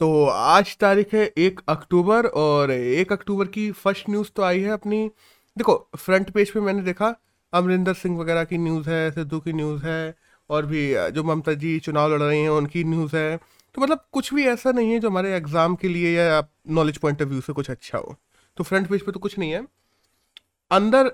तो 0.00 0.24
आज 0.24 0.76
तारीख 0.80 1.12
है 1.14 1.24
एक 1.38 1.60
अक्टूबर 1.68 2.26
और 2.26 2.70
एक 2.70 3.12
अक्टूबर 3.12 3.46
की 3.46 3.70
फ़र्स्ट 3.72 4.08
न्यूज़ 4.10 4.30
तो 4.36 4.42
आई 4.42 4.60
है 4.60 4.70
अपनी। 4.70 5.00
देखो 5.56 5.74
फ्रंट 5.96 6.30
पेज 6.30 6.50
पे 6.50 6.60
मैंने 6.60 6.82
देखा, 6.82 7.14
अमरिंदर 7.52 7.94
सिंह 7.94 8.16
वगैरह 8.18 8.44
की 8.44 8.58
न्यूज़ 8.58 8.88
है, 8.90 9.10
सिद्धू 9.10 9.40
की 9.40 9.52
न्यूज़ 9.52 9.82
है, 9.82 10.14
और 10.50 10.66
भी 10.66 11.10
जो 11.12 11.24
ममता 11.24 11.54
जी 11.54 11.78
चुनाव 11.80 12.14
लड़ 12.14 12.22
रही 12.22 12.40
हैं, 12.42 12.48
उनकी 12.50 12.84
न्यूज़ 12.84 13.16
है। 13.16 13.36
तो 13.36 13.82
मतलब 13.82 14.06
कुछ 14.12 14.32
भी 14.34 14.46
ऐसा 14.48 14.72
नहीं 14.72 14.92
है 14.92 15.00
जो 15.00 15.10
हमारे 15.10 15.34
एग्ज़ाम 15.36 15.74
के 15.74 15.88
लिए 15.88 16.14
या 16.14 16.42
नॉलेज 16.70 16.98
पॉइंट 16.98 17.22
ऑफ़ 17.22 17.28
व्यू 17.28 17.40
से 17.40 17.52
कुछ 17.52 17.70
अच्छा 17.70 17.98
हो। 17.98 18.16
तो 18.56 18.64
फ्रंट 18.64 18.88
पेज 18.88 19.02
पे 19.02 19.12
तो 19.12 19.20
कुछ 19.20 19.38
नहीं 19.38 19.50
है। 19.50 19.62
अंदर 20.70 21.06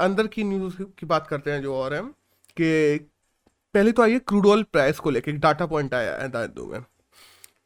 अंदर 0.00 0.26
की 0.26 0.44
न्यूज़ 0.44 0.82
की 0.98 1.06
बात 1.06 1.26
करते 1.26 1.52
हैं 1.52 1.62
जो 1.62 1.76
और 1.76 1.94
हैं, 1.94 2.04
कि 2.56 2.98
पहले 3.74 3.92
तो 3.92 4.02
आइए 4.02 4.18
क्रूड 4.18 4.46
ऑयल 4.46 4.62
प्राइस 4.72 4.98
को 4.98 5.10
लेकर 5.10 5.38
डाटा 5.38 5.66
पॉइंट 5.66 5.94
आया 5.94 6.16
है 6.16 6.28
दादू 6.30 6.66
में, 6.66 6.80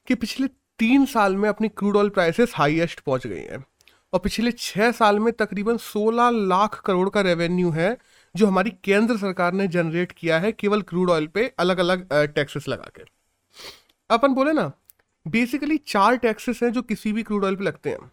कि 0.06 0.14
पिछले 0.16 0.48
तीन 0.78 1.06
साल 1.06 1.36
में 1.36 1.48
अपनी 1.48 1.68
क्रूड 1.68 1.96
ऑयल 1.96 2.08
प्राइसेस 2.08 2.52
हाईएस्ट 2.54 3.00
पहुँच 3.00 3.26
गई 3.26 3.40
हैं। 3.40 3.64
और 4.12 4.20
पिछले 4.20 4.52
छः 4.52 4.90
साल 4.90 5.18
में 5.18 5.32
तकरीबन 5.32 5.76
16 5.76 6.30
लाख 6.30 6.80
करोड़ 6.80 7.08
का 7.10 7.20
रेवेन्यू 7.20 7.70
है, 7.70 7.96
जो 8.34 8.46
हमारी 8.46 8.70
केंद्र 8.84 9.16
सरकार 9.16 9.52
ने 9.52 9.66
जनरेट 9.68 10.12
किया 10.12 10.38
है 10.38 10.52
केवल 10.52 10.82
क्रूड 10.82 11.10
ऑयल 11.10 11.26
पे 11.26 11.54
अलग 11.58 11.78
अलग 11.78 12.08
टैक्सेस 12.12 12.68
लगा 12.68 12.90
के। 12.96 13.02
अपन 14.10 14.34
बोले 14.34 14.52
ना 14.52 14.72
बेसिकली 15.26 15.76
चार 15.78 16.16
टैक्सेस 16.16 16.60
हैं 16.62 16.72
जो 16.72 16.82
किसी 16.82 17.12
भी 17.12 17.22
क्रूड 17.22 17.44
ऑयल 17.44 17.56
पे 17.56 17.64
लगते 17.64 17.90
हैं। 17.90 18.10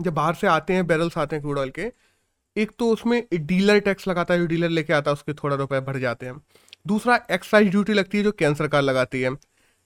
जब 0.00 0.14
बाहर 0.14 0.34
से 0.34 0.46
आते 0.46 0.72
हैं 0.72 0.86
बैरल्स 0.86 1.18
आते 1.18 1.36
हैं 1.36 1.42
क्रूड 1.42 1.58
ऑयल 1.58 1.70
के, 1.70 1.92
एक 2.56 2.72
तो 2.78 2.90
उसमें 2.90 3.22
डीलर 3.34 3.78
टैक्स 3.78 4.08
लगाता 4.08 4.34
है, 4.34 4.40
जो 4.40 4.46
डीलर 4.46 4.68
लेके 4.68 4.92
आता 4.92 5.10
है, 5.10 5.12
उसके 5.12 5.32
थोड़ा 5.32 5.56
रुपए 5.56 5.80
भर 5.80 5.98
जाते 5.98 6.26
हैं। 6.26 6.40
दूसरा 6.86 7.26
एक्साइज 7.30 7.68
ड्यूटी 7.68 7.92
लगती 7.92 8.18
है, 8.18 8.24
जो 8.24 8.32
केंद्र 8.32 8.58
सरकार 8.58 8.82
लगाती 8.82 9.20
है। 9.20 9.30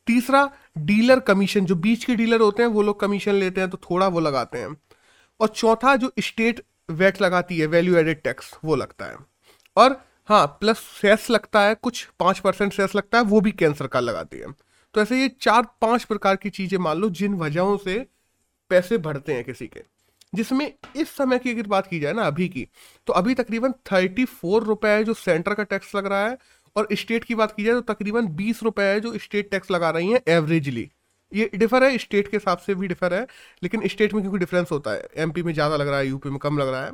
तीसरा, 0.08 0.50
डीलर 0.78 1.20
कमीशन, 1.20 1.64
जो 1.64 1.74
बीच 1.76 2.04
के 2.04 2.14
डीलर 2.16 2.40
होते 2.40 2.62
हैं, 2.62 2.70
वो 2.70 2.82
लोग 2.82 3.00
कमीशन 3.00 3.34
लेते 3.34 3.60
हैं 3.60 3.70
तो 3.70 3.78
थोड़ा 3.90 4.08
वो 4.08 4.20
लगाते 4.20 4.58
हैं। 4.58 4.76
और 5.40 5.48
चौथा, 5.48 5.96
जो 5.96 6.12
स्टेट 6.20 6.64
वेट 6.90 7.22
लगाती 7.22 7.58
है 7.58 7.66
वैल्यू 7.66 7.96
एडेड 7.96 8.22
टैक्स 8.22 8.54
वो 8.64 8.76
लगता 8.76 9.04
है। 9.04 9.16
और 9.76 10.00
हाँ 10.28 10.46
प्लस 10.46 10.78
सेस 10.78 11.30
लगता 11.30 11.60
है, 11.60 11.74
कुछ 11.74 12.08
पाँच 12.20 12.38
परसेंट 12.38 12.72
सेस 12.72 12.94
लगता 12.94 13.18
है, 13.18 13.24
वो 13.24 13.40
भी 13.40 13.52
केंद्र 13.52 13.76
सरकार 13.76 14.02
लगाती 14.02 14.38
है। 14.38 14.52
तो 14.94 15.00
ऐसे 15.00 15.20
ये 15.20 15.28
चार, 15.40 15.62
पाँच 15.80 16.04
प्रकार 16.04 16.36
की 16.36 16.50
चीज़ें 16.50 16.78
मान 16.78 16.96
लो, 16.96 17.10
जिन 17.10 17.34
वजहों 17.34 17.76
से 17.76 18.06
पैसे 18.70 18.98
बढ़ते 18.98 19.34
हैं 19.34 19.44
किसी 19.44 19.66
के। 19.66 19.82
जिसमें 20.34 20.72
इस 20.96 21.10
समय 21.10 21.38
की 21.38 21.50
अगर 21.50 21.66
बात 21.66 21.86
की 21.86 22.00
जाए 22.00 22.12
ना, 22.12 22.22
अभी 22.22 22.48
की 22.48 22.66
तो 23.06 23.12
अभी 23.12 23.34
तकरीबन 23.34 23.72
थर्टी 23.92 24.24
फोर 24.24 24.64
रुपए 24.64 25.04
जो 25.04 25.14
सेंटर 25.14 25.54
का 25.54 25.62
टैक्स 25.62 25.94
लग 25.94 26.06
रहा 26.06 26.26
है 26.28 26.38
और 26.78 26.88
स्टेट 26.94 27.24
की 27.24 27.34
बात 27.34 27.52
की 27.56 27.64
जाए 27.64 27.74
तो 27.74 27.80
तकरीबन 27.92 28.26
बीस 28.36 28.62
रुपए 28.62 28.82
है 28.84 29.00
जो 29.00 29.16
स्टेट 29.18 29.50
टैक्स 29.50 29.70
लगा 29.70 29.90
रही 29.90 30.10
हैं 30.12 30.20
एवरेजली 30.28 30.90
ये 31.32 31.50
डिफर 31.54 31.84
है 31.84 31.96
स्टेट 31.98 32.28
के 32.28 32.36
हिसाब 32.36 32.58
से 32.58 32.74
भी 32.74 32.88
डिफर 32.88 33.14
है, 33.14 33.26
लेकिन 33.62 33.86
स्टेट 33.88 34.12
में 34.14 34.22
क्योंकि 34.22 34.38
डिफरेंस 34.38 34.70
होता 34.72 34.90
है 34.90 35.08
एमपी 35.16 35.42
में 35.42 35.52
ज़्यादा 35.52 35.76
लग 35.76 35.88
रहा 35.88 35.98
है 35.98 36.06
यूपी 36.08 36.30
में 36.30 36.38
कम 36.38 36.58
लग 36.58 36.68
रहा 36.68 36.84
है, 36.84 36.92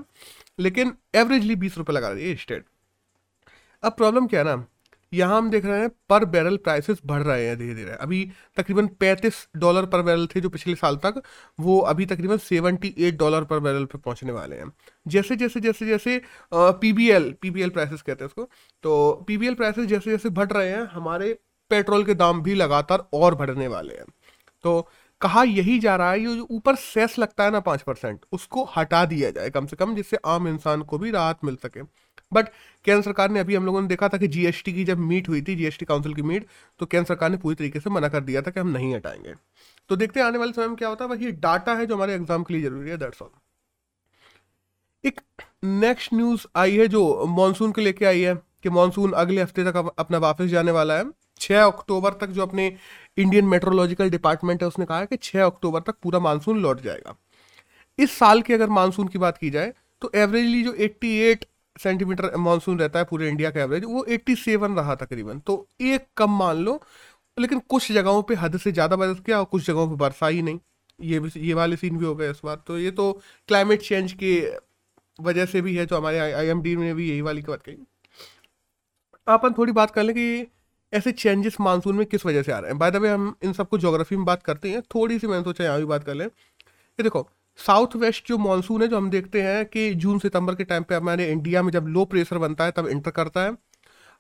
लेकिन 0.59 0.93
एवरेजली 1.15 1.57
बीस 1.57 1.79
रुपये 1.79 1.97
लगा 1.97 2.09
रही 2.11 2.29
है 2.29 2.37
स्टेट 2.37 2.65
अब 3.83 3.93
प्रॉब्लम 3.93 4.27
क्या 4.27 4.41
है 4.41 4.47
ना? 4.47 4.65
यहाँ 5.15 5.37
हम 5.37 5.51
देख 5.51 5.65
रहे 5.65 5.81
हैं 5.81 5.89
पर 6.09 6.25
बैरल 6.27 6.57
प्राइसेस 6.59 6.98
बढ़ 7.07 7.23
रहे 7.23 7.47
हैं 7.47 7.57
धीरे 7.59 7.75
धीरे 7.75 7.93
अभी 7.93 8.25
तकरीबन 8.57 8.89
35 9.03 9.47
डॉलर 9.57 9.87
पर 9.87 10.03
बैरल 10.03 10.27
थे 10.27 10.41
जो 10.41 10.48
पिछले 10.51 10.75
साल 10.75 10.97
तक, 10.97 11.23
वो 11.59 11.79
अभी 11.83 12.07
तकरीबन 12.07 12.39
78 12.41 13.17
डॉलर 13.19 13.45
पर 13.45 13.61
बैरल 13.61 13.85
पे 13.85 13.98
पहुँचने 13.98 14.33
वाले 14.33 14.57
हैं। 14.57 14.70
जैसे 15.07 15.37
जैसे 15.37 15.61
जैसे 15.61 15.87
जैसे 15.87 16.20
P 16.55 16.92
B 16.92 17.09
L 17.11 17.33
P 17.42 17.51
B 17.51 17.62
L 17.62 17.70
prices 17.70 18.03
कहते 18.03 18.25
हैं 18.25 18.29
उसको 18.29 18.48
तो 18.85 19.25
पी 19.29 19.39
बी 19.39 19.47
एल 19.47 19.55
प्राइसेस 19.55 19.87
जैसे 19.87 20.11
जैसे 20.11 20.29
बढ़ 20.31 20.53
रहे 20.53 20.69
हैं, 20.69 20.85
हमारे 20.87 21.33
पेट्रोल 21.70 22.05
के 22.05 22.15
दाम 22.15 22.42
भी 22.42 22.55
लगातार 22.55 23.09
और 23.15 23.35
बढ़ने 23.35 23.69
वाले 23.69 23.95
हैं। 23.95 24.05
तो 24.65 24.89
कहा 25.20 25.42
यही 25.42 25.79
जा 25.79 25.95
रहा 25.97 26.11
है, 26.11 26.20
ये 26.20 26.35
जो 26.37 26.47
ऊपर 26.51 26.75
सेस 26.77 27.19
लगता 27.19 27.45
है 27.45 27.51
ना 27.51 27.61
पाँच 27.62 27.83
परसेंट, 27.83 28.25
उसको 28.33 28.65
हटा 28.77 29.05
दिया 29.07 29.31
जाए 29.31 29.51
कम 29.51 29.67
से 29.67 29.77
कम, 29.77 29.95
जिससे 29.95 30.17
आम 30.27 30.48
इंसान 30.48 30.83
को 30.83 30.98
भी 30.98 31.11
राहत 31.11 31.39
मिल 31.45 31.57
सके। 31.57 31.81
बट 32.34 32.48
केंद्र 32.84 33.02
सरकार 33.02 33.30
ने 33.30 33.40
अभी 33.40 33.55
हम 33.55 33.67
लोगों 33.67 33.83
ने 33.83 33.89
देखा 33.89 34.08
था 34.08 34.18
कि 34.18 34.28
जीएसटी 34.28 34.72
की 34.72 34.84
जब 34.84 34.98
मीट 35.00 35.28
हुई 35.28 35.42
थी 35.42 35.55
जीएसटी 35.56 35.86
काउंसिल 35.86 36.14
की 36.14 36.22
मीट 36.22 36.46
तो 36.80 36.86
केंद्र 36.86 37.06
सरकार 37.08 37.30
ने 37.30 37.36
पूरी 37.36 37.55
तरीके 37.55 37.80
से 37.80 37.90
मना 37.90 38.08
कर 38.08 38.20
दिया 38.22 38.42
था 38.42 38.50
कि 38.50 38.61
हम 38.61 38.68
नहीं 38.68 38.95
हटाएँगे। 38.95 39.34
तो 39.90 39.96
देखते 39.96 40.20
हैं 40.20 40.27
आने 40.27 40.39
वाले 40.39 40.52
समय 40.52 40.68
में 40.68 40.77
क्या 40.77 40.89
होता 40.89 41.05
है। 41.05 41.11
वही 41.11 41.30
डाटा 41.40 41.74
है 41.74 41.86
जो 41.86 41.95
हमारे 41.95 42.14
एग्ज़ाम 42.14 42.42
के 42.42 42.55
लिए 42.55 42.62
ज़रूरी 42.62 42.90
है 42.90 42.96
दैट्स 42.98 43.22
ऑल 43.22 43.30
एक 45.05 45.20
नेक्स्ट 45.64 46.14
न्यूज़ 46.14 46.46
आई 46.56 46.77
है 46.77 46.86
जो 46.89 47.27
मानसून 47.28 47.72
के 47.72 47.83
लेके 47.83 48.05
आई 48.06 48.20
है 48.20 48.34
कि 48.62 48.70
मानसून 48.70 49.12
अगले 49.14 49.42
हफ़्ते 49.42 49.64
तक 49.64 49.92
अपना 49.98 50.18
वापस 50.18 50.46
जाने 50.48 50.72
वाला 50.72 50.98
है। 50.98 51.05
छह 51.40 51.64
अक्टूबर 51.64 52.12
तक 52.12 52.27
जो 52.28 52.42
अपने 52.42 52.66
इंडियन 53.18 53.45
मेट्रोलॉजिकल 53.45 54.11
डिपार्टमेंट 54.11 54.62
है, 54.62 54.68
उसने 54.68 54.84
कहा 54.86 54.98
है 54.98 55.06
कि 55.06 55.16
छह 55.16 55.45
अक्टूबर 55.46 55.80
तक 55.80 55.95
पूरा 56.02 56.18
मानसून 56.20 56.61
लौट 56.62 56.80
जाएगा। 56.80 57.16
इस 57.98 58.12
साल 58.12 58.42
की 58.42 58.52
अगर 58.52 58.68
मानसून 58.70 59.08
की 59.08 59.18
बात 59.18 59.39
की 59.39 59.51
जाए 59.51 59.72
तो 60.02 60.11
एवरेजली 60.14 60.62
जो 60.64 60.72
88 60.80 61.45
सेंटीमीटर 61.77 62.36
मानसून 62.36 62.79
रहता 62.80 62.98
है 62.98 63.05
पूरे 63.05 63.29
इंडिया 63.29 63.51
का 63.51 63.61
एवरेज 63.61 63.85
वो 63.85 64.05
87 64.08 64.77
रहा 64.77 64.95
तकरीबन। 64.95 65.39
तो 65.39 65.67
एक 65.83 66.07
कम 66.17 66.30
मान 66.30 66.57
लो, 66.57 66.80
लेकिन 67.36 67.58
कुछ 67.68 67.90
जगहों 67.92 68.23
पे 68.23 68.35
हद 68.35 68.57
से 68.58 68.73
ज़्यादा 68.73 68.96
बरस 68.96 69.20
गया 69.27 69.39
और 69.39 69.45
कुछ 69.45 69.67
जगहों 69.67 69.89
पे 69.89 69.96
बरसा 69.96 70.27
ही 70.27 70.42
नहीं। 70.42 70.58
ये 70.98 71.20
ये 71.36 71.55
वाले 71.55 71.77
सीन 71.77 71.96
भी 71.98 72.05
हो 72.05 72.14
गए 72.14 72.30
इस 72.30 72.40
बार। 72.45 72.63
तो 72.67 72.79
ये 72.79 72.90
तो 72.90 73.13
क्लाइमेट 73.48 73.83
चेंज 73.83 74.13
के 74.13 74.34
वजह 75.18 75.46
से 75.46 75.61
भी 75.63 75.77
है, 75.77 75.86
जो 75.86 75.96
हमारे 75.96 76.18
आई 76.18 76.46
एम 76.46 76.63
डी 76.63 76.77
ने 76.77 76.92
भी 76.95 77.08
यही 77.11 77.20
वाली 77.20 77.42
बात 77.42 77.63
कही। 77.63 77.77
अपन 79.27 79.52
थोड़ी 79.58 79.73
बात 79.73 79.90
कर 79.90 80.02
लें 80.02 80.14
कि 80.17 80.46
ऐसे 80.92 81.13
चेंजेस 81.13 81.57
मानसून 81.61 81.96
में 81.96 82.05
किस 82.07 82.24
वजह 82.27 82.42
से 82.42 82.52
आ 82.52 82.58
रहे 82.58 82.70
हैं। 82.70 82.79
बाय 82.79 82.90
द 82.90 82.96
वे 82.96 83.08
हम 83.08 83.34
इन 83.45 83.52
सबको 83.52 83.79
जोग्राफी 83.79 84.17
में 84.17 84.24
बात 84.24 84.42
करते 84.42 84.70
हैं। 84.70 84.83
थोड़ी 84.95 85.18
सी 85.18 85.27
मैंने 85.27 85.45
सोचा 85.45 85.64
यहाँ 85.64 85.79
भी 85.79 85.84
बात 85.84 86.05
कर 86.05 86.14
लें। 86.14 86.29
कि 86.29 87.02
देखो 87.02 87.29
साउथ 87.59 87.97
वेस्ट 87.97 88.29
जो 88.29 88.39
मानसून 88.39 88.83
है, 88.83 88.89
जो 88.89 88.97
हम 88.97 89.11
देखते 89.11 89.42
हैं 89.42 89.65
कि 89.67 89.92
जून, 89.95 90.19
सितंबर 90.19 90.55
के 90.55 90.65
टाइम 90.65 90.83
पे 90.83 90.95
हमारे 90.95 91.31
इंडिया 91.33 91.63
में 91.63 91.70
जब 91.73 91.87
लो 91.87 92.05
प्रेशर 92.05 92.39
बनता 92.39 92.65
है, 92.65 92.70
तब 92.70 92.87
इंटर 92.87 93.11
करता 93.11 93.45
है। 93.45 93.57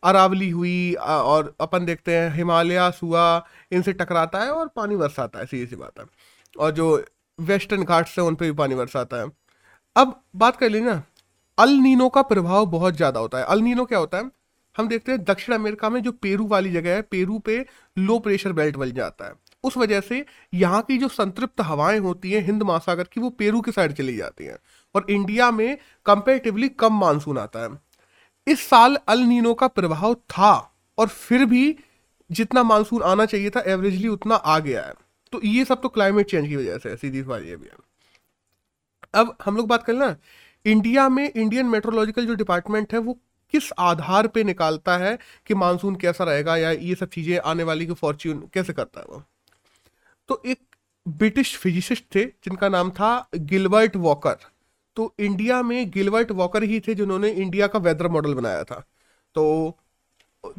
अरावली 0.02 0.48
हुई 0.50 0.94
और 0.94 1.54
अपन 1.60 1.84
देखते 1.84 2.16
हैं 2.16 2.34
हिमालय, 2.34 2.90
सुआ, 2.90 3.44
इनसे 3.72 3.92
टकराता 3.92 4.38
है 4.38 4.50
और 4.50 4.68
पानी 4.68 4.96
बरसाता 4.96 5.38
है, 5.38 5.46
सीधी 5.46 5.66
सी 5.66 5.76
बात 5.76 6.00
है। 6.00 6.04
और 6.56 6.70
जो 6.70 7.04
वेस्टर्न 7.38 7.84
घाट्स 7.84 8.18
हैं, 8.18 8.26
उन 8.26 8.34
पर 8.34 8.44
भी 8.44 8.52
पानी 8.52 8.74
बरसाता 8.74 9.16
है। 9.16 9.30
अब 9.96 10.20
बात 10.36 10.56
कर 10.56 10.70
लीजिए 10.70 10.88
ना, 10.88 11.02
अल 11.58 11.70
नीनो 11.70 12.08
का 12.08 12.22
प्रभाव 12.22 12.66
बहुत 12.66 12.96
ज़्यादा 12.96 13.20
होता 13.20 13.38
है। 13.38 13.44
अल 13.44 13.60
नीनो 13.60 13.84
क्या 13.84 13.98
होता 13.98 14.18
है? 14.18 14.30
हम 14.76 14.88
देखते 14.88 15.12
हैं 15.12 15.22
दक्षिण 15.24 15.54
अमेरिका 15.54 15.88
में 15.90 16.02
जो 16.02 16.12
पेरू 16.12 16.46
वाली 16.46 16.70
जगह 16.72 16.94
है, 16.94 17.02
पेरू 17.02 17.38
पे 17.38 17.64
लो 17.98 18.18
प्रेशर 18.18 18.52
बेल्ट 18.52 18.76
बन 18.76 18.90
जाता 18.90 19.24
है। 19.24 19.32
उस 19.64 19.76
वजह 19.76 20.00
से 20.00 20.24
यहाँ 20.54 20.82
की 20.82 20.98
जो 20.98 21.08
संतृप्त 21.10 21.60
हवाएँ 21.60 21.98
होती 22.00 22.32
हैं 22.32 22.44
हिंद 22.46 22.62
महासागर 22.62 23.04
की, 23.04 23.20
वो 23.20 23.30
पेरू 23.30 23.60
की 23.60 23.72
साइड 23.72 23.92
चली 23.92 24.16
जाती 24.16 24.44
हैं 24.44 24.58
और 24.94 25.06
इंडिया 25.10 25.50
में 25.50 25.76
कंपेरेटिवली 26.06 26.68
कम 26.70 26.98
मानसून 27.00 27.38
आता 27.38 27.62
है। 27.62 27.68
इस 28.46 28.60
साल 28.60 28.96
अल 29.08 29.20
नीनो 29.20 29.54
का 29.54 29.68
प्रभाव 29.68 30.14
था 30.14 30.52
और 30.98 31.08
फिर 31.08 31.44
भी 31.46 31.76
जितना 32.30 32.62
मानसून 32.62 33.02
आना 33.02 33.24
चाहिए 33.26 33.50
था 33.50 33.62
एवरेजली 33.66 34.08
उतना 34.08 34.34
आ 34.34 34.58
गया 34.58 34.82
है। 34.82 34.92
तो 35.32 35.40
ये 35.44 35.64
सब 35.64 35.80
तो 35.82 35.88
क्लाइमेट 35.88 36.30
चेंज 36.30 36.48
की 36.48 36.56
वजह 36.56 36.78
से 36.78 36.88
है, 36.88 36.96
सीधी 36.96 37.22
बात 37.22 37.42
ये 37.42 37.56
भी 37.56 37.66
है। 37.66 37.82
अब 39.14 39.36
हम 39.44 39.56
लोग 39.56 39.66
बात 39.68 39.82
करें 39.82 39.98
ना, 39.98 40.16
इंडिया 40.64 41.08
में 41.08 41.30
इंडियन 41.30 41.66
मेट्रोलॉजिकल 41.66 42.26
जो 42.26 42.34
डिपार्टमेंट 42.34 42.92
है, 42.92 42.98
वो 42.98 43.18
किस 43.54 43.70
आधार 43.78 44.26
पे 44.26 44.44
निकालता 44.44 44.96
है 44.96 45.18
कि 45.46 45.54
मानसून 45.54 45.96
कैसा 45.96 46.24
रहेगा 46.24 46.56
या 46.56 46.70
ये 46.70 46.94
सब 46.94 47.08
चीज़ें 47.08 47.38
आने 47.40 47.62
वाली 47.62 47.86
की 47.86 47.94
फॉर्च्यून 47.94 48.48
कैसे 48.54 48.72
करता 48.72 49.00
है 49.00 49.06
वो? 49.10 49.22
तो 50.28 50.42
एक 50.46 50.60
ब्रिटिश 51.06 51.56
फिजिसिस्ट 51.58 52.04
थे, 52.14 52.24
जिनका 52.24 52.68
नाम 52.68 52.90
था 52.90 53.28
गिलबर्ट 53.34 53.96
वॉकर। 53.96 54.36
तो 54.96 55.14
इंडिया 55.18 55.62
में 55.62 55.90
गिलबर्ट 55.90 56.30
वॉकर 56.30 56.62
ही 56.62 56.80
थे 56.80 56.94
जिन्होंने 56.94 57.30
इंडिया 57.30 57.66
का 57.66 57.78
वेदर 57.78 58.08
मॉडल 58.08 58.34
बनाया 58.34 58.64
था। 58.64 58.82
तो 59.34 59.78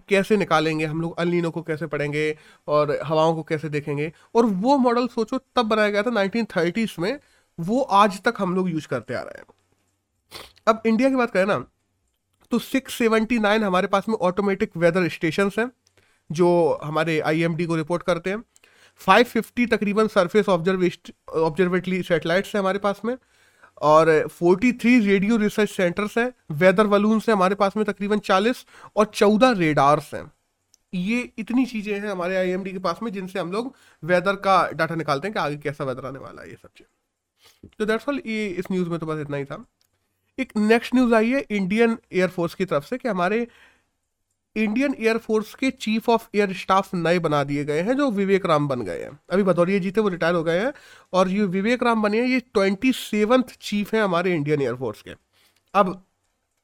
कैसे 0.09 0.37
निकालेंगे 0.37 0.85
हम 0.85 1.01
लोग 1.01 1.19
अलिनो 1.19 1.49
को 1.51 1.61
कैसे 1.61 1.87
पढ़ेंगे 1.87 2.37
और 2.67 2.99
हवाओं 3.05 3.35
को 3.35 3.43
कैसे 3.43 3.69
देखेंगे? 3.69 4.11
और 4.35 4.45
वो 4.45 4.77
मॉडल 4.77 5.07
सोचो, 5.07 5.37
तब 5.55 5.65
बनाया 5.65 5.89
गया 5.89 6.03
था 6.03 6.09
नाइनटीन 6.09 6.45
थर्टीज 6.45 6.95
में। 6.99 7.19
वो 7.59 7.81
आज 7.81 8.21
तक 8.21 8.33
हम 8.39 8.55
लोग 8.55 8.69
यूज़ 8.69 8.87
करते 8.87 9.13
आ 9.13 9.21
रहे 9.21 9.39
हैं। 9.39 9.45
अब 10.67 10.81
इंडिया 10.85 11.09
की 11.09 11.15
बात 11.15 11.31
करें 11.31 11.45
ना 11.45 11.65
तो 12.51 12.59
679 12.59 13.63
हमारे 13.63 13.87
पास 13.87 14.09
में 14.09 14.15
ऑटोमेटिक 14.15 14.71
वेदर 14.77 15.07
स्टेशन 15.09 15.49
हैं, 15.59 15.71
जो 16.29 16.79
हमारे 16.83 17.19
आईएमडी 17.19 17.65
को 17.65 17.75
रिपोर्ट 17.75 18.03
करते 18.03 18.29
हैं। 18.29 18.43
550 19.01 19.67
तकरीबन 19.67 20.07
सरफेस 20.07 20.49
ऑब्जर्वेटली 20.49 22.01
सेटेलाइट्स 22.03 22.55
हैं 22.55 22.61
हमारे 22.61 22.79
पास 22.79 23.01
में, 23.05 23.15
और 23.81 24.27
43 24.31 24.99
रेडियो 25.01 25.37
रिसर्च 25.37 25.69
सेंटर्स 25.69 26.17
हैं 26.17 26.31
वेदर 26.53 26.87
वलून्स 26.87 27.27
हैं 27.29 27.35
हमारे 27.35 27.55
पास 27.55 27.77
में 27.77 27.85
तकरीबन 27.85 28.19
40 28.21 28.65
और 28.95 29.05
14 29.13 29.51
रेडार्स 29.57 30.13
हैं। 30.13 30.31
ये 30.93 31.29
इतनी 31.39 31.65
चीज़ें 31.65 31.93
हैं 31.93 32.09
हमारे 32.09 32.35
आईएमडी 32.37 32.71
के 32.71 32.79
पास 32.79 32.99
में 33.03 33.11
जिनसे 33.11 33.39
हम 33.39 33.51
लोग 33.51 33.73
वेदर 34.03 34.35
का 34.41 34.57
डाटा 34.73 34.95
निकालते 34.95 35.27
हैं 35.27 35.33
कि 35.33 35.39
आगे 35.39 35.57
कैसा 35.57 35.83
वेदर 35.83 36.05
आने 36.05 36.19
वाला 36.19 36.41
है, 36.41 36.49
ये 36.49 36.55
सब 36.55 36.69
चीज़। 36.77 37.69
तो 37.69 37.85
दैट्स 37.85 38.09
ऑल 38.09 38.21
ये 38.25 38.47
इस 38.49 38.65
न्यूज़ 38.71 38.89
में 38.89 38.99
तो 38.99 39.05
बस 39.05 39.19
इतना 39.21 39.37
ही 39.37 39.45
था। 39.45 39.65
एक 40.37 40.51
नेक्स्ट 40.57 40.95
न्यूज़ 40.95 41.13
आई 41.15 41.29
है 41.31 41.45
इंडियन 41.51 41.97
एयरफोर्स 42.13 42.55
की 42.55 42.65
तरफ़ 42.65 42.85
से 42.85 42.97
कि 42.97 43.07
हमारे 43.07 43.47
इंडियन 44.55 44.95
एयरफोर्स 44.99 45.53
के 45.55 45.69
चीफ 45.71 46.09
ऑफ़ 46.09 46.27
एयर 46.35 46.53
स्टाफ 46.53 46.93
नए 46.95 47.19
बना 47.19 47.43
दिए 47.43 47.63
गए 47.65 47.81
हैं, 47.81 47.95
जो 47.97 48.09
विवेक 48.11 48.45
राम 48.45 48.67
बन 48.67 48.81
गए 48.81 49.01
हैं। 49.01 49.19
अभी 49.29 49.43
भदौरिया 49.43 49.79
जी 49.79 49.91
थे, 49.91 50.01
वो 50.01 50.09
रिटायर 50.09 50.35
हो 50.35 50.43
गए 50.43 50.59
हैं, 50.59 50.71
और 51.13 51.29
ये 51.29 51.43
विवेक 51.45 51.83
राम 51.83 52.01
बने 52.01 52.21
हैं, 52.21 52.27
ये 52.27 52.39
ट्वेंटी 52.53 52.91
सेवन्थ 52.93 53.55
चीफ 53.61 53.93
हैं 53.93 54.01
हमारे 54.03 54.33
इंडियन 54.35 54.61
एयरफोर्स 54.61 55.01
के। 55.01 55.15
अब 55.73 56.01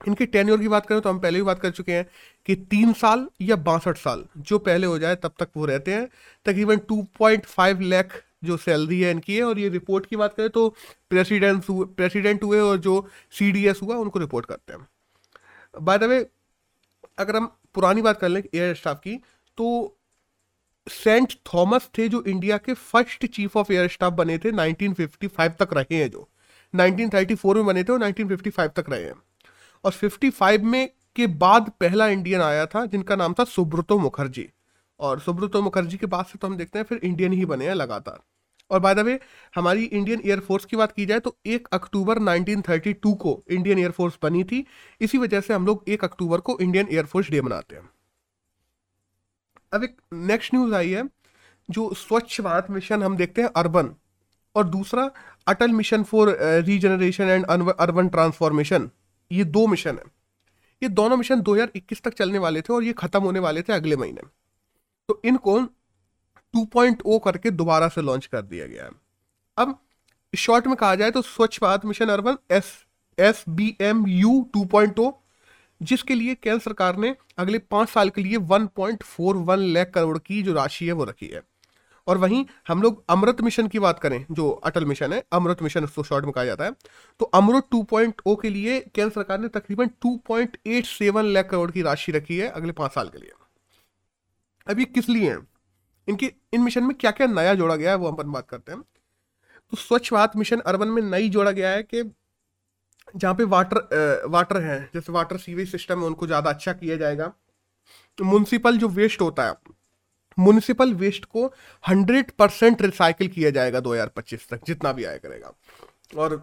इनके 0.01 0.25
टेन्योर 0.25 0.59
की 0.59 0.67
बात 0.67 0.85
करें 0.85 1.01
तो 1.01 1.09
हम 1.09 1.19
पहले 1.19 1.38
भी 1.38 1.43
बात 1.43 1.59
कर 1.59 1.71
चुके 1.71 1.91
हैं 1.91 2.05
कि 2.47 2.55
तीन 2.55 2.93
साल 2.93 3.27
या 3.41 3.55
बासठ 3.57 3.97
साल, 3.97 4.25
जो 4.37 4.59
पहले 4.59 4.87
हो 4.87 4.97
जाए 4.99 5.15
तब 5.15 5.33
तक 5.39 5.49
वो 5.57 5.65
रहते 5.65 5.94
हैं। 5.94 6.07
तकरीबन 6.45 6.77
टू 6.87 7.01
पॉइंट 7.19 7.45
फाइव 7.47 7.79
लैख 7.81 8.13
जो 8.44 8.57
सैलरी 8.57 8.99
है 9.01 9.11
इनकी 9.11 9.35
है, 9.35 9.44
और 9.44 9.59
ये 9.59 9.69
रिपोर्ट 9.69 10.05
की 10.05 10.15
बात 10.15 10.33
करें 10.33 10.49
तो 10.49 10.67
प्रेसिडेंट 11.11 11.63
प्रेसिडेंट 11.69 12.44
हुए 12.44 12.59
और 12.59 12.77
जो 12.79 13.07
सीडीएस 13.31 13.79
हुआ, 13.83 13.95
उनको 13.95 14.19
रिपोर्ट 14.19 14.45
करते 14.45 14.73
हैं। 14.73 14.87
बाय 15.75 15.97
द 15.97 16.03
वे 16.03 16.25
अगर 17.19 17.35
हम 17.35 17.51
पुरानी 17.73 18.01
बात 18.01 18.19
कर 18.19 18.29
लें 18.29 18.44
एयर 18.56 18.75
स्टाफ 18.75 18.97
की 18.97 19.15
तो 19.57 19.97
सेंट 20.89 21.33
थॉमस 21.53 21.89
थे 21.97 22.09
जो 22.09 22.23
इंडिया 22.23 22.57
के 22.57 22.73
first 22.73 23.25
chief 23.25 23.57
of 23.57 23.73
air 23.73 23.89
staff 23.89 24.13
बने 24.13 24.38
थे 24.38 24.51
1955 24.51 25.51
तक 25.59 25.69
रहे 25.73 25.95
हैं 25.95 26.12
जो। 26.12 26.29
1934 26.75 27.56
में 27.56 27.65
बने 27.65 27.83
थे 27.83 27.94
और 27.94 28.00
1955 28.00 28.68
तक 28.68 28.85
रहे 28.89 29.03
हैं। 29.03 29.13
और 29.83 29.91
55 29.91 30.63
में 30.63 30.89
के 31.15 31.27
बाद 31.27 31.71
पहला 31.79 32.07
इंडियन 32.07 32.41
आया 32.41 32.65
था, 32.65 32.85
जिनका 32.85 33.15
नाम 33.15 33.33
था 33.33 33.44
सुब्रतो 33.44 34.00
मुखर्जी। 34.00 34.50
और 35.00 35.19
सुब्रतो 35.19 35.62
मुखर्जी 35.62 35.97
के 35.97 36.06
बाद 36.06 36.25
से 36.25 36.39
तो 36.39 36.47
हम 36.47 36.57
देखते 36.57 36.79
हैं, 36.79 36.85
फिर 36.85 37.00
इंडियन 37.03 37.33
ही 37.33 37.45
बने 37.45 37.68
हैं 37.68 37.73
लगातार। 37.73 38.19
और 38.71 38.79
बाय 38.79 38.95
द 38.95 39.00
वे 39.00 39.19
हमारी 39.56 39.83
इंडियन 39.83 40.21
एयरफोर्स 40.25 40.65
की 40.65 40.77
बात 40.77 40.91
की 40.91 41.06
जाए 41.06 41.19
तो 41.19 41.35
एक 41.47 41.68
अक्टूबर 41.73 42.19
1932 42.19 43.15
को 43.15 43.44
इंडियन 43.51 43.79
एयरफोर्स 43.79 44.18
बनी 44.23 44.44
थी। 44.44 44.65
इसी 45.01 45.18
वजह 45.18 45.41
से 45.41 45.53
हम 45.53 45.65
लोग 45.65 45.83
एक 45.88 46.03
अक्टूबर 46.03 46.39
को 46.39 46.57
इंडियन 46.59 46.88
एयरफोर्स 46.91 47.29
डे 47.31 47.41
मनाते 47.41 47.75
हैं। 47.75 47.89
अब 49.73 49.83
एक 49.83 49.97
नेक्स्ट 50.13 50.53
न्यूज़ 50.53 50.73
आई 50.75 50.89
है, 50.89 51.03
जो 51.69 51.94
स्वच्छ 51.94 52.41
भारत 52.41 52.69
मिशन 52.69 53.03
हम 53.03 53.18
देखते 53.18 53.41
हैं 53.41 53.50
अर्बन, 53.56 53.95
और 54.56 54.63
दूसरा 54.68 55.09
Atal 55.47 55.71
mission 55.71 56.03
for 56.03 56.29
regeneration 56.65 57.29
and 57.29 57.45
urban 57.45 58.07
transformation 58.07 58.89
ये 59.31 59.44
दो 59.44 59.65
मिशन 59.68 59.97
है। 59.97 60.03
ये 60.81 60.89
दोनों 60.89 61.18
मिशन 61.18 61.41
2021 61.41 62.01
तक 62.03 62.13
चलने 62.13 62.38
वाले 62.38 62.62
थे 62.62 62.73
और 62.73 62.83
ये 62.83 62.94
खत्म 62.94 63.21
होने 63.23 63.39
वाले 63.39 63.62
थे 63.62 63.73
अगले 63.73 63.95
महीने। 63.95 64.21
तो 65.09 65.21
इनको 65.25 65.59
2.0 66.53 67.19
करके 67.25 67.51
दोबारा 67.51 67.88
से 67.88 68.01
लॉन्च 68.01 68.25
कर 68.25 68.42
दिया 68.42 68.68
गया 68.68 68.83
है। 68.83 68.92
अब 69.57 69.77
शॉर्ट 70.33 70.68
में 70.68 70.75
कहा 70.75 70.95
जाए 70.95 71.12
तो 71.12 71.21
Swachh 71.21 71.57
Bharat 71.62 71.86
mission 71.86 72.09
urban 72.09 72.38
S 72.51 72.71
S 73.18 73.44
B 73.50 73.75
M 73.81 74.06
U 74.07 74.42
two 74.53 74.63
point 74.65 75.00
O, 75.00 75.12
जिसके 75.81 76.15
लिए 76.15 76.36
केंद्र 76.36 76.59
सरकार 76.59 76.98
ने 76.98 77.15
अगले 77.38 77.57
पाँच 77.71 77.89
साल 77.89 78.09
के 78.09 78.24
लिए 78.24 78.38
1.41 78.50 79.59
लाख 79.74 79.92
करोड़ 79.95 80.18
की 80.18 80.42
जो 80.44 80.53
राशि 80.53 80.86
है 80.86 80.92
वो 80.94 81.03
रखी 81.03 81.27
है। 81.27 81.42
और 82.07 82.18
वहीं 82.18 82.45
हम 82.68 82.81
लोग 82.81 83.04
अमृत 83.09 83.42
मिशन 83.42 83.68
की 83.68 83.80
बात 83.80 84.00
करें, 84.00 84.25
जो 84.31 84.50
अटल 84.50 84.86
मिशन 84.86 85.13
है, 85.13 85.24
अमृत 85.33 85.62
मिशन 85.62 85.83
उसको 85.83 86.04
शॉर्ट 86.04 86.25
में 86.25 86.33
कहा 86.33 86.45
जाता 86.45 86.65
है 86.65 86.71
तो 87.19 87.25
अमृत 87.25 87.68
2.0 87.75 88.36
के 88.42 88.50
लिए 88.50 88.80
केंद्र 88.80 89.13
सरकार 89.13 89.39
ने 89.39 89.47
तकरीबन 89.50 89.89
2.87 90.06 91.24
लाख 91.24 91.50
करोड़ 91.50 91.69
की 91.71 91.81
राशि 91.81 92.12
रखी 92.12 92.38
है 92.38 92.47
अगले 92.50 92.71
पाँच 92.74 92.92
साल 92.92 93.09
के 93.09 93.18
लिए। 93.18 93.31
अब 94.68 94.80
ये 94.80 94.86
किस 94.86 95.09
लिए 95.09 95.30
है? 95.30 95.38
इनके, 96.07 96.31
इन 96.53 96.62
मिशन 96.62 96.83
में 96.83 96.95
क्या 96.98 97.12
क्या 97.12 97.27
नया 97.27 97.53
जोड़ा 97.56 97.75
गया 97.75 97.92
है, 97.92 97.98
वो 97.98 98.07
हम 98.07 98.15
अपन 98.15 98.31
बात 98.31 98.50
करते 98.50 98.71
हैं। 98.71 98.81
तो 98.81 99.77
स्वच्छ 99.77 100.13
भारत 100.13 100.31
मिशन 100.36 100.59
अर्बन 100.62 100.88
में 100.88 101.01
नई 101.01 101.30
जोड़ा 101.30 101.51
गया 101.51 101.69
है 101.69 101.83
कि 101.83 102.03
जहाँ 103.15 103.33
पे 103.36 103.44
वाटर 103.44 104.25
वाटर 104.30 104.62
है, 104.62 104.80
जैसे 104.94 105.12
वाटर 105.12 105.38
सीवेज 105.38 105.71
सिस्टम 105.71 106.00
है, 106.00 106.06
उनको 106.06 106.27
ज़्यादा 106.27 106.50
अच्छा 106.50 106.74
किया 106.74 106.95
जाएगा। 106.98 107.33
म्यूनसिपल 108.18 108.77
जो 108.77 108.88
वेस्ट 108.89 109.21
होता 109.21 109.45
है 109.45 109.56
म्यूनिसिपल 110.38 110.94
वेस्ट 110.94 111.25
को 111.25 111.45
100 111.83 112.31
परसेंट 112.31 112.81
रिसाइकिल 112.81 113.27
किया 113.27 113.50
जाएगा 113.50 113.80
2025 113.80 114.47
तक, 114.50 114.59
जितना 114.68 114.92
भी 114.92 115.04
आया 115.04 115.18
करेगा। 115.18 115.54
और 116.18 116.36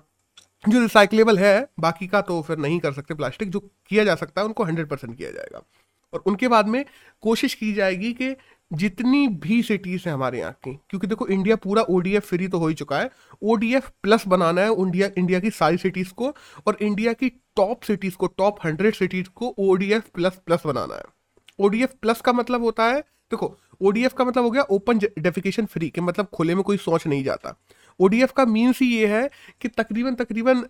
जो 0.64 0.81
रिसाइकलेबल 0.81 1.38
है, 1.38 1.69
बाकी 1.81 2.06
का 2.06 2.20
तो 2.20 2.40
फिर 2.43 2.58
नहीं 2.58 2.78
कर 2.81 2.93
सकते, 2.93 3.14
प्लास्टिक 3.14 3.50
जो 3.50 3.61
किया 3.61 4.04
जा 4.04 4.14
सकता 4.14 4.40
है, 4.40 4.46
उनको 4.46 4.64
100 4.64 4.88
परसेंट 4.88 5.16
किया 5.16 5.31
जाएगा। 5.31 5.62
और 6.12 6.22
उनके 6.26 6.49
बाद 6.49 6.69
में 6.69 6.84
कोशिश 7.22 7.54
की 7.54 7.72
जाएगी 7.72 8.12
कि 8.12 8.31
जितनी 8.70 9.26
भी 9.42 9.62
सिटीज़ 9.62 10.02
हैं 10.06 10.14
हमारे 10.14 10.38
यहाँ 10.38 10.52
की, 10.54 10.72
क्योंकि 10.90 11.06
देखो 11.06 11.26
इंडिया 11.26 11.56
पूरा 11.56 11.82
ओडीएफ 11.90 12.26
फ्री 12.26 12.48
तो 12.48 12.58
हो 12.58 12.68
ही 12.68 12.74
चुका 12.74 12.98
है। 12.98 13.10
ओडीएफ 13.42 13.90
प्लस 14.02 14.26
बनाना 14.28 14.62
है 14.62 14.72
इंडिया 14.72 15.08
इंडिया 15.18 15.40
की 15.40 15.50
सारी 15.52 15.76
सिटीज़ 15.78 16.12
को 16.14 16.34
और 16.66 16.76
इंडिया 16.80 17.12
की 17.12 17.28
टॉप 17.56 17.82
सिटीज़ 17.82 18.16
को 18.16 18.26
टॉप 18.28 18.58
हंड्रेड 18.64 18.94
सिटीज़ 18.94 19.28
को 19.34 19.54
ओडीएफ 19.60 20.08
प्लस 20.14 20.40
प्लस 20.46 20.66
बनाना 20.66 20.94
है। 20.94 21.04
ओडीएफ 21.58 21.94
प्लस 22.02 22.20
का 22.20 22.32
मतलब 22.32 22.62
होता 22.62 22.84
है, 22.84 23.00
देखो 23.00 23.56
ओडीएफ 23.80 24.12
का 24.12 24.24
मतलब 24.24 24.44
हो 24.44 24.50
गया 24.50 24.62
ओपन 24.70 24.98
डेफिकेशन 24.98 25.66
फ्री 25.66 25.88
के 25.90 26.00
मतलब 26.00 26.26
खुले 26.34 26.54
में 26.54 26.62
कोई 26.64 26.76
सोच 26.76 27.06
नहीं 27.06 27.24
जाता। 27.24 27.54
ओडीएफ 28.00 28.32
का 28.32 28.44
मीन्स 28.46 28.80
ही 28.80 28.86
ये 28.88 29.06
है 29.06 29.28
कि 29.60 29.68
तकरीबन 29.70 30.14
तकरीबन 30.14 30.64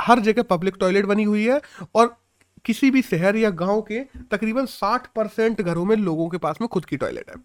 हर 0.00 0.20
जगह 0.20 0.42
पब्लिक 0.42 0.76
टॉयलेट 0.80 1.06
बनी 1.06 1.24
हुई 1.24 1.44
है 1.44 1.60
और 1.94 2.14
किसी 2.64 2.90
भी 2.90 3.02
शहर 3.02 3.36
या 3.36 3.50
गाँव 3.50 3.80
के 3.82 4.00
तकरीबन 4.30 4.66
60 4.66 5.06
परसेंट 5.06 5.62
घरों 5.62 5.84
में 5.84 5.96
लोगों 5.96 6.28
के 6.28 6.38
पास 6.38 6.58
में 6.60 6.68
खुद 6.68 6.84
की 6.84 6.96
टॉयलेट 6.96 7.30
है। 7.30 7.36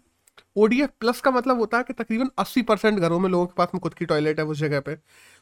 ओडीएफ 0.56 0.90
प्लस 1.00 1.20
का 1.20 1.30
मतलब 1.30 1.58
होता 1.58 1.78
है 1.78 1.84
कि 1.84 1.92
तकरीबन 1.92 2.30
80 2.38 2.62
परसेंट 2.62 2.98
घरों 2.98 3.18
में 3.20 3.28
लोगों 3.30 3.46
के 3.46 3.54
पास 3.56 3.68
में 3.74 3.80
खुद 3.80 3.94
की 3.94 4.04
टॉयलेट 4.04 4.38
है 4.40 4.44
उस 4.46 4.58
जगह 4.58 4.80
पे, 4.80 4.94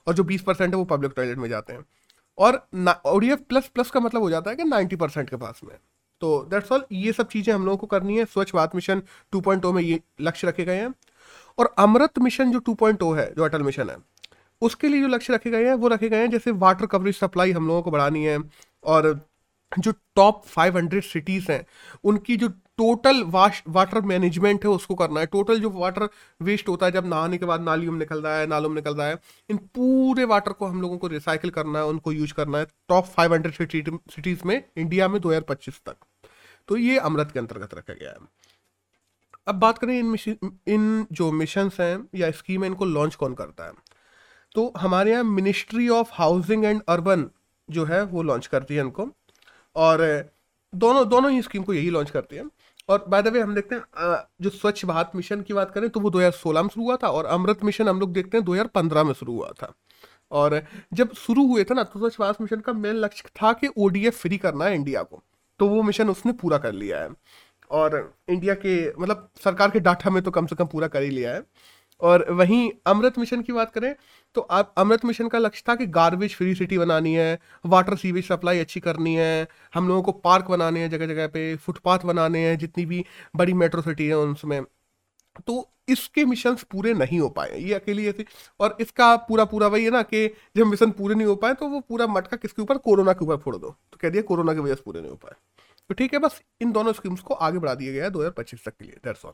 और 0.07 0.15
जो 0.15 0.25
20 0.25 0.43
परसेंट 0.43 0.75
है 0.75 0.79
वो 0.79 0.85
पब्लिक 0.85 1.13
टॉयलेट 1.17 1.39
में 1.39 1.49
जाते 1.49 1.73
हैं। 1.73 1.85
और 2.39 2.67
ओडीएफ 3.07 3.41
प्लस 3.49 3.69
प्लस 3.69 3.91
का 3.91 4.01
मतलब 4.01 4.23
हो 4.23 4.31
जाता 4.31 4.51
है 4.51 4.57
कि 4.57 4.65
90 4.65 4.97
परसेंट 4.97 5.31
के 5.31 5.37
पास 5.37 5.61
में। 5.65 5.77
तो 6.21 6.43
दैट्स 6.51 6.73
ऑल 6.73 6.85
ये 6.93 7.13
सब 7.13 7.29
चीज़ें 7.29 7.55
हम 7.55 7.65
लोगों 7.65 7.77
को 7.77 7.87
करनी 7.87 8.19
है। 8.19 8.25
स्वच्छ 8.25 8.55
भारत 8.55 8.75
मिशन 8.75 9.03
2.0 9.33 9.73
में 9.73 9.83
ये 9.83 10.01
लक्ष्य 10.21 10.47
रखे 10.49 10.65
गए 10.65 10.77
हैं। 10.77 10.95
और 11.59 11.75
अमृत 11.79 12.19
मिशन 12.19 12.53
जो 12.53 12.61
2.0 12.61 13.13
है, 13.17 13.35
जो 13.35 13.45
अटल 13.45 13.63
मिशन 13.63 13.91
है, 13.91 13.97
उसके 14.63 14.89
लिए 14.89 15.01
जो 15.01 15.09
लक्ष्य 15.09 15.35
रखे 15.35 15.51
गए 15.51 15.67
हैं, 15.67 15.75
वो 15.75 15.89
रखे 15.89 16.09
गए 16.09 16.17
हैं, 16.17 16.31
जैसे 16.31 16.51
वाटर 16.51 16.87
कवरेज 16.87 17.17
सप्लाई 17.17 17.53
हम 17.53 17.67
लोगों 17.69 17.83
को 17.83 17.91
बढ़ानी 17.91 18.25
है, 18.25 18.39
और 18.85 19.21
जो 19.79 19.93
टॉप 19.93 20.45
500 20.47 21.05
सिटीज़ 21.05 21.53
हैं, 21.53 21.67
उनकी 22.05 22.37
जो 22.37 22.49
टोटल 22.49 23.23
वाश 23.23 23.63
वाटर 23.69 24.01
मैनेजमेंट 24.01 24.65
है, 24.65 24.71
उसको 24.71 24.95
करना 24.95 25.21
है। 25.21 25.27
टोटल 25.27 25.61
जो 25.61 25.71
वाटर 25.71 26.09
वेस्ट 26.43 26.69
होता 26.69 26.87
है, 26.87 26.93
जब 26.93 27.07
नहाने 27.07 27.39
के 27.39 27.45
बाद 27.45 27.61
नालियों 27.61 27.93
में 27.93 27.99
निकल 27.99 28.23
रहा 28.23 28.39
है, 28.39 28.47
नालों 28.47 28.69
में 28.69 28.77
निकल 28.77 28.95
रहा 28.95 29.07
है, 29.07 29.19
इन 29.51 29.57
पूरे 29.57 30.25
वाटर 30.25 30.53
को 30.53 30.67
हम 30.67 30.83
लोगों 30.83 30.99
को 30.99 31.07
रिसाइकिल 31.07 31.51
करना 31.51 31.79
है, 31.79 31.85
उनको 31.85 32.13
यूज़ 32.13 32.35
करना 32.35 32.59
है 32.59 32.65
टॉप 32.65 33.07
500 33.07 33.99
सिटीज़ 34.11 34.41
में 34.47 34.65
इंडिया 34.77 35.09
में 35.09 35.21
2025 35.21 35.81
तक। 35.87 35.97
तो 36.69 36.77
ये 36.77 36.99
अमृत 36.99 37.31
के 37.31 37.39
अंतर्गत 37.39 37.75
रखा 37.75 37.93
गया 37.93 38.11
है। 38.11 38.17
अब 39.49 39.55
बात 39.55 39.79
करें 39.79 39.99
इन 39.99 40.07
मिशन, 40.07 40.59
इन 40.69 41.07
जो 41.13 41.33
मिशन 41.33 41.71
हैं 41.81 42.09
या 42.15 42.31
स्कीम 42.31 42.65
है, 42.65 42.71
इनको 42.71 42.85
लॉन्च 42.85 43.15
कौन 43.15 43.35
करता 43.35 43.65
है? 43.65 43.73
तो 44.55 44.73
हमारे 44.77 45.11
यहाँ 45.11 45.25
ministry 45.25 45.89
of 45.89 46.09
housing 46.13 46.65
and 46.65 46.83
urban 46.89 47.31
जो 47.71 47.85
है, 47.85 48.03
वो 48.05 48.23
लॉन्च 48.23 48.47
करती 48.47 48.75
है 48.75 48.81
इनको। 48.81 49.11
और 49.77 50.03
दोनों 50.73 51.09
दोनों 51.09 51.31
ही 51.33 51.43
स्कीम 51.43 51.63
को 51.63 51.75
यही 51.75 51.91
लॉन्च 51.91 52.11
करती 52.11 52.37
है। 52.37 52.45
और 52.89 53.05
बाय 53.09 53.23
द 53.23 53.29
वे 53.29 53.41
हम 53.41 53.55
देखते 53.55 53.75
हैं 53.75 54.17
जो 54.41 54.51
स्वच्छ 54.51 54.85
भारत 54.85 55.11
मिशन 55.17 55.41
की 55.43 55.55
बात 55.55 55.71
करें 55.71 55.89
तो 55.91 56.01
वो 56.01 56.11
2016 56.11 56.63
में 56.63 56.69
शुरू 56.69 56.85
हुआ 56.87 56.97
था 56.97 57.09
और 57.09 57.27
अमृत 57.27 57.65
मिशन 57.65 57.89
हम 57.89 58.01
लोग 58.01 58.13
देखते 58.13 58.37
हैं 58.37 58.45
2015 58.45 59.05
में 59.05 59.13
शुरू 59.15 59.35
हुआ 59.35 59.51
था। 59.63 59.73
और, 60.33 60.63
जब 60.93 61.13
शुरू 61.15 61.47
हुए 61.47 61.65
थे 61.65 61.75
ना 61.75 61.83
तो 61.83 61.99
स्वच्छ 61.99 62.17
भारत 62.21 62.41
मिशन 62.41 62.61
का 62.61 62.73
मेन 62.73 62.97
लक्ष्य 62.97 63.29
था 63.43 63.53
कि 63.53 63.69
ओडीएफ 63.79 64.21
फ्री 64.21 64.39
करना 64.39 64.65
है 64.65 64.75
इंडिया 64.75 65.03
को। 65.03 65.23
तो 65.61 65.69
वो 65.69 65.83
मिशन 65.83 66.09
उसने 66.11 66.33
पूरा 66.33 66.59
कर 66.59 66.73
लिया 66.73 67.01
है। 67.01 67.11
और 67.71 68.15
इंडिया 68.29 68.55
के 68.57 68.77
मतलब 69.01 69.29
सरकार 69.45 69.71
के 69.71 69.81
डाटा 69.81 70.11
में 70.11 70.23
तो 70.23 70.31
कम 70.31 70.47
से 70.47 70.57
कम 70.57 70.67
पूरा 70.67 70.89
कर 70.89 71.03
ही 71.03 71.11
लिया 71.11 71.35
है। 71.35 71.43
और 72.01 72.25
वहीं 72.31 72.71
अमृत 72.87 73.19
मिशन 73.19 73.43
की 73.43 73.53
बात 73.53 73.71
करें 73.73 73.95
तो 74.37 74.41
आप, 74.41 74.75
अमृत 74.79 75.05
मिशन 75.05 75.29
का 75.29 75.39
लक्ष्य 75.39 75.65
था 75.69 75.75
कि 75.75 75.87
गार्बेज 75.89 76.35
फ्री 76.35 76.55
सिटी 76.55 76.79
बनानी 76.79 77.15
है 77.15 77.39
वाटर 77.67 77.97
सीवेज 77.97 78.27
सप्लाई 78.27 78.59
अच्छी 78.59 78.81
करनी 78.81 79.15
है, 79.15 79.47
हम 79.75 79.89
लोगों 79.89 80.03
को 80.03 80.13
पार्क 80.21 80.51
बनाने 80.51 80.81
हैं 80.81 80.91
जगह 80.91 81.07
जगह 81.07 81.27
पे 81.29 81.55
फुटपाथ 81.57 82.05
बनाने 82.07 82.47
हैं, 82.47 82.59
जितनी 82.59 82.87
भी 82.87 83.05
बड़ी 83.37 83.53
मेट्रो 83.55 83.83
सिटी 83.83 84.07
है 84.09 84.19
उनमें 84.19 84.65
तो 85.47 85.69
इसके 85.89 86.25
मिशन 86.25 86.55
पूरे 86.71 86.93
नहीं 86.95 87.19
हो 87.21 87.29
पाए, 87.31 87.59
ये 87.59 87.75
अकेली 87.75 88.07
ऐसी 88.09 88.25
और 88.61 88.77
इसका 88.81 89.15
पूरा 89.29 89.45
पूरा 89.47 89.67
वही 89.69 89.85
है 89.85 89.91
ना 89.91 90.03
कि 90.05 90.27
जब 90.57 90.67
मिशन 90.67 90.91
पूरे 90.93 91.15
नहीं 91.15 91.27
हो 91.27 91.35
पाए 91.37 91.55
तो 91.55 91.69
वो 91.69 91.81
पूरा 91.81 92.07
मटका 92.09 92.37
किसके 92.37 92.63
ऊपर? 92.63 92.79
कोरोना 92.79 93.13
के 93.13 93.25
ऊपर 93.25 93.37
फोड़ 93.37 93.57
दो। 93.57 93.71
तो 93.93 93.99
कह 94.01 94.11
दिया 94.11 94.23
कोरोना 94.25 94.55
की 94.55 94.61
वजह 94.61 94.75
से 94.75 94.83
पूरे 94.85 95.01
नहीं 95.01 95.11
हो 95.11 95.17
पाए। 95.17 95.35
तो 95.91 95.95
ठीक 95.95 96.15
है, 96.15 96.19
बस 96.21 96.41
इन 96.63 96.73
दोनों 96.73 96.93
स्कीम्स 96.93 97.21
को 97.21 97.35
आगे 97.37 97.59
बढ़ा 97.59 97.75
दिया 97.75 97.93
गया 97.93 98.05
है 98.05 98.11
दो 98.11 98.19
हज़ार 98.19 98.33
पच्चीस 98.33 98.65
तक 98.65 98.77
के 98.79 98.85
लिए 98.85 98.97
दैट्स 99.05 99.25
ऑल 99.25 99.33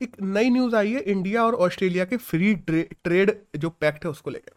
एक 0.00 0.16
नई 0.22 0.50
न्यूज़ 0.50 0.74
आई 0.76 0.92
है 0.92 1.00
इंडिया 1.02 1.44
और 1.44 1.54
ऑस्ट्रेलिया 1.56 2.04
के 2.04 2.16
फ्री 2.18 2.54
ट्रे, 2.56 2.82
ट्रेड 3.04 3.36
जो 3.56 3.70
पैक्ट 3.70 4.04
है 4.04 4.10
उसको 4.10 4.30
लेकर। 4.30 4.52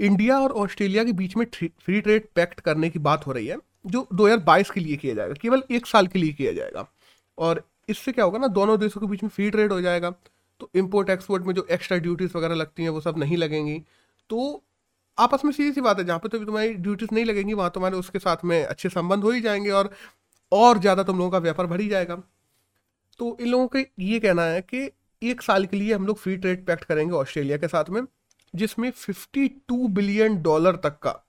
इंडिया 0.00 0.38
और 0.40 0.52
ऑस्ट्रेलिया 0.54 1.04
के 1.04 1.12
बीच 1.12 1.36
में 1.36 1.44
फ्री 1.54 2.00
ट्रेड 2.00 2.26
पैक्ट 2.34 2.60
करने 2.60 2.90
की 2.90 2.98
बात 3.00 3.26
हो 3.26 3.32
रही 3.32 3.46
है 3.46 3.56
जो 3.86 4.06
2022 4.14 4.70
के 4.70 4.80
लिए 4.80 4.96
किया 4.96 5.14
जाएगा 5.14 5.34
केवल 5.42 5.62
एक 5.72 5.86
साल 5.86 6.06
के 6.06 6.18
लिए 6.18 6.32
किया 6.32 6.52
जाएगा। 6.52 6.86
और 7.38 7.62
इससे 7.88 8.12
क्या 8.12 8.24
होगा 8.24 8.38
ना 8.38 8.46
दोनों 8.50 8.78
देशों 8.80 9.00
के 9.00 9.06
बीच 9.06 9.22
में 9.22 9.30
फ्री 9.30 9.50
ट्रेड 9.50 9.72
हो 9.72 9.80
जाएगा 9.80 10.10
तो 10.60 10.70
इम्पोर्ट 10.76 11.10
एक्सपोर्ट 11.10 11.44
में 11.44 11.54
जो 11.54 11.66
एक्स्ट्रा 11.70 11.98
ड्यूटीज़ 11.98 12.36
वगैरह 12.36 12.54
लगती 12.54 12.82
हैं 12.82 12.90
वो 12.90 13.00
सब 13.00 13.18
नहीं 13.18 13.36
लगेंगी। 13.36 13.78
तो 14.30 14.62
आपस 15.18 15.44
में 15.44 15.52
सीधी 15.52 15.72
सी 15.72 15.80
बात 15.80 15.98
है 15.98 16.04
जहाँ 16.04 16.18
पे 16.18 16.28
तो 16.28 16.38
तुम्हारी 16.38 16.72
ड्यूटीज़ 16.74 17.14
नहीं 17.14 17.24
लगेंगी 17.24 17.52
वहाँ 17.54 17.70
तुम्हारे 17.74 17.96
उसके 17.96 18.18
साथ 18.18 18.44
में 18.44 18.62
अच्छे 18.64 18.88
संबंध 18.88 19.24
हो 19.24 19.30
ही 19.30 19.40
जाएँगे 19.40 19.70
और 19.72 19.90
और 20.52 20.78
ज़्यादा 20.78 21.02
तुम 21.02 21.18
लोगों 21.18 21.30
का 21.30 21.38
व्यापार 21.38 21.66
बढ़ 21.66 21.80
ही 21.80 21.88
जाएगा। 21.88 22.22
तो 23.20 23.36
इन 23.40 23.48
लोगों 23.48 23.66
का 23.66 23.78
ये 23.98 24.20
कहना 24.20 24.42
है 24.42 24.60
कि 24.62 24.90
एक 25.22 25.42
साल 25.42 25.66
के 25.66 25.76
लिए 25.76 25.94
हम 25.94 26.06
लोग 26.06 26.18
फ्री 26.18 26.36
ट्रेड 26.36 26.66
पैक्ट 26.66 26.84
करेंगे 26.84 27.14
ऑस्ट्रेलिया 27.14 27.56
के 27.56 27.68
साथ 27.68 27.84
में 27.90 28.02
जिसमें 28.54 28.92
52 28.92 29.88
बिलियन 29.88 30.42
डॉलर 30.42 30.76
तक 30.76 30.98
का 30.98 31.26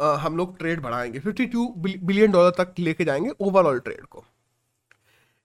आ, 0.00 0.14
हम 0.14 0.36
लोग 0.36 0.58
ट्रेड 0.58 0.80
बढ़ाएँगे। 0.80 1.20
52 1.20 1.68
बिलियन 2.04 2.30
डॉलर 2.30 2.50
तक 2.50 2.74
लेके 2.78 3.04
जाएँगे 3.04 3.30
ओवरऑल 3.40 3.78
ट्रेड 3.78 4.06
को। 4.06 4.24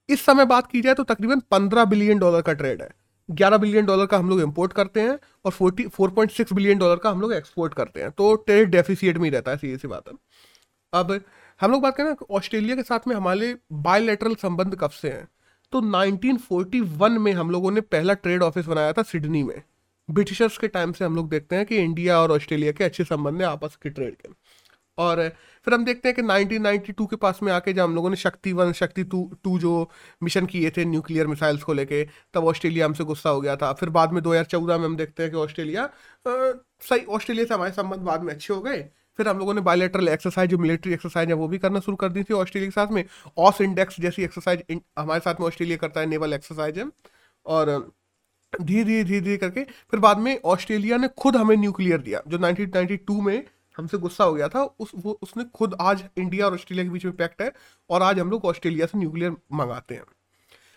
इस 0.09 0.25
समय 0.25 0.45
बात 0.45 0.71
की 0.71 0.81
जाए 0.81 0.93
तो 0.93 1.03
तकरीबन 1.03 1.39
15 1.39 1.85
बिलियन 1.85 2.19
डॉलर 2.19 2.41
का 2.41 2.53
ट्रेड 2.53 2.81
है। 2.81 2.89
11 3.31 3.57
बिलियन 3.57 3.85
डॉलर 3.85 4.05
का 4.05 4.17
हम 4.17 4.29
लोग 4.29 4.41
इम्पोर्ट 4.41 4.73
करते 4.73 5.01
हैं 5.01 5.19
और 5.45 5.51
40 5.51 5.87
4.6 5.87 6.53
बिलियन 6.53 6.77
डॉलर 6.77 6.95
का 6.95 7.09
हम 7.09 7.21
लोग 7.21 7.33
एक्सपोर्ट 7.33 7.73
करते 7.73 8.01
हैं। 8.01 8.11
तो 8.11 8.35
ट्रेड 8.35 8.69
डेफिसिएट 8.69 9.17
में 9.17 9.23
ही 9.23 9.29
रहता 9.29 9.51
है 9.51 9.57
सीधी 9.57 9.77
सी 9.77 9.87
बात 9.87 10.07
है। 10.07 10.13
अब 10.93 11.21
हम 11.61 11.71
लोग 11.71 11.81
बात 11.81 11.97
करें 11.97 12.15
ऑस्ट्रेलिया 12.31 12.75
के 12.75 12.83
साथ 12.83 12.99
में 13.07 13.15
हमारे 13.15 13.57
बायोलेटरल 13.71 14.35
संबंध 14.35 14.75
कब 14.75 14.89
से 14.89 15.09
हैं? 15.09 15.27
तो 15.71 15.81
1941 15.81 17.17
में 17.17 17.31
हम 17.33 17.51
लोगों 17.51 17.71
ने 17.71 17.81
पहला 17.81 18.13
ट्रेड 18.13 18.43
ऑफ़िस 18.43 18.65
बनाया 18.65 18.93
था 18.93 19.03
सिडनी 19.03 19.43
में। 19.43 19.61
ब्रिटिशर्स 20.09 20.57
के 20.57 20.67
टाइम 20.67 20.91
से 20.91 21.05
हम 21.05 21.15
लोग 21.15 21.29
देखते 21.29 21.55
हैं 21.55 21.65
कि 21.65 21.77
इंडिया 21.77 22.19
और 22.19 22.31
ऑस्ट्रेलिया 22.31 22.71
के 22.71 22.83
अच्छे 22.83 23.03
संबंध 23.03 23.41
हैं 23.41 23.47
आपस 23.47 23.75
के 23.75 23.89
ट्रेड 23.89 24.15
के। 24.15 24.29
और, 24.97 25.29
फिर 25.65 25.73
हम 25.73 25.85
देखते 25.85 26.09
हैं 26.09 26.15
कि 26.15 26.21
1992 26.21 27.05
के 27.05 27.15
पास 27.15 27.39
में 27.43 27.51
आके 27.53 27.73
जब 27.73 27.83
हम 27.83 27.95
लोगों 27.95 28.09
ने 28.09 28.15
शक्ति 28.15 28.53
वन, 28.53 28.71
शक्ति 28.73 29.03
टू 29.03 29.31
टू 29.43 29.59
जो 29.59 29.89
मिशन 30.23 30.45
किए 30.45 30.69
थे 30.69 30.85
न्यूक्लियर 30.85 31.27
मिसाइल्स 31.27 31.63
को 31.63 31.73
लेके, 31.73 32.07
तब 32.33 32.45
ऑस्ट्रेलिया 32.45 32.85
हमसे 32.85 33.03
गुस्सा 33.03 33.29
हो 33.29 33.41
गया 33.41 33.55
था। 33.55 33.73
फिर 33.73 33.89
बाद 33.89 34.13
में 34.13 34.23
2014 34.23 34.77
में 34.77 34.85
हम 34.85 34.97
देखते 34.97 35.23
हैं 35.23 35.31
कि 35.31 35.37
ऑस्ट्रेलिया 35.37 35.89
सही, 36.27 37.05
ऑस्ट्रेलिया 37.05 37.45
से 37.45 37.53
हमारे 37.53 37.71
संबंध 37.71 37.99
बाद 37.99 38.23
में 38.23 38.33
अच्छे 38.33 38.53
हो 38.53 38.61
गए। 38.61 38.89
फिर 39.19 39.27
हम 39.27 39.39
लोगों 39.39 39.53
ने 39.53 39.61
बायोलेटरल 39.61 40.07
एक्सरसाइज 40.07 40.49
जो 40.49 40.57
मिलिट्री 40.57 40.93
एक्सरसाइज 40.93 41.29
है, 41.29 41.33
वो 41.33 41.47
भी 41.47 41.57
करना 41.57 41.79
शुरू 41.79 41.97
कर 41.97 42.09
दी 42.09 42.23
थी 42.23 42.33
ऑस्ट्रेलिया 42.33 42.67
के 42.67 42.71
साथ 42.71 42.87
में। 42.87 43.03
ऑस 43.37 43.61
इंडेक्स 43.61 43.99
जैसी 43.99 44.23
एक्सरसाइज 44.23 44.81
हमारे 44.99 45.19
साथ 45.19 45.35
में 45.39 45.47
ऑस्ट्रेलिया 45.47 45.77
करता 45.77 45.99
है 45.99 46.05
नेवल 46.05 46.33
एक्सरसाइज 46.33 46.79
है। 46.79 46.85
और, 47.45 47.91
धीरे 48.61 48.83
धीरे 48.83 49.03
धीरे 49.03 49.21
धीरे 49.21 49.37
करके, 49.37 49.63
फिर 49.63 49.99
बाद 49.99 50.17
में 50.17 50.39
ऑस्ट्रेलिया 50.45 50.97
ने 50.97 51.07
खुद 51.07 51.35
हमें 51.35 51.57
न्यूक्लियर 51.57 52.01
दिया, 52.01 52.21
जो 52.27 52.37
1992 52.37 53.21
में 53.21 53.45
हमसे 53.77 53.97
गुस्सा 53.97 54.23
हो 54.23 54.33
गया 54.33 54.47
था। 54.47 54.63
उस, 54.79 54.91
वो, 54.95 55.19
उसने 55.21 55.43
खुद 55.43 55.77
आज 55.81 56.03
इंडिया 56.17 56.45
और 56.45 56.53
ऑस्ट्रेलिया 56.53 56.85
के 56.85 56.89
बीच 56.89 57.05
में 57.05 57.15
पैक्ट 57.15 57.41
है 57.41 57.51
और 57.89 58.01
आज 58.01 58.19
हम 58.19 58.29
लोग 58.29 58.45
ऑस्ट्रेलिया 58.45 58.85
से 58.85 58.97
न्यूक्लियर 58.97 59.31
मंगाते 59.31 59.95
हैं। 59.95 60.03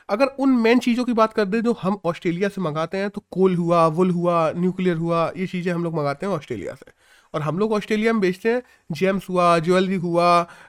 अगर 0.09 0.27
उन 0.27 0.51
मेन 0.51 0.79
चीज़ों 0.79 1.05
की 1.05 1.13
बात 1.13 1.33
कर 1.33 1.45
दें, 1.45 1.61
जो 1.61 1.73
हम 1.73 1.99
ऑस्ट्रेलिया 2.05 2.49
से 2.49 2.61
मंगाते 2.61 2.99
हैं 2.99 3.11
तो 3.11 3.25
कोल 3.31 3.55
हुआ 3.55 3.87
वुल 3.87 4.11
हुआ 4.11 4.53
न्यूक्लियर 4.53 4.97
हुआ, 4.97 5.33
ये 5.37 5.47
चीज़ें 5.47 5.73
हम 5.73 5.85
लोग 5.85 5.95
मंगाते 5.95 6.27
हैं 6.27 6.33
ऑस्ट्रेलिया 6.33 6.75
से। 6.75 7.02
और 7.35 7.43
हम 7.43 7.59
लोग 7.59 7.73
ऑस्ट्रेलिया 7.73 8.13
में 8.13 8.21
बेचते 8.21 8.53
हैं। 8.53 8.63
जेम्स 8.93 9.29
हुआ 9.29 9.59
ज्वेलरी 9.61 9.97
हुआ 9.99 10.27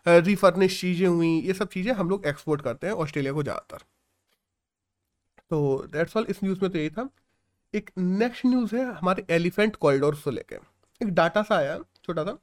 रिफर्निश 0.07 0.79
चीज़ें 0.81 1.07
हुई, 1.07 1.39
ये 1.39 1.53
सब 1.53 1.69
चीज़ें 1.69 1.91
हम 1.93 2.09
लोग 2.09 2.25
एक्सपोर्ट 2.27 2.61
करते 2.61 2.87
हैं 2.87 2.93
ऑस्ट्रेलिया 2.95 3.33
को 3.33 3.43
ज़्यादातर। 3.43 3.85
तो 5.51 5.87
दैट्स 5.93 6.17
ऑल 6.17 6.25
इस 6.29 6.43
न्यूज़ 6.43 6.59
में 6.61 6.71
तो 6.71 6.77
यही 6.77 6.89
था। 6.89 7.09
एक 7.73 7.89
नेक्स्ट 7.97 8.45
न्यूज़ 8.45 8.75
है 8.75 8.85
हमारे 8.93 9.25
एलिफेंट 9.31 9.75
कॉरिडोर 9.75 10.15
से 10.15 10.31
लेके। 10.31 10.55
एक 11.01 11.09
डाटा 11.11 11.41
सा 11.43 11.55
आया, 11.55 11.77
छोटा 12.05 12.23
सा, 12.23 12.37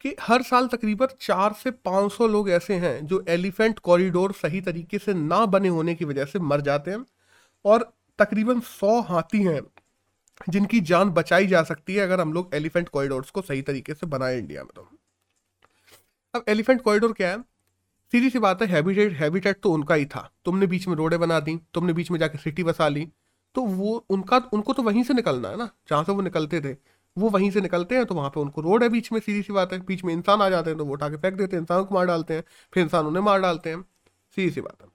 कि 0.00 0.14
हर 0.20 0.42
साल 0.42 0.66
तकरीबन 0.68 1.06
चार 1.20 1.52
से 1.52 1.70
पाँच 1.70 2.12
सौ 2.12 2.26
लोग 2.26 2.50
ऐसे 2.50 2.74
हैं 2.76 3.06
जो 3.06 3.24
एलिफेंट 3.28 3.78
कॉरिडोर 3.78 4.32
सही 4.32 4.60
तरीके 4.60 4.98
से 4.98 5.14
ना 5.14 5.44
बने 5.46 5.68
होने 5.68 5.94
की 5.94 6.04
वजह 6.04 6.24
से 6.24 6.38
मर 6.40 6.60
जाते 6.60 6.90
हैं। 6.90 7.04
और 7.64 7.82
तकरीबन 8.18 8.60
सौ 8.60 9.00
हाथी 9.02 9.42
हैं 9.42 9.60
जिनकी 10.48 10.80
जान 10.80 11.10
बचाई 11.10 11.46
जा 11.46 11.62
सकती 11.62 11.94
है 11.94 12.02
अगर 12.02 12.20
हम 12.20 12.32
लोग 12.32 12.54
एलिफेंट 12.54 12.88
कॉरिडोर्स 12.88 13.30
को 13.30 13.42
सही 13.42 13.62
तरीके 13.62 13.94
से 13.94 14.06
बनाए 14.06 14.38
इंडिया 14.38 14.62
में 14.62 14.70
तो। 14.76 14.88
अब 16.34 16.44
एलिफेंट 16.48 16.82
कॉरिडोर 16.82 17.12
क्या 17.12 17.28
है? 17.28 17.38
सीधी 18.12 18.30
सी 18.30 18.38
बात 18.38 18.62
है 18.62 18.68
हैबिटेट 18.68 19.12
हैबिटेट 19.12 19.60
तो 19.62 19.72
उनका 19.72 19.94
ही 19.94 20.06
था। 20.06 20.30
तुमने 20.44 20.66
बीच 20.66 20.86
में 20.88 20.94
रोडें 20.96 21.18
बना 21.20 21.40
दी, 21.40 21.58
तुमने 21.74 21.92
बीच 21.92 22.10
में 22.10 22.18
जाके 22.18 22.38
सिटी 22.38 22.64
बसा 22.64 22.88
ली 22.88 23.06
तो 23.54 23.62
वो 23.62 23.94
उनका, 24.10 24.36
उनको 24.52 24.72
तो 24.72 24.82
वहीं 24.82 25.02
से 25.02 25.14
निकलना 25.14 25.48
है 25.48 25.56
ना, 25.56 25.68
जहाँ 25.88 26.04
से 26.04 26.12
वो 26.12 26.22
निकलते 26.22 26.60
थे, 26.60 26.72
वो 27.16 27.28
वहीं 27.28 27.50
से 27.50 27.60
निकलते 27.60 27.94
हैं 27.94 28.04
तो 28.06 28.14
वहाँ 28.14 28.30
पे 28.30 28.40
उनको 28.40 28.60
रोड 28.60 28.82
है 28.82 28.88
बीच 28.88 29.10
में, 29.12 29.20
सीधी 29.20 29.42
सी 29.42 29.52
बात 29.52 29.72
है। 29.72 29.78
बीच 29.80 30.04
में 30.04 30.12
इंसान 30.14 30.42
आ 30.42 30.48
जाते 30.50 30.70
हैं 30.70 30.78
तो 30.78 30.84
वो 30.84 30.92
उठा 30.92 31.08
के 31.08 31.16
फेंक 31.16 31.34
देते 31.34 31.56
हैं, 31.56 31.62
इंसान 31.62 31.84
को 31.84 31.94
मार 31.94 32.06
डालते 32.06 32.34
हैं, 32.34 32.44
फिर 32.72 32.82
इंसान 32.82 33.06
उन्हें 33.06 33.22
मार 33.22 33.40
डालते 33.40 33.70
हैं। 33.70 33.82
सीधी 34.36 34.50
सी 34.50 34.60
बात 34.60 34.82
है। 34.82 34.88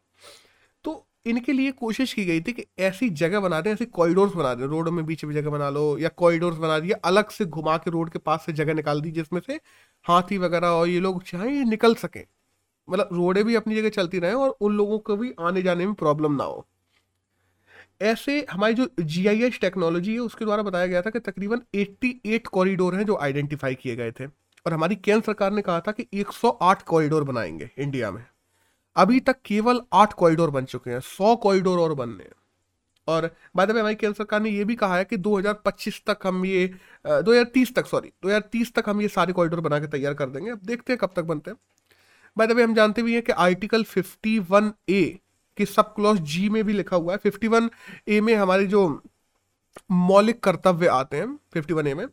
इनके 1.26 1.54
लिए 1.54 1.72
कोशिश 1.72 2.14
की 2.14 2.26
गई 2.26 2.42
थी 2.42 2.52
कि 2.52 2.66
ऐसी 2.80 3.10
जगह 3.10 3.40
बना 3.40 3.62
दें, 3.62 3.74
ऐसे 3.74 3.86
कॉरिडोर्स 3.86 4.34
बना 4.34 4.54
दें। 4.54 4.66
रोड 4.66 4.90
में 4.90 5.06
बीच 5.06 5.26
में 5.26 5.34
जगह 5.34 5.50
बना 5.50 5.70
लो 5.70 5.98
या 5.98 6.10
कॉरिडोर्स 6.10 6.58
बना 6.58 6.80
दिए, 6.80 6.92
अलग 6.92 7.30
से 7.30 7.46
घुमा 7.46 7.78
के 7.78 7.92
रोड 7.92 8.10
के 8.10 8.20
पास 8.20 8.44
से 8.46 8.54
जगह 8.54 8.74
निकाल 8.74 9.02
दी 9.02 9.12
जिसमें 9.12 9.42
से 9.48 9.60
हाथी 10.04 10.38
वगैरह 10.38 10.68
और 10.68 10.88
ये 10.88 11.00
लोग 11.00 11.24
चाहे 11.24 11.64
निकल 11.64 11.96
सकें। 11.96 12.26
मतलब 12.90 13.10
रोडें 13.14 13.44
भी 13.44 13.56
अपनी 13.56 13.76
जगह 13.76 13.90
चलती 13.90 14.20
रहें 14.20 14.34
और 14.34 14.50
उन 14.62 14.76
लोगों 14.76 15.00
को 15.00 15.16
भी 15.16 15.34
आने 15.40 15.62
जाने 15.62 15.86
में 15.86 15.94
प्रॉब्लम 15.94 16.32
ना 16.32 16.44
हो। 16.44 16.68
ऐसे 18.02 18.46
हमारी 18.52 18.74
जो 18.74 18.86
GIH 18.86 19.62
टेक्नोलॉजी 19.62 20.14
है, 20.14 20.20
उसके 20.20 20.46
द्वारा 20.46 20.64
बताया 20.64 20.88
गया 20.88 21.02
था 21.02 21.10
कि 21.10 21.20
तकरीबन 21.20 21.62
88 21.76 22.48
कॉरिडोर 22.48 22.96
हैं 22.96 23.06
जो 23.06 23.18
आइडेंटिफाई 23.18 23.76
किए 23.76 23.96
गए 23.96 24.12
थे। 24.12 24.26
और 24.66 24.74
हमारी 24.74 24.96
केंद्र 24.96 25.26
सरकार 25.26 25.52
ने 25.52 25.62
कहा 25.62 25.80
था 25.80 25.92
कि 25.92 26.08
108 26.14 26.84
कॉरिडोर 26.84 27.24
बनाएँगे 27.24 27.70
इंडिया 27.78 28.12
में। 28.12 28.26
अभी 28.96 29.20
तक 29.20 29.36
केवल 29.46 29.82
आठ 29.94 30.14
कॉरिडोर 30.14 30.50
बन 30.50 30.66
चुके 30.66 30.92
हैं, 30.92 31.00
सौ 31.00 31.36
कॉरिडोर 31.36 31.80
और 31.80 31.94
बनने 31.94 32.24
हैं। 32.24 32.34
और 33.08 33.30
बाद 33.56 33.72
में 33.72 33.80
हमारी 33.80 33.96
केंद्र 33.96 34.18
सरकार 34.18 34.42
ने 34.42 34.50
यह 34.50 34.66
भी 34.66 34.76
कहा 34.76 34.98
है 34.98 35.04
कि 35.06 35.18
2025 35.20 36.02
तक 36.08 36.26
हम 36.26 36.46
ये 36.46 36.68
दो 37.06 37.32
हज़ार 37.32 37.44
तीस 37.54 37.74
तक 37.76 37.86
सॉरी 37.86 38.12
2030 38.24 38.74
तक 38.76 38.90
हम 38.90 39.02
ये 39.02 39.08
सारे 39.08 39.34
कॉरिडोर 39.34 39.60
बना 39.62 39.80
के 39.80 39.88
तैयार 39.88 40.14
कर 40.14 40.30
देंगे। 40.30 40.52
अब 40.52 40.60
देखते 40.66 40.94
हैं 40.94 40.98
कब 41.02 41.14
तक 41.16 41.24
बनते 41.24 41.52
हैं। 41.52 41.58
बाय 42.38 42.48
द 42.48 42.52
वे 42.52 42.64
हम 42.64 42.74
जानते 42.76 43.02
भी 43.02 43.14
हैं 43.14 43.22
कि 43.24 43.32
आर्टिकल 43.34 43.84
51 43.88 44.72
ए 44.90 45.04
कि 45.58 45.66
सब 45.66 45.94
क्लॉज 45.96 46.20
जी 46.22 46.48
में 46.50 46.64
भी 46.64 46.74
लिखा 46.74 46.96
हुआ 46.96 47.14
है। 47.14 47.18
फिफ्टी 47.18 47.48
वन 47.48 47.70
ए 48.08 48.20
में 48.22 48.34
हमारे 48.36 48.66
जो 48.68 48.88
मौलिक 49.92 50.40
कर्तव्य 50.44 50.88
आते 50.88 51.18
हैं 51.18 51.36
फिफ्टी 51.54 51.74
वन 51.74 51.88
ए 51.88 51.94
में 51.94 52.06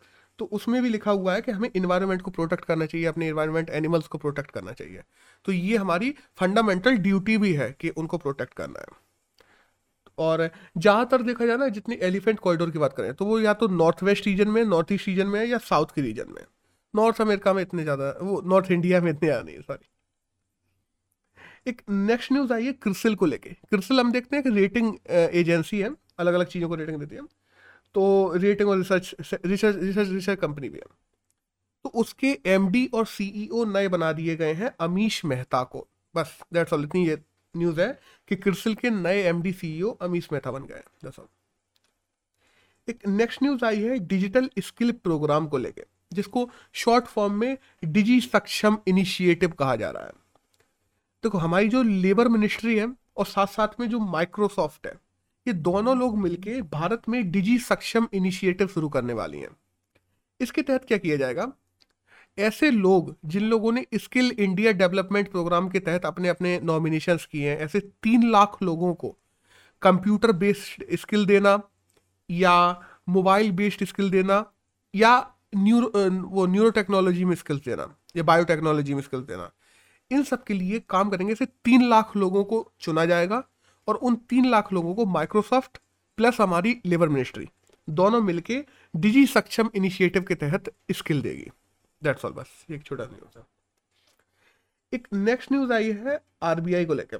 तो 0.42 0.46
उसमें 0.52 0.80
भी 0.82 0.88
लिखा 0.88 1.11
हुआ 1.12 1.34
है 1.34 1.40
कि 1.42 1.52
हमें 1.52 1.68
इन्वायरमेंट 1.76 2.22
को 2.22 2.30
प्रोटेक्ट 2.30 2.64
करना 2.64 2.87
चाहिए, 2.87 3.06
अपने 3.06 3.26
इन्वायरमेंट 3.28 3.68
एनिमल्स 3.72 4.06
को 4.06 4.18
प्रोटेक्ट 4.18 4.50
करना 4.50 4.72
चाहिए। 4.72 5.02
तो 5.46 5.52
ये 5.52 5.76
हमारी 5.76 6.14
फंडामेंटल 6.38 6.96
ड्यूटी 6.99 7.37
भी 7.38 7.52
है 7.54 7.70
कि 7.80 7.88
उनको 7.92 8.18
प्रोटेक्ट 8.18 8.54
करना 8.54 8.80
है। 8.80 8.87
और 10.18 10.40
ज़्यादातर 10.78 11.22
देखा 11.22 11.46
जाए 11.46 11.56
ना, 11.56 11.68
जितनी 11.68 11.99
एलिफेंट 12.02 12.38
कॉरिडोर 12.40 12.70
की 12.70 12.78
बात 12.78 12.96
करें 12.96 13.12
तो 13.14 13.25
वो 13.25 13.38
या 13.40 13.52
तो 13.54 13.68
नॉर्थ 13.75 14.02
वेस्ट 14.02 14.26
रीजन 14.26 14.49
में 14.49 14.64
नॉर्थ 14.64 14.92
ईस्ट 14.92 15.08
रीजन 15.08 15.26
में 15.26 15.44
या 15.44 15.58
साउथ 15.61 15.94
के 15.94 16.02
रीजन 16.02 16.32
में। 16.32 16.42
नॉर्थ 16.94 17.20
अमेरिका 17.20 17.52
में 17.52 17.62
इतने 17.62 17.82
ज़्यादा, 17.82 18.11
वो 18.22 18.40
नॉर्थ 18.46 18.70
इंडिया 18.70 19.00
में 19.00 19.11
इतने 19.11 19.28
ज़्यादा 19.28 19.42
नहीं 19.42 19.61
सॉरी 19.61 19.88
एक 21.70 21.82
नेक्स्ट 21.90 22.32
न्यूज़ 22.32 22.52
आई 22.52 22.64
है 22.64 22.72
क्रिसिल 22.75 23.14
को 23.14 23.26
लेके। 23.26 23.50
क्रिसिल 23.50 24.00
हम 24.00 24.12
देखते 24.12 24.37
हैं 24.37 24.42
कि 24.44 24.50
रेटिंग 24.50 24.94
एजेंसी 25.11 25.80
है 25.80 25.90
अलग 26.18 26.34
अलग 26.34 26.46
चीज़ों 26.49 26.68
को 26.68 26.75
रेटिंग 26.75 26.99
देती 26.99 27.16
है। 27.16 27.22
तो 27.94 28.32
रेटिंग 28.37 28.68
और 28.68 28.76
research 28.78 29.14
research 29.44 29.76
research 29.76 30.08
research 30.08 30.38
company 30.38 30.68
भी 30.68 30.78
है। 30.78 30.84
तो 31.84 31.88
उसके 31.90 32.38
एमडी 32.46 32.87
और 32.94 33.06
सीईओ 33.06 33.64
नए 33.64 33.88
बना 33.88 34.12
दिए 34.12 34.37
गए 34.37 34.52
हैं 34.52 34.75
अमीश 34.80 35.25
मेहता 35.25 35.62
को। 35.64 35.87
बस 36.14 36.38
दैट्स 36.52 36.72
ऑल 36.72 36.84
इतनी 36.84 37.06
ये 37.08 37.18
न्यूज़ 37.54 37.80
है 37.80 37.88
कि 38.28 38.37
क्रिसिल 38.37 38.75
के 38.75 38.90
नए 38.90 39.22
एमडी 39.22 39.52
सीईओ 39.52 39.90
अमीश 40.02 40.28
मेहता 40.32 40.50
बन 40.50 40.64
गए 40.64 40.82
दैट्स 41.04 41.18
ऑल 41.18 41.26
एक 42.88 43.06
नेक्स्ट 43.08 43.42
न्यूज़ 43.42 43.64
आई 43.64 43.82
है 43.82 43.99
डिजिटल 43.99 44.50
स्किल 44.58 44.92
प्रोग्राम 44.92 45.46
को 45.46 45.58
लेके, 45.58 45.82
जिसको 46.12 46.49
शॉर्ट 46.72 47.04
फॉर्म 47.04 47.34
में 47.34 47.56
डिजी 47.84 48.20
सक्षम 48.20 48.78
इनिशिएटिव 48.88 49.50
कहा 49.50 49.76
जा 49.76 49.90
रहा 49.90 50.04
है। 50.04 50.12
देखो 51.25 51.28
तो 51.28 51.38
हमारी 51.38 51.68
जो 51.68 51.82
लेबर 51.82 52.28
मिनिस्ट्री 52.28 52.78
है 52.78 52.87
और 53.16 53.26
साथ 53.26 53.46
साथ 53.46 53.80
में 53.80 53.88
जो 53.88 53.99
माइक्रोसॉफ्ट 53.99 54.87
है 54.87 54.92
ये 55.46 55.52
दोनों 55.52 55.96
लोग 55.99 56.18
मिलके 56.18 56.61
भारत 56.62 57.08
में 57.08 57.30
डिजी 57.30 57.58
सक्षम 57.58 58.06
इनिशिएटिव 58.12 58.66
शुरू 58.66 58.88
करने 58.88 59.12
वाली 59.12 59.38
हैं। 59.38 59.50
इसके 60.40 60.62
तहत 60.62 60.84
क्या 60.84 60.99
किया 60.99 61.16
जाएगा? 61.16 61.52
ऐसे 62.38 62.70
लोग 62.70 63.14
जिन 63.25 63.42
लोगों 63.42 63.72
ने 63.72 63.87
स्किल 63.94 64.30
इंडिया 64.30 64.72
डेवलपमेंट 64.72 65.30
प्रोग्राम 65.30 65.68
के 65.68 65.80
तहत 65.80 66.04
अपने 66.06 66.28
अपने 66.28 66.58
नॉमिनेशन 66.61 67.18
किए 67.32 67.50
हैं, 67.50 67.58
ऐसे 67.58 67.80
तीन 67.80 68.30
लाख 68.30 68.56
लोगों 68.62 68.94
को 68.94 69.16
कंप्यूटर 69.82 70.32
बेस्ड 70.32 70.84
स्किल 70.96 71.26
देना 71.26 71.61
या 72.30 72.80
मोबाइल 73.08 73.50
बेस्ड 73.52 73.84
स्किल 73.84 74.11
देना 74.11 74.44
या 74.94 75.12
न्यूरो 75.56 76.11
वो 76.28 76.46
न्यूरो 76.46 76.70
टेक्नोलॉजी 76.70 77.25
में 77.25 77.34
स्किल्स 77.37 77.64
देना, 77.64 77.94
या 78.16 78.22
बायोटेक्नोलॉजी 78.22 78.94
में 78.94 79.02
स्किल्स 79.02 79.25
देना। 79.25 79.50
इन 80.11 80.22
सब 80.22 80.44
के 80.44 80.54
लिए 80.54 80.80
काम 80.88 81.11
करेंगे 81.11 81.34
से 81.34 81.46
तीन 81.64 81.88
लाख 81.88 82.16
लोगों 82.16 82.44
को 82.44 82.72
चुना 82.80 83.04
जाएगा। 83.04 83.42
और 83.88 83.94
उन 83.96 84.16
तीन 84.28 84.50
लाख 84.50 84.72
लोगों 84.72 84.94
को 84.94 85.06
माइक्रोसॉफ्ट 85.08 85.78
प्लस 86.18 86.40
हमारी 86.40 86.80
लेबर 86.86 87.08
मिनिस्ट्री 87.08 87.48
दोनों 87.88 88.20
मिलके 88.20 88.58
डिजी 88.94 89.26
सक्षम 89.26 89.70
इनिशिएटिव 89.74 90.22
के 90.22 90.34
तहत 90.34 90.72
स्किल 90.92 91.22
देगी। 91.22 91.50
दैट्स 92.02 92.24
ऑल 92.24 92.32
बस 92.32 92.64
एक 92.70 92.82
छोटा 92.82 93.04
न्यूज़ 93.04 93.38
है। 93.38 93.44
एक 94.92 95.08
नेक्स्ट 95.14 95.52
न्यूज़ 95.52 95.72
आई 95.72 95.92
है 95.92 96.20
आरबीआई 96.42 96.84
को 96.84 96.94
लेकर 96.94 97.18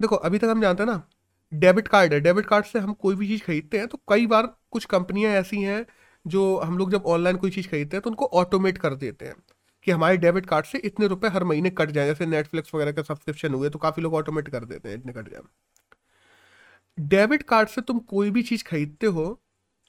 देखो, 0.00 0.16
अभी 0.16 0.38
तक 0.38 0.44
हम 0.44 0.60
जानते 0.60 0.82
हैं 0.82 0.90
ना 0.90 1.02
डेबिट 1.52 1.88
कार्ड 1.88 2.12
है। 2.12 2.20
डेबिट 2.20 2.46
कार्ड 2.46 2.64
से 2.64 2.78
हम 2.78 2.92
कोई 2.92 3.16
भी 3.16 3.26
चीज़ 3.28 3.42
खरीदते 3.42 3.78
हैं 3.78 3.86
तो 3.86 3.98
कई 4.08 4.26
बार 4.26 4.46
कुछ 4.70 4.84
कंपनियाँ 4.84 5.32
ऐसी 5.32 5.62
हैं 5.62 5.84
जो 6.26 6.56
हम 6.58 6.78
लोग 6.78 6.90
जब 6.90 7.06
ऑनलाइन 7.06 7.36
कोई 7.36 7.50
चीज़ 7.50 7.68
खरीदते 7.68 7.96
हैं 7.96 8.02
तो 8.02 8.10
उनको 8.10 8.26
ऑटोमेट 8.34 8.78
कर 8.78 8.94
देते 8.94 9.26
हैं। 9.26 9.34
कि 9.86 9.90
हमारे 9.90 10.16
डेबिट 10.18 10.46
कार्ड 10.46 10.66
से 10.66 10.78
इतने 10.80 11.06
रुपए 11.08 11.28
हर 11.28 11.44
महीने 11.44 11.70
कट 11.72 11.90
जाए, 11.90 12.06
जैसे 12.06 12.26
नेटफ्लिक्स 12.26 12.74
वगैरह 12.74 12.92
का 12.92 13.02
सब्सक्रिप्शन 13.04 13.54
हुए 13.54 13.68
तो 13.70 13.78
काफ़ी 13.80 14.02
लोग 14.02 14.14
ऑटोमेट 14.14 14.48
कर 14.48 14.64
देते 14.64 14.88
हैं, 14.88 14.96
इतने 14.96 15.12
कट 15.12 15.30
जाए। 15.30 15.42
डेबिट 16.98 17.42
कार्ड 17.44 17.68
से 17.68 17.80
तुम 17.82 17.98
कोई 18.08 18.30
भी 18.30 18.42
चीज़ 18.44 18.64
खरीदते 18.64 19.06
हो 19.08 19.26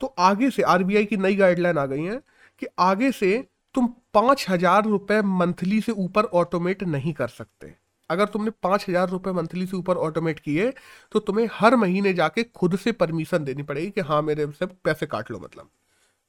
तो 0.02 0.08
आगे 0.22 0.50
से 0.50 0.62
आरबीआई 0.64 1.06
की 1.06 1.18
नई 1.18 1.36
गाइडलाइन 1.36 1.78
आ 1.78 1.86
गई 1.86 2.04
है 2.04 2.22
कि 2.62 2.68
आगे 2.82 3.12
से 3.14 3.38
तुम 3.76 3.88
पाँच 4.14 4.46
हज़ार 4.50 4.86
रुपये 4.86 5.22
मंथली 5.22 5.80
से 5.82 5.92
ऊपर 5.94 6.24
ऑटोमेट 6.36 6.84
नहीं 6.86 7.14
कर 7.14 7.28
सकते। 7.30 7.74
अगर 8.10 8.26
तुमने 8.26 8.52
पाँच 8.64 8.86
हज़ार 8.90 9.10
रुपये 9.10 9.34
मंथली 9.34 9.66
से 9.66 9.78
ऊपर 9.78 9.98
ऑटोमेट 10.00 10.40
किए 10.40 10.72
तो 11.12 11.20
तुम्हें 11.20 11.48
हर 11.54 11.76
महीने 11.76 12.14
जाके 12.14 12.44
खुद 12.56 12.76
से 12.78 12.92
परमिशन 12.94 13.44
देनी 13.44 13.64
पड़ेगी 13.64 13.90
कि 13.90 14.02
हाँ 14.02 14.22
मेरे 14.22 14.48
से 14.52 14.66
पैसे 14.66 15.06
काट 15.06 15.32
लो 15.32 15.40
मतलब। 15.40 15.70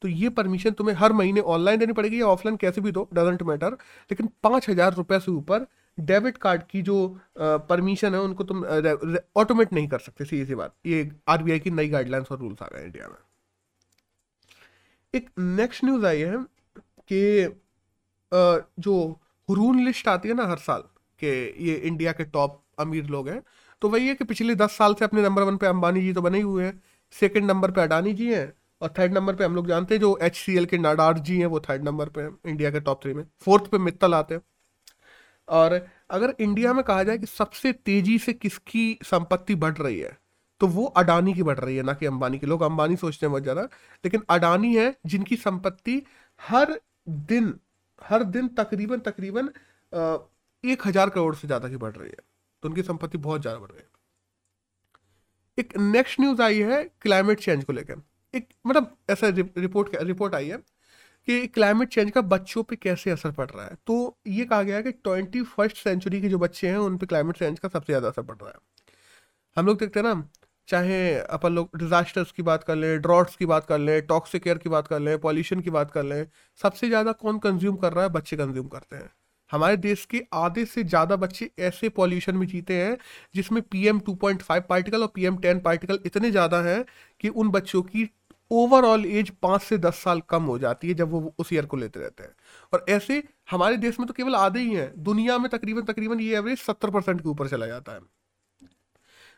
तो 0.05 0.09
ये 0.09 0.29
परमिशन 0.31 0.71
तुम्हें 0.79 0.95
हर 0.97 1.13
महीने 1.13 1.41
ऑनलाइन 1.51 1.79
देनी 1.79 1.93
पड़ेगी 1.93 2.21
या 2.21 2.27
ऑफलाइन 2.29 2.57
कैसे 2.57 2.81
भी 2.81 2.91
दो 2.93 3.09
डजेंट 3.15 3.43
मैटर 3.43 3.73
लेकिन 4.11 4.29
पाँच 4.43 4.69
हज़ार 4.69 4.95
रुपये 4.95 5.19
से 5.21 5.31
ऊपर 5.33 5.67
डेबिट 5.99 6.37
कार्ड 6.39 6.63
की 6.71 6.81
जो 6.83 6.97
परमिशन 7.39 8.15
है, 8.15 8.21
उनको 8.21 8.45
तुम 8.45 8.65
ऑटोमेट 9.37 9.73
नहीं 9.73 9.87
कर 9.89 9.99
सकते, 9.99 10.25
सीधी 10.25 10.45
सी 10.47 10.55
बात. 10.55 10.75
ये 10.87 11.11
आरबीआई 11.29 11.59
की 11.59 11.71
नई 11.71 11.89
गाइडलाइंस 11.89 12.27
और 12.33 12.39
रूल्स 12.39 12.63
आ 12.63 12.67
गए 12.73 12.85
इंडिया 12.85 13.09
में. 13.09 13.17
एक 15.15 15.31
नेक्स्ट 15.39 15.85
न्यूज़ 15.85 16.05
आई 16.07 16.21
है 16.21 16.37
कि 17.13 17.61
जो 18.79 18.97
रून 19.49 19.81
लिस्ट 19.85 20.09
आती 20.09 20.29
है 20.29 20.35
ना 20.35 20.47
हर 20.47 20.59
साल, 20.59 20.83
के 21.21 21.33
ये 21.67 21.75
इंडिया 21.77 22.13
के 22.13 22.25
टॉप 22.27 22.61
अमीर 22.81 23.07
लोग 23.07 23.29
हैं 23.29 23.41
तो 23.83 23.89
वही 23.89 24.09
है 24.09 24.15
कि 24.15 24.25
पिछले 24.25 24.55
दस 24.57 24.77
साल 24.79 24.95
से 24.95 25.05
अपने 25.05 25.23
नंबर 25.23 25.43
वन 25.43 25.57
पे 25.57 25.67
अंबानी 25.67 26.01
जी 26.01 26.13
तो 26.13 26.23
बने 26.23 26.39
ही 26.39 26.45
हुए 26.45 26.65
हैं 26.65 26.83
सेकंड 27.15 27.51
नंबर 27.51 27.71
पे 27.71 27.81
अडानी 27.81 28.13
जी 28.13 28.33
हैं 28.33 28.53
और 28.85 28.93
थर्ड 28.99 29.13
नंबर 29.13 29.35
पे 29.35 29.45
हम 29.45 29.55
लोग 29.55 29.69
जानते 29.69 29.95
हैं 29.95 30.01
जो 30.01 30.17
एच 30.23 30.37
सी 30.37 30.57
एल 30.57 30.67
के 30.67 30.79
नाडार 30.79 31.19
जी 31.21 31.39
हैं, 31.39 31.47
वो 31.47 31.61
थर्ड 31.61 31.85
नंबर 31.85 32.09
पे 32.09 32.23
हैं 32.23 32.37
इंडिया 32.47 32.71
के 32.71 32.81
टॉप 32.81 33.03
थ्री 33.03 33.15
में। 33.15 33.25
फोर्थ 33.43 33.71
पे 33.71 33.79
मित्तल 33.81 34.15
आते 34.15 34.35
हैं। 34.35 34.43
और 35.49 35.73
अगर 36.11 36.35
इंडिया 36.41 36.73
में 36.73 36.83
कहा 36.85 37.03
जाए 37.05 37.19
कि 37.19 37.27
सबसे 37.29 37.73
तेज़ी 37.75 38.19
से 38.19 38.33
किसकी 38.35 38.99
संपत्ति 39.05 39.55
बढ़ 39.57 39.77
रही 39.77 39.99
है 40.01 40.17
तो 40.61 40.67
वो 40.69 40.85
अडानी 40.97 41.33
की 41.35 41.43
बढ़ 41.43 41.59
रही 41.59 41.77
है, 41.77 41.83
ना 41.83 41.93
कि 41.95 42.07
अंबानी 42.07 42.39
की। 42.39 42.47
लोग 42.47 42.63
अंबानी 42.63 42.97
सोचते 42.97 43.27
हैं 43.27 43.31
बहुत 43.31 43.43
ज़्यादा, 43.43 43.63
लेकिन 44.05 44.23
अडानी 44.31 44.75
है 44.77 44.95
जिनकी 45.07 45.37
संपत्ति 45.39 46.03
हर 46.41 46.79
दिन 47.09 47.53
हर 48.03 48.23
दिन 48.27 48.49
तकरीबन 48.57 48.99
तकरीबन 49.03 49.49
एक 50.65 50.87
हज़ार 50.87 51.11
करोड़ 51.11 51.35
से 51.35 51.47
ज़्यादा 51.47 51.69
की 51.69 51.77
बढ़ 51.79 51.93
रही 51.93 52.09
है। 52.09 52.23
तो 52.63 52.69
उनकी 52.69 52.83
संपत्ति 52.85 53.19
बहुत 53.21 53.41
ज़्यादा 53.41 53.59
बढ़ 53.59 53.71
रही 53.71 53.79
है। 53.79 53.89
एक 55.59 55.77
नेक्स्ट 55.79 56.21
न्यूज़ 56.21 56.43
आई 56.43 56.59
है 56.63 56.83
क्लाइमेट 57.03 57.41
चेंज 57.41 57.65
को 57.65 57.73
लेकर। 57.73 58.03
एक 58.35 58.49
मतलब 58.67 58.97
ऐसा 59.11 59.29
रिपोर्ट 59.59 59.97
रिपोर्ट 60.03 60.35
आई 60.35 60.49
है 60.49 60.57
कि 61.29 61.47
क्लाइमेट 61.49 61.89
चेंज 61.89 62.11
का 62.11 62.21
बच्चों 62.23 62.63
पे 62.63 62.77
कैसे 62.77 63.11
असर 63.11 63.31
पड़ 63.33 63.49
रहा 63.51 63.65
है? 63.65 63.77
तो 63.87 64.19
ये 64.29 64.45
कहा 64.45 64.63
गया 64.63 64.77
है 64.77 64.83
कि 64.83 64.93
ट्वेंटी 64.95 65.43
फ़र्स्ट 65.45 65.77
सेंचुरी 65.79 66.21
के 66.21 66.29
जो 66.29 66.39
बच्चे 66.39 66.69
हैं, 66.69 66.77
उन 66.79 66.97
पे 66.99 67.07
क्लाइमेट 67.07 67.37
चेंज 67.37 67.59
का 67.59 67.69
सबसे 67.69 67.93
ज़्यादा 67.93 68.09
असर 68.09 68.23
पड़ 68.23 68.37
रहा 68.37 68.49
है। 68.49 68.55
हम 69.57 69.67
लोग 69.67 69.79
देखते 69.79 70.01
हैं 70.01 70.07
ना, 70.07 70.29
चाहे 70.69 71.15
अपन 71.19 71.53
लोग 71.55 71.77
डिजास्टर्स 71.79 72.33
की 72.33 72.43
बात 72.43 72.65
कर 72.65 72.77
लें 72.77 73.01
ड्रॉट्स 73.03 73.37
की 73.37 73.47
बात 73.47 73.67
कर 73.67 73.79
लें 73.79 74.01
टॉक्सिक 74.07 74.47
एयर 74.47 74.59
की 74.59 74.69
बात 74.69 74.87
कर 74.89 75.01
लें 75.01 75.19
पॉल्यूशन 75.21 75.61
की 75.61 75.71
बात 75.71 75.91
कर 75.91 76.03
लें, 76.05 76.27
सबसे 76.61 76.89
ज़्यादा 76.89 77.13
कौन 77.15 77.39
कंज्यूम 77.39 77.77
कर 77.77 77.93
रहा 77.93 78.05
है? 78.05 78.11
बच्चे 78.11 78.37
कंज्यूम 78.37 78.69
करते 78.69 78.97
हैं। 78.97 79.11
हमारे 79.51 79.77
देश 79.79 80.05
के 80.11 80.23
आधे 80.35 80.65
से 80.65 80.83
ज़्यादा 80.85 81.17
बच्चे 81.17 81.51
ऐसे 81.61 81.89
पॉल्यूशन 81.91 82.37
में 82.37 82.47
जीते 82.47 82.75
हैं, 82.75 82.97
जिसमें 83.35 83.63
P 83.63 83.87
M 83.89 83.99
two 84.01 84.15
point 84.17 84.43
five 84.43 84.63
particle 84.69 85.03
और 85.03 85.13
पी 85.15 85.25
एम 85.25 85.37
टेन 85.39 85.61
पार्टिकल 85.61 85.99
इतने 86.07 86.31
ज़्यादा 86.31 86.61
हैं 86.63 86.85
कि 87.21 87.29
उन 87.31 87.51
बच्चों 87.51 87.83
की 87.85 88.05
ओवरऑल 88.55 89.05
एज 89.09 89.31
पाँच 89.43 89.63
से 89.63 89.79
दस 89.79 90.03
साल 90.03 90.21
कम 90.29 90.43
हो 90.45 90.59
जाती 90.59 90.89
है 90.89 90.95
जब 90.95 91.11
वो 91.11 91.35
उस 91.39 91.53
ईयर 91.53 91.67
को 91.67 91.77
लेते 91.77 92.01
रहते 92.01 92.23
हैं। 92.23 92.35
और 92.73 92.85
ऐसे 92.89 93.23
हमारे 93.51 93.77
देश 93.77 94.01
में 94.01 94.07
तो 94.09 94.15
केवल 94.15 94.35
आधे 94.37 94.61
ही 94.61 94.75
हैं। 94.75 94.93
दुनिया 95.05 95.39
में 95.39 95.49
तकरीबन 95.51 95.83
तकरीबन 95.85 96.21
ये 96.21 96.37
एवरेज 96.37 96.59
सत्तर 96.59 96.91
परसेंट 96.91 97.21
के 97.21 97.29
ऊपर 97.29 97.49
चला 97.49 97.67
जाता 97.67 97.93
है। 97.93 98.01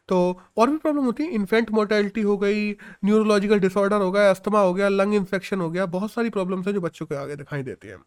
तो 0.08 0.40
और 0.56 0.70
भी 0.70 0.76
प्रॉब्लम 0.78 1.04
होती 1.04 1.22
है। 1.22 1.30
इन्फेंट 1.30 1.70
मोर्टेलिटी 1.70 2.20
हो 2.22 2.36
गई 2.38 2.70
न्यूरोलॉजिकल 3.04 3.60
डिसऑर्डर 3.60 4.00
हो 4.02 4.10
गया 4.12 4.30
अस्थमा 4.30 4.60
हो 4.60 4.74
गया 4.74 4.88
लंग 4.88 5.14
इन्फेक्शन 5.14 5.60
हो 5.60 5.70
गया, 5.70 5.86
बहुत 5.88 6.12
सारी 6.12 6.30
प्रॉब्लम्स 6.30 6.66
हैं 6.66 6.74
जो 6.74 6.80
बच्चों 6.80 7.06
के 7.06 7.14
आगे 7.14 7.36
दिखाई 7.36 7.62
देती 7.62 7.88
हैं। 7.88 7.98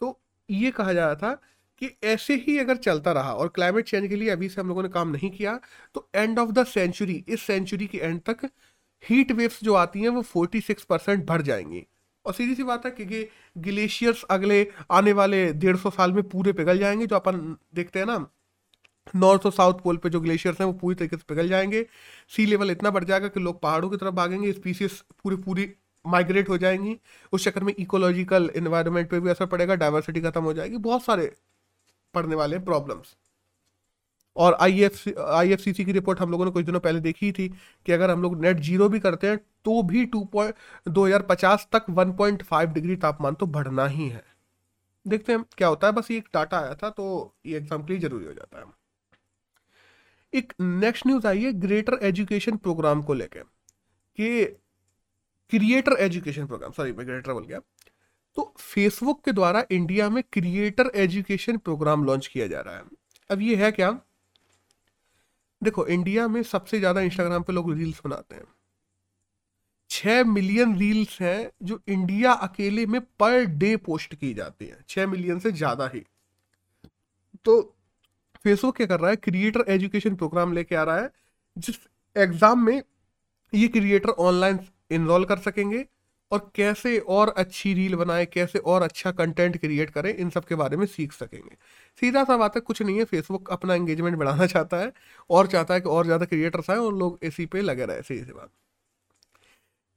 तो 0.00 0.18
ये 0.48 0.70
कहा 0.70 0.92
जा 0.92 1.06
रहा 1.06 1.14
था 1.14 1.40
कि 1.82 1.90
ऐसे 2.04 2.34
ही 2.38 2.58
अगर 2.58 2.76
चलता 2.76 3.12
रहा 3.12 3.32
और 3.34 3.48
क्लाइमेट 3.48 3.88
चेंज 3.88 4.08
के 4.08 4.16
लिए 4.16 4.30
अभी 4.30 4.48
से 4.48 4.60
हम 4.60 4.68
लोगों 4.68 4.82
ने 4.82 4.88
काम 4.88 5.08
नहीं 5.08 5.30
किया 5.30 5.58
तो 5.94 6.08
एंड 6.14 6.38
ऑफ़ 6.38 6.50
द 6.50 6.64
सेंचुरी 6.66 7.24
इस 7.28 7.42
सेंचुरी 7.42 7.86
के 7.86 7.98
एंड 7.98 8.20
तक 8.20 8.48
हीट 9.04 9.32
वेव्स 9.32 9.58
जो 9.64 9.74
आती 9.74 10.00
हैं, 10.00 10.08
वो 10.08 10.22
46 10.24 10.84
परसेंट 10.84 11.24
बढ़ 11.26 11.42
जाएँगी। 11.42 11.86
और 12.24 12.34
सीधी 12.34 12.54
सी 12.54 12.62
बात 12.62 12.86
है 12.86 12.90
कि 12.92 13.28
ग्लेशियर्स 13.58 14.22
अगले 14.30 14.66
आने 14.90 15.12
वाले 15.12 15.52
डेढ़ 15.52 15.76
सौ 15.76 15.90
साल 15.90 16.12
में 16.12 16.22
पूरे 16.22 16.52
पिघल 16.52 16.78
जाएँगे, 16.78 17.06
जो 17.06 17.16
अपन 17.16 17.56
देखते 17.74 17.98
हैं 17.98 18.06
ना 18.06 18.26
नॉर्थ 19.16 19.46
और 19.46 19.52
साउथ 19.52 19.74
पोल 19.74 19.96
पे 19.96 20.10
जो 20.10 20.20
ग्लेशियर्स 20.20 20.60
हैं, 20.60 20.66
वो 20.66 20.72
पूरी 20.72 20.94
तरीके 20.94 21.16
से 21.16 21.22
पिघल 21.28 21.48
जाएँगे। 21.48 21.86
सी 22.28 22.46
लेवल 22.46 22.70
इतना 22.70 22.90
बढ़ 22.90 23.04
जाएगा 23.04 23.28
कि 23.28 23.40
लोग 23.40 23.60
पहाड़ों 23.60 23.90
की 23.90 23.96
तरफ़ 23.96 24.14
भागेंगे 24.14 24.52
स्पीसीज 24.52 25.00
पूरी 25.22 25.36
पूरी 25.36 25.70
माइग्रेट 26.04 26.48
हो 26.48 26.58
जाएँगी। 26.58 26.96
उस 27.32 27.44
चक्कर 27.44 27.64
में 27.64 27.72
इकोलॉजिकल 27.78 28.50
इन्वायरमेंट 28.56 29.08
पे 29.10 29.20
भी 29.20 29.30
असर 29.30 29.46
पड़ेगा 29.46 29.74
डाइवर्सिटी 29.74 30.20
खत्म 30.20 30.42
हो 30.42 30.52
जाएगी, 30.52 30.76
बहुत 30.76 31.04
सारे 31.04 31.32
पड़ने 32.14 32.34
वाले 32.34 32.58
प्रॉब्लम्स 32.60 33.16
और 34.36 34.56
आई 34.60 34.80
एफ़ 34.80 35.70
की 35.72 35.92
रिपोर्ट 35.92 36.20
हम 36.20 36.30
लोगों 36.30 36.44
ने 36.44 36.50
कुछ 36.50 36.64
दिनों 36.66 36.80
पहले 36.80 37.00
देखी 37.00 37.30
थी 37.32 37.48
कि 37.86 37.92
अगर 37.92 38.10
हम 38.10 38.22
लोग 38.22 38.40
नेट 38.42 38.60
ज़ीरो 38.60 38.88
भी 38.88 39.00
करते 39.00 39.26
हैं 39.26 39.38
तो 39.64 39.82
भी 39.82 40.04
टू 40.06 40.24
पॉइंट 40.32 40.54
दो 40.88 41.06
हज़ार 41.06 41.22
पचास 41.22 41.66
तक 41.72 41.86
वन 41.90 42.12
पॉइंट 42.16 42.42
फाइव 42.42 42.72
डिग्री 42.72 42.96
तापमान 42.98 43.34
तो 43.34 43.46
बढ़ना 43.48 43.86
ही 43.86 44.08
है। 44.08 44.22
देखते 45.06 45.32
हैं 45.32 45.44
क्या 45.56 45.68
होता 45.68 45.86
है, 45.86 45.92
बस 45.92 46.10
ये 46.10 46.16
एक 46.18 46.28
डाटा 46.34 46.58
आया 46.58 46.74
था 46.74 46.90
तो 46.90 47.34
ये 47.46 47.56
एग्ज़ाम 47.56 47.82
के 47.82 47.92
लिए 47.92 48.00
ज़रूरी 48.02 48.24
हो 48.24 48.32
जाता 48.32 48.58
है। 48.58 48.64
एक 50.32 50.52
नेक्स्ट 50.60 51.06
न्यूज़ 51.06 51.26
आई 51.26 51.42
है 51.42 51.52
ग्रेटर 51.60 51.98
एजुकेशन 52.02 52.56
प्रोग्राम 52.58 53.02
को 53.02 53.14
लेकर 53.14 53.42
कि 54.18 54.44
क्रिएटर 55.52 55.96
एजुकेशन 56.00 56.46
प्रोग्राम 56.46 56.72
सॉरी 56.72 56.92
मैं 56.92 57.06
ग्रेटर 57.06 57.32
बोल 57.32 57.44
गया। 57.44 57.58
तो 58.36 58.52
फेसबुक 58.58 59.24
के 59.24 59.32
द्वारा 59.32 59.64
इंडिया 59.70 60.08
में 60.10 60.22
क्रिएटर 60.32 60.90
एजुकेशन 60.96 61.56
प्रोग्राम 61.58 62.04
लॉन्च 62.04 62.26
किया 62.26 62.46
जा 62.46 62.60
रहा 62.60 62.76
है। 62.76 62.82
अब 63.30 63.40
ये 63.42 63.56
है 63.56 63.70
क्या? 63.72 63.90
देखो 65.62 65.86
इंडिया 65.86 66.26
में 66.28 66.42
सबसे 66.44 66.78
ज़्यादा 66.78 67.00
इंस्टाग्राम 67.00 67.42
पे 67.42 67.52
लोग 67.52 67.72
रील्स 67.72 68.00
बनाते 68.04 68.34
हैं। 68.34 68.44
छः 69.90 70.22
मिलियन 70.24 70.76
रील्स 70.78 71.20
हैं 71.20 71.50
जो 71.62 71.80
इंडिया 71.88 72.32
अकेले 72.32 72.86
में 72.86 73.00
पर 73.20 73.44
डे 73.44 73.76
पोस्ट 73.78 74.14
की 74.14 74.32
जाती 74.34 74.66
हैं। 74.66 74.84
छः 74.88 75.06
मिलियन 75.06 75.38
से 75.38 75.52
ज़्यादा 75.52 75.90
ही। 75.94 76.02
तो 77.44 77.60
फेसबुक 78.44 78.76
क्या 78.76 78.86
कर 78.86 79.00
रहा 79.00 79.10
है? 79.10 79.16
क्रिएटर 79.16 79.64
एजुकेशन 79.68 80.14
प्रोग्राम 80.14 80.52
लेके 80.52 80.74
आ 80.74 80.82
रहा 80.82 81.00
है, 81.00 81.10
जिस 81.56 81.76
एग्ज़ाम 82.16 82.64
में 82.66 82.82
ये 83.52 83.68
क्रिएटर 83.68 84.08
ऑनलाइन 84.08 84.58
इनरोल 84.90 85.24
कर 85.24 85.38
सकेंगे 85.38 85.84
और 86.32 86.50
कैसे 86.54 86.98
और 86.98 87.28
अच्छी 87.36 87.72
रील 87.74 87.94
बनाए, 87.96 88.26
कैसे 88.26 88.58
और 88.58 88.82
अच्छा 88.82 89.10
कंटेंट 89.12 89.56
क्रिएट 89.56 89.90
करें, 89.90 90.14
इन 90.14 90.30
सब 90.30 90.44
के 90.44 90.54
बारे 90.54 90.76
में 90.76 90.86
सीख 90.86 91.12
सकेंगे। 91.12 91.56
सीधा 91.98 92.22
सा 92.24 92.36
बात 92.36 92.56
है 92.56 92.60
कुछ 92.60 92.82
नहीं 92.82 92.98
है 92.98 93.04
फेसबुक 93.04 93.50
अपना 93.52 93.74
एंगेजमेंट 93.74 94.16
बढ़ाना 94.16 94.46
चाहता 94.46 94.76
है 94.76 94.92
और 95.30 95.46
चाहता 95.46 95.74
है 95.74 95.80
कि 95.80 95.88
और 95.88 96.04
ज़्यादा 96.04 96.24
क्रिएटर्स 96.26 96.70
आए 96.70 96.76
और 96.76 96.94
लोग 96.94 97.18
इसी 97.22 97.46
पे 97.46 97.60
लगे 97.60 97.86
रहे 97.86 98.02
सही 98.02 98.18
सी 98.18 98.32
बात। 98.32 98.50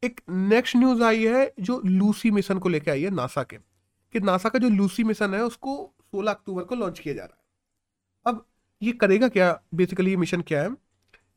एक 0.04 0.22
नेक्स्ट 0.30 0.76
न्यूज़ 0.76 1.04
आई 1.04 1.26
है 1.26 1.52
जो 1.60 1.82
लूसी 1.86 2.32
मिशन 2.32 2.60
को 2.60 2.70
लेकर 2.70 2.92
आई 2.92 3.04
है 3.04 3.10
नासा 3.12 3.44
के 3.44 3.58
कि 3.58 4.20
नासा 4.20 4.50
का 4.50 4.60
जो 4.60 4.70
लूसी 4.70 5.04
मिशन 5.04 5.34
है 5.34 5.44
उसको 5.44 5.76
16 6.14 6.32
अक्टूबर 6.32 6.64
को 6.64 6.76
लॉन्च 6.76 7.00
किया 7.00 7.14
जा 7.16 7.24
रहा 7.24 7.36
है। 7.36 8.34
अब 8.34 8.46
ये 8.82 8.92
करेगा 8.94 9.28
क्या? 9.28 9.60
बेसिकली 9.74 10.10
ये 10.10 10.18
मिशन 10.18 10.42
क्या 10.42 10.62
है? 10.64 10.70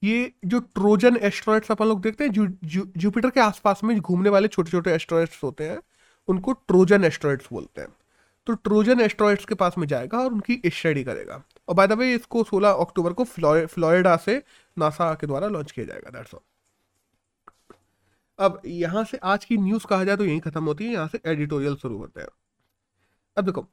ये 0.03 0.33
जो 0.45 0.59
ट्रोजन 0.61 1.17
एस्ट्रॉइड्स 1.17 1.71
अपन 1.71 1.87
लोग 1.87 2.01
देखते 2.03 2.25
हैं 2.25 2.31
जू, 2.33 2.47
जू, 2.65 2.85
जुपिटर 2.97 3.31
के 3.31 3.41
आसपास 3.41 3.81
में 3.85 3.99
घूमने 3.99 4.31
वाले 4.31 4.49
छोटे 4.49 4.71
छोटे 4.71 4.95
एस्ट्रॉइड्स 4.95 5.43
होते 5.43 5.69
हैं 5.69 5.79
उनको 6.29 6.53
ट्रोजन 6.53 7.05
एस्ट्रॉइड्स 7.05 7.49
बोलते 7.53 7.81
हैं। 7.81 7.89
तो 8.47 8.55
ट्रोजन 8.55 9.01
एस्ट्रॉइड्स 9.01 9.45
के 9.45 9.55
पास 9.55 9.79
में 9.79 9.87
जाएगा 9.89 10.19
और 10.19 10.33
उनकी 10.33 10.61
स्टडी 10.67 11.05
करेगा। 11.05 11.43
और 11.69 11.75
बाय 11.75 11.87
द 11.87 11.93
वे 11.93 12.13
इसको 12.15 12.43
16 12.45 12.81
अक्टूबर 12.81 13.13
को 13.13 13.25
फ्लोरिडा 13.25 14.17
से 14.17 14.43
नासा 14.77 15.13
के 15.15 15.27
द्वारा 15.27 15.49
लॉन्च 15.49 15.71
किया 15.73 15.87
जाएगा 15.87 16.11
दैट्स 16.11 16.35
ऑल 16.35 16.41
अब 18.39 18.61
यहाँ 18.67 19.05
से 19.05 19.17
आज 19.25 19.45
की 19.45 19.57
न्यूज़ 19.59 19.87
कहा 19.87 20.05
जाए 20.05 20.17
तो 20.17 20.25
यही 20.25 20.41
खत्म 20.41 20.65
होती 20.65 20.85
है, 20.85 20.93
यहाँ 20.93 21.09
से 21.09 21.21
एडिटोरियल 21.27 21.77
शुरू 21.77 21.97
होते 21.99 22.21
हैं। 22.21 22.29
अब 23.37 23.45
देखो, 23.45 23.67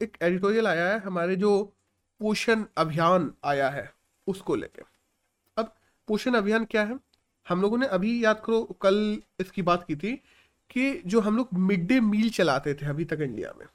एक 0.00 0.16
एडिटोरियल 0.22 0.66
आया 0.66 0.88
है, 0.88 0.98
हमारे 1.00 1.36
जो 1.36 1.62
पोषण 2.20 2.64
अभियान 2.76 3.30
आया 3.44 3.68
है, 3.70 3.90
उसको 4.26 4.54
लेके। 4.54 4.82
अब 5.56 5.72
पोषण 6.08 6.34
अभियान 6.34 6.64
क्या 6.64 6.82
है? 6.84 6.98
हम 7.46 7.62
लोगों 7.62 7.78
ने 7.78 7.86
अभी 7.88 8.24
याद 8.24 8.42
करो, 8.46 8.62
कल 8.82 9.22
इसकी 9.40 9.62
बात 9.62 9.84
की 9.86 9.96
थी 9.96 10.12
कि 10.70 10.92
जो 11.06 11.20
हम 11.20 11.36
लोग 11.36 11.48
मिड 11.60 11.86
डे 11.88 12.00
मील 12.02 12.30
चलाते 12.30 12.74
थे 12.74 12.86
अभी 12.86 13.04
तक 13.04 13.20
इंडिया 13.22 13.52
में 13.58 13.66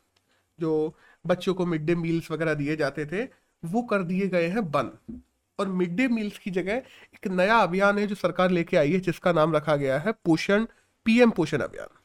जो 0.59 0.95
बच्चों 1.25 1.53
को 1.53 1.65
मिड 1.65 1.85
डे 1.85 1.95
मील्स 1.95 2.31
वगैरह 2.31 2.53
दिए 2.53 2.75
जाते 2.75 3.05
थे, 3.05 3.23
वो 3.63 3.81
कर 3.81 4.03
दिए 4.03 4.27
गए 4.27 4.47
हैं 4.47 4.71
बंद। 4.71 5.21
और 5.59 5.67
मिड 5.67 5.95
डे 5.95 6.07
मील्स 6.07 6.37
की 6.37 6.51
जगह 6.51 6.73
एक 6.73 7.27
नया 7.27 7.57
अभियान 7.57 7.99
है 7.99 8.07
जो 8.07 8.15
सरकार 8.15 8.49
लेके 8.51 8.77
आई 8.77 8.91
है, 8.91 8.99
जिसका 8.99 9.31
नाम 9.33 9.55
रखा 9.55 9.75
गया 9.75 9.99
है 9.99 10.11
पोषण, 10.11 10.65
पीएम 11.05 11.29
पोषण 11.29 11.59
अभियान। 11.59 11.97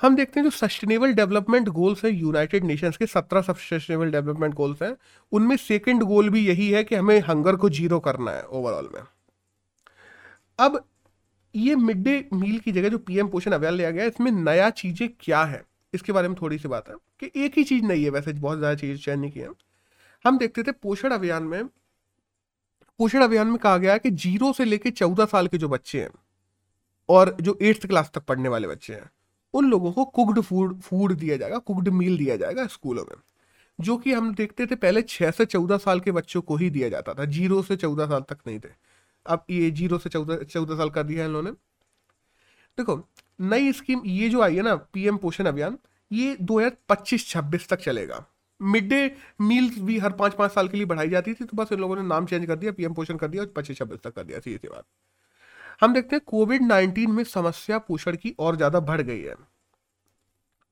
हम 0.00 0.16
देखते 0.16 0.40
हैं 0.40 0.44
जो 0.44 0.50
सस्टेनेबल 0.50 1.12
डेवलपमेंट 1.12 1.68
गोल्स 1.68 2.04
हैं 2.04 2.12
यूनाइटेड 2.12 2.64
नेशंस 2.64 2.96
के, 2.96 3.06
सत्रह 3.06 3.40
सस्टेनेबल 3.40 4.10
डेवलपमेंट 4.10 4.54
गोल्स 4.54 4.82
हैं। 4.82 4.96
उनमें 5.32 5.56
सेकंड 5.56 6.02
गोल 6.02 6.30
भी 6.30 6.46
यही 6.46 6.70
है 6.70 6.84
कि 6.84 6.94
हमें 6.94 7.20
हंगर 7.20 7.56
को 7.56 7.70
ज़ीरो 7.70 7.98
करना 8.00 8.30
है 8.30 8.42
ओवरऑल 8.42 8.90
में। 8.94 9.00
अब 10.58 10.84
ये 11.54 11.76
मिड 11.76 12.02
डे 12.02 12.28
मील 12.32 12.58
की 12.58 12.72
जगह 12.72 12.88
जो 12.88 12.98
पीएम 12.98 13.28
पोषण 13.28 13.52
अभियान 13.52 13.74
लिया 13.74 13.90
गया 13.90 14.02
है, 14.02 14.08
इसमें 14.08 14.30
नया 14.30 14.70
चीज़ें 14.70 15.08
क्या 15.20 15.44
है? 15.44 15.69
इसके 15.92 16.12
बारे 16.12 16.28
में 16.28 16.36
थोड़ी 16.42 16.58
सी 16.58 16.68
बात 16.68 16.88
है 16.88 16.94
कि 17.20 17.30
एक 17.36 17.58
ही 17.58 17.64
चीज़ 17.64 17.84
नहीं 17.84 18.04
है, 18.04 18.10
वैसे 18.10 18.32
बहुत 18.32 18.58
ज़्यादा 18.58 18.74
चीज़ 18.76 19.00
चयन 19.00 19.20
नहीं 19.20 19.30
की 19.30 19.40
है। 19.40 19.48
हम 20.24 20.38
देखते 20.38 20.62
थे 20.62 20.72
पोषण 20.72 21.10
अभियान 21.10 21.42
में, 21.44 21.66
पोषण 23.00 23.22
अभियान 23.22 23.46
में 23.48 23.58
कहा 23.58 23.76
गया 23.78 23.92
है 23.92 23.98
कि 23.98 24.10
ज़ीरो 24.12 24.52
से 24.52 24.64
लेकर 24.64 24.90
चौदह 24.92 25.24
साल 25.26 25.46
के 25.46 25.58
जो 25.58 25.68
बच्चे 25.68 26.00
हैं 26.00 26.10
और 27.08 27.36
जो 27.40 27.56
एट्थ 27.62 27.86
क्लास 27.86 28.10
तक 28.14 28.24
पढ़ने 28.24 28.48
वाले 28.48 28.68
बच्चे 28.68 28.94
हैं, 28.94 29.10
उन 29.54 29.70
लोगों 29.70 29.92
को 29.92 30.04
कुकड 30.06 30.40
फ़ूड 30.40 30.78
फ़ूड 30.80 31.12
दिया 31.14 31.36
जाएगा 31.36 31.58
कुकड 31.60 31.88
मील 31.90 32.16
दिया 32.18 32.36
जाएगा 32.36 32.66
स्कूलों 32.68 33.04
में, 33.04 33.16
जो 33.78 33.96
कि 33.98 34.12
हम 34.12 34.34
देखते 34.34 34.66
थे 34.66 34.74
पहले 34.76 35.02
छह 35.04 35.30
से 35.30 35.44
चौदह 35.46 35.78
साल 35.78 36.00
के 36.00 36.12
बच्चों 36.12 36.42
को 36.42 36.56
ही 36.56 36.70
दिया 36.70 36.88
जाता 36.88 37.14
था, 37.14 37.24
ज़ीरो 37.26 37.62
से 37.62 37.76
चौदह 37.76 38.06
साल 38.06 38.22
तक 38.28 38.38
नहीं 38.46 38.58
थे। 38.58 38.68
अब 39.26 39.44
ये 39.50 39.70
ज़ीरो 39.70 39.98
से 39.98 40.10
चौदह 40.10 40.42
चौदह 40.44 40.76
साल 40.76 40.90
कर 40.90 41.02
दिया 41.04 41.22
है 41.22 41.28
इन्होंने। 41.28 41.50
देखो 42.78 42.96
नई 43.40 43.72
स्कीम, 43.72 44.02
ये 44.06 44.28
जो 44.28 44.40
आई 44.42 44.56
है 44.56 44.62
ना, 44.62 44.74
पीएम 44.76 45.16
पोषण 45.16 45.46
अभियान, 45.46 45.78
ये 46.10 46.36
दो 46.40 46.58
हज़ार 46.58 46.76
पच्चीस 46.88 47.28
छब्बीस 47.28 47.68
तक 47.68 47.80
चलेगा। 47.80 48.24
मिड 48.60 48.88
डे 48.88 49.16
मील 49.40 49.70
भी 49.80 49.98
हर 49.98 50.12
पाँच 50.14 50.34
पाँच 50.34 50.52
साल 50.52 50.68
के 50.68 50.76
लिए 50.76 50.86
बढ़ाई 50.86 51.08
जाती 51.10 51.34
थी 51.34 51.44
तो 51.44 51.56
बस 51.56 51.72
इन 51.72 51.78
लोगों 51.80 51.96
ने 51.96 52.02
नाम 52.04 52.26
चेंज 52.26 52.46
कर 52.46 52.56
दिया, 52.56 52.72
पीएम 52.72 52.94
पोषण 52.94 53.16
कर 53.16 53.28
दिया 53.28 53.42
और 53.42 53.52
पच्चीस 53.56 53.78
छब्बीस 53.78 54.00
तक 54.00 54.14
कर 54.14 54.24
दिया 54.24 54.40
सीधी 54.40 54.68
बात। 54.68 54.84
हम 55.80 55.94
देखते 55.94 56.16
हैं 56.16 56.22
कोविड 56.26 56.62
नाइन्टीन 56.62 57.10
में 57.10 57.22
समस्या 57.26 57.78
पोषण 57.80 58.16
की 58.16 58.34
और 58.38 58.56
ज़्यादा 58.56 58.80
बढ़ 58.82 59.00
गई 59.02 59.20
है। 59.20 59.34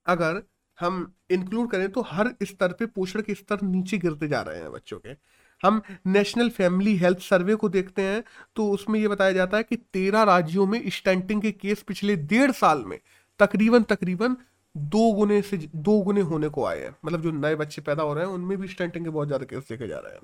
अगर 0.06 0.42
हम 0.78 1.12
इंक्लूड 1.30 1.70
करें 1.70 1.88
तो 1.92 2.00
हर 2.02 2.34
स्तर 2.42 2.72
पे 2.72 2.86
पोषण 2.88 3.22
के 3.22 3.34
स्तर 3.34 3.62
नीचे 3.62 3.98
गिरते 3.98 4.28
जा 4.28 4.40
रहे 4.42 4.58
हैं 4.58 4.70
बच्चों 4.72 4.98
के। 4.98 5.14
हम 5.62 5.80
नेशनल 6.06 6.48
फैमिली 6.50 6.96
हेल्थ 6.96 7.18
सर्वे 7.18 7.54
को 7.54 7.68
देखते 7.68 8.02
हैं 8.02 8.22
तो 8.56 8.70
उसमें 8.70 8.98
यह 9.00 9.08
बताया 9.08 9.32
जाता 9.32 9.56
है 9.56 9.62
कि 9.62 9.76
तेरह 9.76 10.22
राज्यों 10.22 10.66
में 10.66 10.82
स्टेंटिंग 10.90 11.42
के 11.42 11.52
केस 11.52 11.82
पिछले 11.82 12.16
डेढ़ 12.16 12.50
साल 12.52 12.84
में 12.86 12.98
तकरीबन 13.40 13.82
तकरीबन 13.82 14.36
दो 14.74 15.10
गुने 15.12 15.40
से 15.42 15.56
दो 15.56 16.00
गुने 16.00 16.20
होने 16.20 16.48
को 16.48 16.64
आए 16.64 16.80
हैं। 16.80 16.94
मतलब 17.04 17.22
जो 17.22 17.30
नए 17.30 17.54
बच्चे 17.54 17.82
पैदा 17.82 18.02
हो 18.02 18.14
रहे 18.14 18.24
हैं, 18.24 18.32
उनमें 18.32 18.58
भी 18.58 18.68
स्टेंटिंग 18.68 19.04
के 19.04 19.10
बहुत 19.10 19.26
ज़्यादा 19.26 19.44
केस 19.44 19.68
देखे 19.68 19.88
जा 19.88 19.98
रहे 19.98 20.12
हैं। 20.12 20.20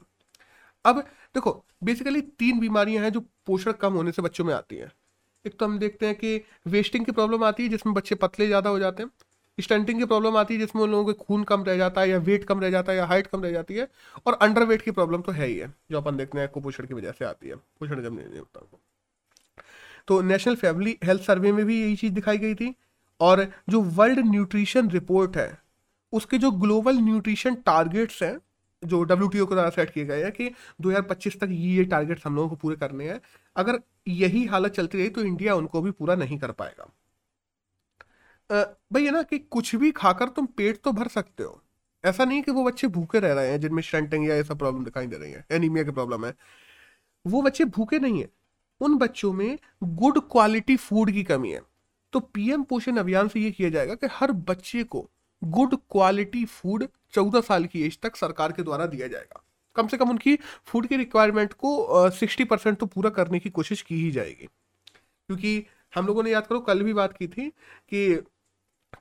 अब 0.84 0.98
देखो 1.34 1.64
बेसिकली 1.84 2.20
तीन 2.20 2.60
बीमारियाँ 2.60 3.02
हैं 3.04 3.12
जो 3.12 3.20
पोषण 3.46 3.72
कम 3.72 3.92
होने 3.92 4.12
से 4.12 4.22
बच्चों 4.22 4.44
में 4.44 4.54
आती 4.54 4.76
हैं। 4.76 4.90
एक 5.44 5.58
तो 5.58 5.66
हम 5.66 5.78
देखते 5.78 6.06
हैं 6.06 6.14
कि 6.14 6.40
वेस्टिंग 6.66 7.04
की 7.06 7.12
प्रॉब्लम 7.12 7.44
आती 7.44 7.62
है, 7.62 7.68
जिसमें 7.68 7.94
बच्चे 7.94 8.14
पतले 8.14 8.46
ज़्यादा 8.46 8.70
हो 8.70 8.78
जाते 8.78 9.02
हैं। 9.02 9.10
स्टंटिंग 9.58 9.98
की 9.98 10.04
प्रॉब्लम 10.04 10.36
आती 10.36 10.54
है 10.54 10.60
जिसमें 10.60 10.82
उन 10.82 10.90
लोगों 10.90 11.12
के 11.12 11.24
खून 11.24 11.44
कम 11.44 11.64
रह 11.64 11.76
जाता 11.76 12.00
है 12.00 12.08
या 12.08 12.18
वेट 12.20 12.44
कम 12.44 12.60
रह 12.60 12.70
जाता 12.70 12.92
है 12.92 12.98
या 12.98 13.04
हाइट 13.06 13.26
कम 13.26 13.42
रह 13.42 13.50
जाती 13.52 13.74
है 13.74 13.88
और 14.26 14.38
अंडर 14.42 14.64
वेट 14.64 14.82
की 14.82 14.90
प्रॉब्लम 14.90 15.22
तो 15.22 15.32
है 15.32 15.46
ही 15.46 15.56
है, 15.56 15.72
जो 15.90 15.98
अपन 15.98 16.16
देखते 16.16 16.38
हैं 16.38 16.48
कुपोषण 16.48 16.86
की 16.86 16.94
वजह 16.94 17.12
से 17.12 17.24
आती 17.24 17.48
है। 17.48 17.54
पोषण 17.54 18.02
जब 18.02 18.16
नहीं 18.16 18.38
होता 18.38 18.66
तो 20.08 20.20
नेशनल 20.22 20.56
फैमिली 20.56 20.96
हेल्थ 21.04 21.22
सर्वे 21.22 21.52
में 21.52 21.64
भी 21.66 21.80
यही 21.80 21.96
चीज़ 21.96 22.12
दिखाई 22.12 22.38
गई 22.38 22.54
थी 22.54 22.74
और 23.20 23.46
जो 23.68 23.80
वर्ल्ड 23.80 24.18
न्यूट्रिशन 24.26 24.90
रिपोर्ट 24.90 25.36
है, 25.36 25.58
उसके 26.12 26.38
जो 26.38 26.50
ग्लोबल 26.52 26.96
न्यूट्रिशन 26.96 27.54
टारगेट्स 27.66 28.22
हैं, 28.22 28.38
जो 28.82 29.02
डब्ल्यू 29.02 29.28
टी 29.28 29.40
ओ 29.40 29.46
के 29.46 29.54
द्वारा 29.54 29.70
सेट 29.70 29.90
किए 29.90 30.04
गए 30.04 30.22
हैं 30.22 30.32
कि 30.32 30.50
2025 30.80 31.40
तक 31.40 31.48
ये 31.50 31.84
टारगेट्स 31.84 32.26
हम 32.26 32.36
लोगों 32.36 32.48
को 32.48 32.56
पूरे 32.56 32.76
करने 32.76 33.08
हैं। 33.08 33.20
अगर 33.56 33.78
यही 34.08 34.44
हालत 34.46 34.72
चलती 34.72 34.98
रही 34.98 35.08
तो 35.10 35.22
इंडिया 35.22 35.54
उनको 35.54 35.82
भी 35.82 35.90
पूरा 35.92 36.14
नहीं 36.16 36.38
कर 36.38 36.52
पाएगा। 36.52 36.90
भैया 38.50 39.10
ना 39.10 39.22
कि 39.22 39.38
कुछ 39.38 39.74
भी 39.76 39.90
खाकर 39.92 40.28
तुम 40.28 40.46
पेट 40.46 40.80
तो 40.84 40.92
भर 40.92 41.08
सकते 41.08 41.42
हो। 41.42 41.60
ऐसा 42.04 42.24
नहीं 42.24 42.42
कि 42.42 42.50
वो 42.50 42.64
बच्चे 42.64 42.86
भूखे 42.86 43.20
रह 43.20 43.32
रहे 43.32 43.50
हैं, 43.50 43.60
जिनमें 43.60 43.82
स्टंटिंग 43.82 44.28
या 44.28 44.34
ऐसा 44.36 44.54
प्रॉब्लम 44.54 44.84
दिखाई 44.84 45.06
दे 45.06 45.16
रही 45.16 45.32
है 45.32 45.44
एनीमिया 45.52 45.84
की 45.84 45.90
प्रॉब्लम 45.90 46.24
है। 46.26 46.34
वो 47.24 47.42
बच्चे 47.42 47.64
भूखे 47.66 47.98
नहीं 47.98 48.20
है। 48.20 48.28
उन 48.80 48.96
बच्चों 48.98 49.32
में 49.32 49.58
गुड 49.82 50.18
क्वालिटी 50.30 50.76
फ़ूड 50.76 51.10
की 51.10 51.22
कमी 51.24 51.50
है। 51.50 51.60
तो 52.12 52.20
पीएम 52.20 52.62
पोषण 52.62 52.96
अभियान 52.96 53.28
से 53.28 53.40
ये 53.40 53.50
किया 53.50 53.68
जाएगा 53.70 53.94
कि 53.94 54.06
हर 54.12 54.32
बच्चे 54.48 54.82
को 54.84 55.08
गुड 55.42 55.76
क्वालिटी 55.90 56.44
फ़ूड 56.44 56.86
चौदह 57.12 57.40
साल 57.40 57.64
की 57.64 57.82
एज 57.82 57.98
तक 58.02 58.16
सरकार 58.16 58.52
के 58.52 58.62
द्वारा 58.62 58.86
दिया 58.86 59.08
जाएगा। 59.08 59.42
कम 59.76 59.86
से 59.86 59.96
कम 59.96 60.10
उनकी 60.10 60.36
फ़ूड 60.66 60.86
की 60.86 60.96
रिक्वायरमेंट 60.96 61.52
को 61.52 62.10
सिक्सटी 62.10 62.44
परसेंट 62.44 62.78
तो 62.78 62.86
पूरा 62.86 63.10
करने 63.10 63.38
की 63.38 63.50
कोशिश 63.50 63.82
की 63.82 64.00
ही 64.02 64.10
जाएगी। 64.10 64.48
क्योंकि 65.28 65.64
हम 65.92 66.06
लोगों 66.06 66.22
ने 66.22 66.30
याद 66.30 66.46
करो, 66.46 66.60
कल 66.60 66.82
भी 66.82 66.92
बात 66.92 67.16
की 67.16 67.28
थी 67.28 67.48
कि 67.90 68.14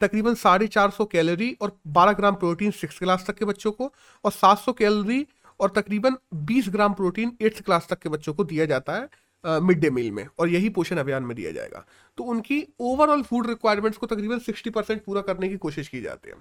तकरीबन 0.01 0.35
साढ़े 0.35 0.67
चार 0.67 0.89
सौ 0.89 1.05
कैलोरी 1.05 1.51
और 1.61 1.77
बारह 1.89 2.13
ग्राम 2.13 2.35
प्रोटीन 2.35 2.71
सिक्स 2.71 2.99
क्लास 2.99 3.25
तक 3.27 3.37
के 3.37 3.45
बच्चों 3.45 3.71
को 3.71 3.91
और 4.23 4.31
सात 4.31 4.59
सौ 4.59 4.73
कैलोरी 4.73 5.25
और 5.59 5.69
तकरीबन 5.75 6.15
बीस 6.45 6.69
ग्राम 6.69 6.93
प्रोटीन 6.93 7.37
एट्थ 7.41 7.61
क्लास 7.61 7.87
तक 7.89 7.99
के 7.99 8.09
बच्चों 8.09 8.33
को 8.33 8.43
दिया 8.43 8.65
जाता 8.65 8.93
है 8.93 9.59
मिड 9.61 9.79
डे 9.79 9.89
मील 9.89 10.11
में 10.11 10.25
और 10.39 10.49
यही 10.49 10.69
पोषण 10.69 10.97
अभियान 10.97 11.23
में 11.23 11.35
दिया 11.35 11.51
जाएगा। 11.51 11.85
तो 12.17 12.23
उनकी 12.23 12.61
ओवरऑल 12.81 13.23
फ़ूड 13.23 13.47
रिक्वायरमेंट्स 13.47 13.97
को 13.97 14.07
तकरीबन 14.07 14.39
सिक्सटी 14.39 14.69
परसेंट 14.69 15.03
पूरा 15.05 15.21
करने 15.21 15.49
की 15.49 15.57
कोशिश 15.57 15.87
की 15.87 16.01
जाती 16.01 16.29
है। 16.29 16.35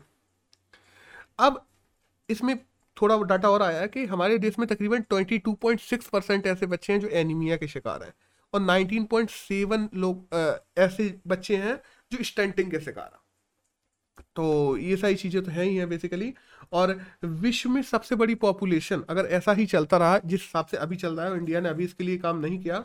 अब 1.39 1.65
इसमें 2.29 2.57
थोड़ा 2.97 3.17
डाटा 3.23 3.51
और 3.51 3.63
आया 3.63 3.81
है 3.81 3.89
कि 3.89 4.05
हमारे 4.07 4.39
देश 4.39 4.59
में 4.59 4.67
तकरीबन 4.69 5.03
22.6 5.13 6.07
परसेंट 6.09 6.47
ऐसे 6.47 6.67
बच्चे 6.67 6.93
हैं 6.93 7.01
जो 7.01 7.09
एनीमिया 7.09 7.57
के 7.57 7.69
शिकार 7.69 8.03
हैं 8.03 8.13
और 8.53 8.61
19.7 8.61 9.89
लोग 9.95 10.37
ऐसे 10.79 11.15
बच्चे 11.27 11.57
हैं 11.57 11.77
जो 12.13 12.25
स्टेंटिंग 12.25 12.71
के 12.71 12.81
शिकार 12.81 13.05
हैं। 13.05 13.21
तो 14.37 14.77
ये 14.79 14.97
सारी 14.97 15.15
चीज़ें 15.17 15.43
तो 15.43 15.51
हैं 15.51 15.65
ही 15.65 15.77
हैं 15.77 15.89
बेसिकली 15.89 16.33
और 16.73 16.99
विश्व 17.25 17.71
में 17.71 17.83
सबसे 17.85 18.15
बड़ी 18.17 18.35
पॉपुलेशन 18.37 19.03
अगर 19.11 19.27
ऐसा 19.33 19.53
ही 19.53 19.67
चलता 19.67 19.97
रहा, 19.99 20.19
जिस 20.21 20.41
हिसाब 20.43 20.67
से 20.67 20.77
अभी 20.79 20.97
चल 20.97 21.17
रहा 21.17 21.27
है 21.27 21.37
इंडिया 21.37 21.61
ने 21.61 21.69
अभी 21.69 21.85
इसके 21.85 22.05
लिए 22.05 22.17
काम 22.19 22.39
नहीं 22.39 22.59
किया 22.59 22.85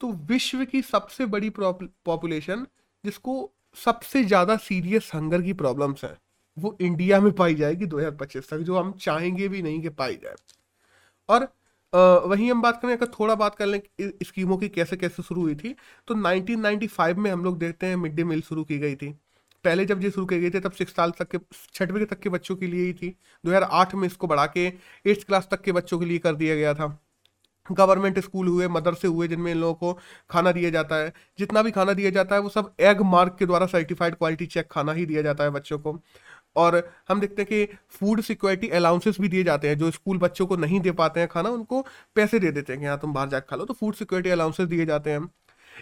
तो 0.00 0.12
विश्व 0.28 0.64
की 0.66 0.82
सबसे 0.84 1.26
बड़ी 1.28 1.50
पॉपुलेशन 1.58 2.66
जिसको 3.04 3.50
सबसे 3.76 4.22
ज़्यादा 4.24 4.56
सीरियस 4.58 5.10
हंगर 5.14 5.42
की 5.42 5.52
प्रॉब्लम्स 5.54 6.04
हैं, 6.04 6.16
वो 6.56 6.76
इंडिया 6.80 7.20
में 7.20 7.32
पाई 7.34 7.54
जाएगी 7.54 7.86
2025 7.86 8.50
तक, 8.50 8.58
जो 8.58 8.78
हम 8.78 8.92
चाहेंगे 9.00 9.48
भी 9.48 9.62
नहीं 9.62 9.80
कि 9.82 9.88
पाई 9.90 10.16
जाए। 10.16 10.34
और 11.28 11.48
वहीं 12.26 12.50
हम 12.50 12.62
बात 12.62 12.80
करें, 12.82 12.92
अगर 12.92 13.06
थोड़ा 13.10 13.34
बात 13.36 13.54
कर 13.54 13.66
लें 13.66 13.80
स्कीमों 14.24 14.56
की 14.58 14.68
कैसे 14.70 14.96
कैसे 14.96 15.22
शुरू 15.22 15.42
हुई 15.42 15.54
थी 15.56 15.74
तो 16.08 16.14
1995 16.16 17.16
में 17.16 17.30
हम 17.30 17.44
लोग 17.44 17.58
देखते 17.58 17.86
हैं 17.86 17.96
मिड 17.98 18.14
डे 18.14 18.24
मील 18.24 18.42
शुरू 18.42 18.64
की 18.64 18.78
गई 18.78 18.94
थी। 18.96 19.14
पहले 19.64 19.84
जब 19.84 20.02
ये 20.02 20.10
शुरू 20.10 20.26
किए 20.26 20.40
गए 20.40 20.50
थे, 20.50 20.60
तब 20.60 20.72
सिक्स 20.72 20.94
साल 20.94 21.10
तक 21.10 21.28
के, 21.28 21.38
छठवीं 21.74 22.04
तक 22.04 22.20
के 22.20 22.28
बच्चों 22.28 22.56
के 22.56 22.66
लिए 22.66 22.84
ही 22.84 22.92
थी। 22.92 23.16
2008 23.46 23.94
में 23.94 24.06
इसको 24.06 24.26
बढ़ा 24.26 24.46
के 24.46 24.66
एट्थ 25.06 25.26
क्लास 25.26 25.48
तक 25.50 25.60
के 25.60 25.72
बच्चों 25.72 25.98
के 25.98 26.06
लिए 26.06 26.18
कर 26.18 26.34
दिया 26.34 26.54
गया 26.54 26.74
था। 26.74 26.98
गवर्नमेंट 27.72 28.18
स्कूल 28.18 28.48
हुए, 28.48 28.68
मदरसे 28.68 29.08
हुए, 29.08 29.28
जिनमें 29.28 29.52
इन 29.52 29.58
लोगों 29.58 29.74
को 29.74 29.98
खाना 30.30 30.52
दिया 30.52 30.70
जाता 30.70 30.96
है। 30.96 31.12
जितना 31.38 31.62
भी 31.62 31.70
खाना 31.70 31.92
दिया 31.92 32.10
जाता 32.10 32.34
है, 32.34 32.40
वो 32.40 32.48
सब 32.48 32.74
एग 32.80 33.00
मार्क 33.00 33.36
के 33.38 33.46
द्वारा 33.46 33.66
सर्टिफाइड 33.66 34.14
क्वालिटी 34.14 34.46
चेक 34.46 34.68
खाना 34.70 34.92
ही 34.92 35.06
दिया 35.06 35.22
जाता 35.22 35.44
है 35.44 35.50
बच्चों 35.50 35.78
को। 35.78 36.00
और 36.56 36.90
हम 37.08 37.20
देखते 37.20 37.42
हैं 37.42 37.46
कि 37.46 37.78
फ़ूड 37.90 38.20
सिक्योरिटी 38.20 38.68
अलाउंसेस 38.68 39.20
भी 39.20 39.28
दिए 39.28 39.44
जाते 39.44 39.68
हैं। 39.68 39.78
जो 39.78 39.90
स्कूल 39.90 40.18
बच्चों 40.18 40.46
को 40.46 40.56
नहीं 40.56 40.80
दे 40.80 40.92
पाते 40.92 41.20
हैं 41.20 41.28
खाना, 41.28 41.48
उनको 41.48 41.86
पैसे 42.14 42.38
दे 42.38 42.52
देते 42.52 42.72
हैं 42.72 42.80
कि 42.80 42.86
हाँ 42.86 42.98
तुम 42.98 43.12
बाहर 43.12 43.28
जाकर 43.28 43.46
खा 43.50 43.56
लो। 43.56 43.64
तो 43.64 43.74
फ़ूड 43.74 43.94
सिक्योरिटी 43.94 44.30
अलाउंसेस 44.30 44.68
दिए 44.68 44.86
जाते 44.86 45.10
हैं। 45.10 45.30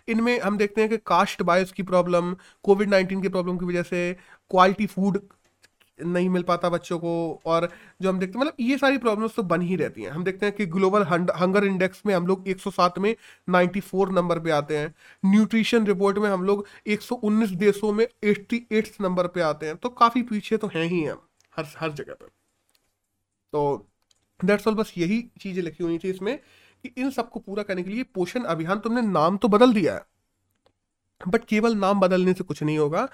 इनमें 0.08 0.38
हम 0.40 0.56
देखते 0.58 0.80
हैं 0.80 0.90
कि 0.90 0.96
कास्ट 1.06 1.42
बायस 1.42 1.72
की 1.72 1.82
प्रॉब्लम 1.84 2.34
कोविड 2.64 2.90
नाइन्टीन 2.90 3.22
की 3.22 3.28
प्रॉब्लम 3.28 3.58
की 3.58 3.66
वजह 3.66 3.82
से 3.82 4.12
क्वालिटी 4.50 4.86
फ़ूड 4.86 5.20
नहीं 5.98 6.28
मिल 6.28 6.42
पाता 6.42 6.68
बच्चों 6.68 6.98
को 6.98 7.10
और 7.46 7.68
जो 8.02 8.08
हम 8.08 8.18
देखते 8.18 8.38
हैं 8.38 8.44
मतलब 8.44 8.56
ये 8.60 8.76
सारी 8.78 8.98
प्रॉब्लम्स 8.98 9.34
तो 9.36 9.42
बन 9.42 9.62
ही 9.62 9.76
रहती 9.76 10.02
हैं। 10.02 10.10
हम 10.10 10.24
देखते 10.24 10.46
हैं 10.46 10.54
कि 10.56 10.66
ग्लोबल 10.66 11.02
हंगर 11.02 11.64
इंडेक्स 11.64 12.02
में 12.06 12.14
हम 12.14 12.26
लोग 12.26 12.48
107 12.48 12.98
में 12.98 13.14
94 13.48 14.10
नंबर 14.12 14.38
पे 14.38 14.50
आते 14.50 14.78
हैं। 14.78 14.94
न्यूट्रिशन 15.24 15.86
रिपोर्ट 15.86 16.18
में 16.18 16.28
हम 16.30 16.44
लोग 16.44 16.66
119 16.88 17.50
देशों 17.58 17.92
में 17.92 18.06
88 18.24 19.00
नंबर 19.00 19.26
पे 19.26 19.40
आते 19.42 19.66
हैं। 19.66 19.76
तो 19.76 19.88
काफ़ी 19.90 20.22
पीछे 20.22 20.56
तो 20.56 20.70
हैं 20.74 20.84
ही 20.86 21.04
हम, 21.04 21.20
हर 21.52 21.66
हर 21.78 21.92
जगह 21.92 22.14
पे 22.14 22.26
तो 23.52 23.86
दैट्स 24.40 24.68
ऑल 24.68 24.74
बस 24.74 24.92
यही 24.98 25.20
चीज़ें 25.40 25.62
लिखी 25.62 25.84
हुई 25.84 25.98
थी 25.98 26.10
इसमें। 26.10 26.38
कि 26.84 26.92
इन 26.96 27.10
सबको 27.10 27.40
पूरा 27.40 27.62
करने 27.62 27.82
के 27.82 27.90
लिए 27.90 28.02
पोषण 28.14 28.44
अभियान 28.46 28.78
तुमने 28.78 29.02
नाम 29.02 29.36
तो 29.36 29.48
बदल 29.48 29.72
दिया 29.72 29.94
है 29.94 30.04
बट 31.20 31.44
केवल 31.44 31.74
नाम 31.76 32.00
बदलने 32.00 32.32
से 32.32 32.44
कुछ 32.44 32.62
नहीं 32.62 32.78
होगा, 32.78 33.08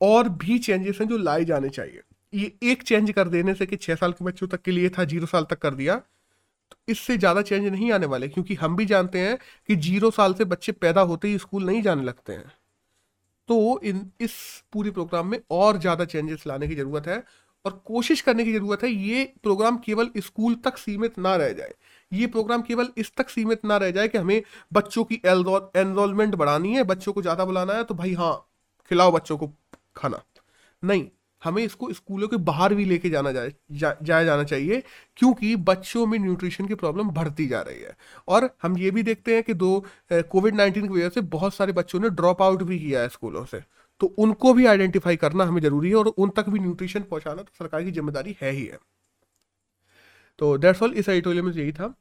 और 0.00 0.28
भी 0.30 0.58
चेंजेस 0.60 0.98
हैं 1.00 1.08
जो 1.08 1.16
लाए 1.18 1.44
जाने 1.44 1.68
चाहिए। 1.70 2.02
ये 2.32 2.52
एक 2.64 2.82
चेंज 2.82 3.10
कर 3.12 3.28
देने 3.28 3.54
से 3.54 3.66
कि 3.66 3.76
छह 3.76 3.94
साल 3.94 4.12
के 4.12 4.24
बच्चों 4.24 4.46
तक 4.48 4.62
के 4.62 4.70
लिए 4.70 4.88
था, 4.88 5.04
ज़ीरो 5.04 5.26
साल 5.26 5.44
तक 5.44 5.58
कर 5.58 5.74
दिया 5.74 5.96
तो 5.96 6.76
इससे 6.88 7.16
ज़्यादा 7.18 7.42
चेंज 7.42 7.66
नहीं 7.66 7.90
आने 7.92 8.06
वाले, 8.06 8.28
क्योंकि 8.28 8.54
हम 8.56 8.76
भी 8.76 8.84
जानते 8.86 9.18
हैं 9.20 9.38
कि 9.68 9.76
ज़ीरो 9.78 10.10
साल 10.12 10.34
से 10.34 10.44
बच्चे 10.46 10.72
पैदा 10.74 11.00
होते 11.02 11.28
ही 11.28 11.38
स्कूल 11.38 11.64
नहीं 11.64 11.82
जाने 11.82 12.02
लगते 12.04 12.32
हैं। 12.32 12.52
तो 13.48 13.80
इन, 13.80 14.10
इस 14.20 14.32
पूरे 14.72 14.90
प्रोग्राम 14.90 15.26
में 15.26 15.38
और 15.52 15.78
ज़्यादा 15.78 16.04
चेंजेस 16.06 16.46
लाने 16.46 16.68
की 16.68 16.74
ज़रूरत 16.74 17.06
है 17.06 17.22
और 17.64 17.72
कोशिश 17.86 18.20
करने 18.20 18.44
की 18.44 18.52
ज़रूरत 18.52 18.82
है 18.84 18.90
ये 18.90 19.24
प्रोग्राम 19.42 19.76
केवल 19.84 20.10
स्कूल 20.18 20.54
तक 20.64 20.78
सीमित 20.78 21.18
ना 21.18 21.34
रह 21.36 21.52
जाए। 21.52 21.72
ये 22.12 22.26
प्रोग्राम 22.26 22.62
केवल 22.62 22.88
इस 22.98 23.12
तक 23.16 23.28
सीमित 23.28 23.64
ना 23.64 23.76
रह 23.76 23.90
जाए 23.90 24.08
कि 24.08 24.18
हमें 24.18 24.42
बच्चों 24.72 25.04
की 25.04 25.20
एनरोलमेंट 25.26 26.34
बढ़ानी 26.34 26.74
है 26.74 26.82
बच्चों 26.84 27.12
को 27.12 27.22
ज़्यादा 27.22 27.44
बुलाना 27.44 27.72
है 27.72 27.84
तो 27.84 27.94
भाई 27.94 28.12
हाँ 28.14 28.34
खिलाओ 28.90 29.12
बच्चों 29.12 29.36
को 29.38 29.50
खाना। 29.96 30.22
नहीं 30.82 31.06
हमें 31.42 31.62
इसको 31.62 31.92
स्कूलों 31.92 32.26
के 32.28 32.36
बाहर 32.38 32.74
भी 32.74 32.84
लेके 32.84 33.10
जाना 33.10 33.32
जाए 33.32 33.52
जा, 33.72 33.94
जाया 34.02 34.24
जाना 34.24 34.44
चाहिए 34.44 34.82
क्योंकि 35.16 35.54
बच्चों 35.58 36.06
में 36.06 36.18
न्यूट्रिशन 36.18 36.66
की 36.66 36.74
प्रॉब्लम 36.74 37.10
बढ़ती 37.10 37.46
जा 37.46 37.60
रही 37.60 37.80
है। 37.80 37.96
और 38.28 38.48
हम 38.62 38.78
ये 38.78 38.90
भी 38.90 39.02
देखते 39.02 39.34
हैं 39.34 39.42
कि 39.42 39.54
दो 39.54 39.84
कोविड 40.12 40.54
नाइन्टीन 40.54 40.88
की 40.88 40.94
वजह 40.94 41.08
से 41.08 41.20
बहुत 41.34 41.54
सारे 41.54 41.72
बच्चों 41.72 42.00
ने 42.00 42.10
ड्रॉप 42.10 42.42
आउट 42.42 42.62
भी 42.62 42.78
किया 42.78 43.00
है 43.00 43.08
स्कूलों 43.08 43.44
से। 43.44 43.62
तो 44.00 44.06
उनको 44.18 44.52
भी 44.54 44.66
आइडेंटिफाई 44.66 45.16
करना 45.16 45.44
हमें 45.44 45.60
ज़रूरी 45.62 45.88
है 45.90 45.94
और 45.96 46.08
उन 46.08 46.30
तक 46.36 46.48
भी 46.48 46.58
न्यूट्रिशन 46.60 47.02
पहुंचाना 47.02 47.42
तो 47.42 47.52
सरकार 47.58 47.82
की 47.84 47.90
ज़िम्मेदारी 47.92 48.36
है 48.40 48.50
ही 48.50 48.64
है। 48.64 48.78
तो 50.38 50.54
डेट्स 50.56 50.82
ऑल 50.82 50.92
इस 50.94 51.08
एडिटोरियल 51.08 51.44
में 51.44 51.52
यही 51.52 51.72
था। 51.72 51.94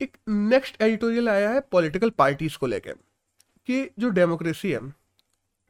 एक 0.00 0.16
नेक्स्ट 0.28 0.80
एडिटोरियल 0.82 1.28
आया 1.28 1.50
है 1.50 1.60
पॉलिटिकल 1.72 2.10
पार्टीज़ 2.18 2.56
को 2.58 2.66
लेकर 2.66 2.92
कि 3.68 3.88
जो 3.98 4.08
डेमोक्रेसी 4.10 4.70
है, 4.70 4.80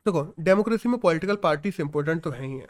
देखो 0.07 0.23
डेमोक्रेसी 0.41 0.89
में 0.89 0.99
पॉलिटिकल 1.01 1.37
पार्टीज़ 1.39 1.81
इंपॉर्टेंट 1.83 2.23
तो 2.23 2.31
है 2.31 2.47
ही 2.47 2.53
है। 2.53 2.67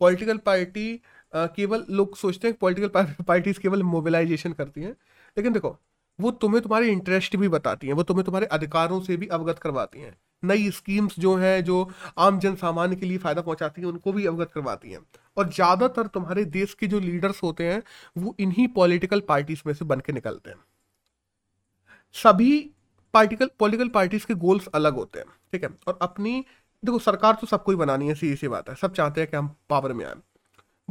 पॉलिटिकल 0.00 0.38
पार्टी 0.38 1.00
केवल 1.32 1.84
लोग 1.90 2.16
सोचते 2.16 2.48
हैं 2.48 2.56
पॉलिटिकल 2.60 3.22
पार्टीज़ 3.22 3.58
केवल 3.60 3.82
मोबिलाइजेशन 3.84 4.52
करती 4.52 4.82
हैं, 4.82 4.92
लेकिन 5.36 5.52
देखो, 5.52 5.76
वो 6.18 6.30
तुम्हें 6.32 6.62
तुम्हारे 6.62 6.88
इंटरेस्ट 6.90 7.36
भी 7.36 7.48
बताती 7.48 7.86
हैं, 7.86 7.94
वो 7.94 8.02
तुम्हें 8.02 8.24
तुम्हारे 8.24 8.46
अधिकारों 8.48 9.00
से 9.00 9.16
भी 9.16 9.26
अवगत 9.28 9.58
करवाती 9.58 10.00
हैं। 10.00 10.16
नई 10.42 10.70
स्कीम्स 10.70 11.18
जो 11.18 11.34
हैं, 11.36 11.64
जो 11.64 11.90
आम 12.18 12.38
जन 12.38 12.54
सामान्य 12.54 12.96
के 12.96 13.06
लिए 13.06 13.18
फ़ायदा 13.18 13.42
पहुंचाती 13.42 13.80
हैं, 13.80 13.88
उनको 13.88 14.12
भी 14.12 14.26
अवगत 14.26 14.50
करवाती 14.54 14.90
हैं। 14.90 14.98
और 15.36 15.48
ज़्यादातर 15.48 16.06
तुम्हारे 16.06 16.44
देश 16.44 16.74
के 16.74 16.86
जो 16.86 17.00
लीडर्स 17.00 17.42
होते 17.42 17.64
हैं, 17.64 17.82
वो 18.18 18.36
इन्हीं 18.40 18.68
पॉलिटिकल 18.68 19.20
पार्टीज़ 19.20 19.62
में 19.66 19.74
से 19.74 19.84
बन 19.84 20.00
के 20.00 20.12
निकलते 20.12 20.50
हैं। 20.50 20.56
सभी 22.14 22.70
पार्टिकल 23.14 23.50
पॉलिटिकल 23.58 23.88
पार्टीज़ 23.88 24.26
के 24.26 24.34
गोल्स 24.34 24.66
अलग 24.66 24.94
होते 24.94 25.18
हैं, 25.18 25.26
ठीक 25.52 25.64
है? 25.64 25.70
और 25.88 25.98
अपनी, 26.02 26.44
देखो, 26.84 26.98
सरकार 26.98 27.38
तो 27.40 27.46
सबको 27.46 27.72
ही 27.72 27.76
बनानी 27.76 28.08
है, 28.08 28.14
सीधी 28.14 28.36
सी 28.36 28.48
बात 28.48 28.68
है। 28.68 28.74
सब 28.74 28.92
चाहते 28.92 29.20
हैं 29.20 29.30
कि 29.30 29.36
हम 29.36 29.56
पावर 29.68 29.92
में 29.92 30.04
आए। 30.04 30.14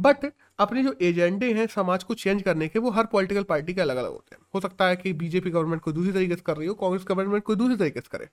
बट 0.00 0.32
अपने 0.58 0.82
जो 0.82 0.94
एजेंडे 1.02 1.52
हैं, 1.52 1.66
समाज 1.66 2.04
को 2.04 2.14
चेंज 2.14 2.42
करने 2.42 2.68
के, 2.68 2.78
वो 2.78 2.90
हर 2.90 3.06
पॉलिटिकल 3.06 3.42
पार्टी 3.42 3.74
के 3.74 3.80
अलग 3.80 3.96
अलग 3.96 4.10
होते 4.10 4.36
हैं। 4.36 4.42
हो 4.54 4.60
सकता 4.60 4.86
है 4.86 4.96
कि 4.96 5.12
बीजेपी 5.12 5.50
गवर्नमेंट 5.50 5.82
को 5.82 5.92
दूसरी 5.92 6.12
तरीके 6.12 6.34
से 6.34 6.42
कर 6.46 6.56
रही 6.56 6.68
हो, 6.68 6.74
कांग्रेस 6.74 7.04
गवर्नमेंट 7.08 7.44
को 7.44 7.54
दूसरी 7.54 7.76
तरीके 7.76 8.00
से 8.00 8.18
करे। 8.18 8.28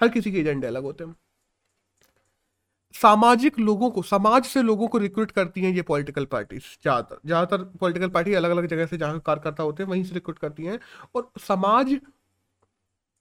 हर 0.00 0.08
किसी 0.08 0.32
के 0.32 0.38
एजेंडे 0.40 0.66
अलग 0.66 0.82
होते 0.82 1.04
हैं। 1.04 1.14
सामाजिक 2.94 3.58
लोगों 3.58 3.90
को, 3.90 4.02
समाज 4.02 4.44
से 4.46 4.62
लोगों 4.62 4.88
को 4.88 4.98
रिक्रूट 4.98 5.30
करती 5.30 5.60
हैं 5.60 5.72
ये 5.72 5.82
पॉलिटिकल 5.84 6.24
पार्टीज़ 6.26 6.62
ज़्यादातर 6.82 7.20
ज़्यादातर 7.26 7.64
पॉलिटिकल 7.80 8.08
पार्टी 8.10 8.34
अलग 8.34 8.50
अलग 8.50 8.66
जगह 8.66 8.86
से 8.86 8.96
जहाँ 8.98 9.20
कार्यकर्ता 9.26 9.62
होते 9.62 9.82
हैं, 9.82 9.90
वहीं 9.90 10.04
से 10.04 10.14
रिक्रूट 10.14 10.38
करती 10.38 10.64
हैं। 10.64 10.78
और 11.14 11.30
समाज 11.40 11.96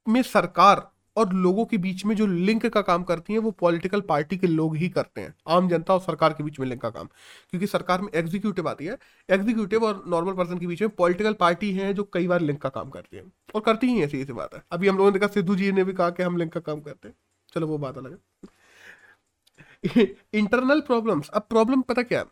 में 0.08 0.22
सरकार 0.24 0.88
और 1.17 1.34
लोगों 1.34 1.65
के 1.65 1.78
बीच 1.78 2.06
में 2.06 2.15
जो 2.15 2.26
लिंक 2.26 2.65
का 2.65 2.82
काम 2.82 3.04
करती 3.04 3.34
हैं, 3.34 3.39
वो 3.39 3.52
पॉलिटिकल 3.52 4.02
पार्टी 4.02 4.38
के 4.38 4.47
लोग 4.47 4.76
ही 4.76 4.89
करते 4.89 5.21
हैं। 5.21 5.36
आम 5.47 5.69
जनता 5.69 5.93
और 5.93 5.99
सरकार 5.99 6.34
के 6.34 6.43
बीच 6.43 6.60
में 6.60 6.67
लिंक 6.67 6.82
का 6.82 6.89
काम। 6.89 7.06
क्योंकि 7.49 7.67
सरकार 7.67 8.02
में 8.02 8.10
एग्जीक्यूटिव 8.15 8.69
आती 8.69 8.86
है। 8.86 8.97
एग्जीक्यूटिव 9.30 9.84
और 9.84 10.04
नॉर्मल 10.08 10.34
पर्सन 10.34 10.58
के 10.58 10.67
बीच 10.67 10.82
में 10.82 10.89
पॉलिटिकल 10.89 11.34
पार्टी 11.34 11.71
है 11.71 11.93
जो 11.93 12.10
कई 12.13 12.28
बार 12.28 12.41
लिंक 12.41 12.62
का 12.62 12.69
काम 12.69 12.89
करती 12.89 13.17
है। 13.17 13.23
और 13.56 13.62
करती 13.62 13.88
ही 13.88 14.02
ऐसी 14.02 14.21
ऐसी 14.21 14.34
बात 14.34 14.56
है। 14.56 14.63
अभी 14.71 14.88
हम 14.88 14.97
लोगों 14.97 15.12
ने 15.12 15.19
देखा, 15.19 15.34
सिद्धू 15.34 15.56
जी 15.56 15.71
ने 15.71 15.84
भी 15.84 15.93
कहा 15.93 16.10
कि 16.10 16.23
हम 16.23 16.38
लिंक 16.38 16.54
का 16.54 16.60
काम 16.60 16.82
करते 16.82 17.08
हैं। 17.08 17.15
चलो, 17.56 17.67
वो 17.67 17.78
बात 17.78 17.97
अलग 17.97 18.12
है। 18.12 18.17
इंटरनल 20.34 20.82
प्रॉब्लम्स 20.82 21.30
अब 21.30 21.41
प्रॉब्लम 21.41 21.82
पता 21.82 22.02
क्या 22.02 22.19
है? 22.19 22.26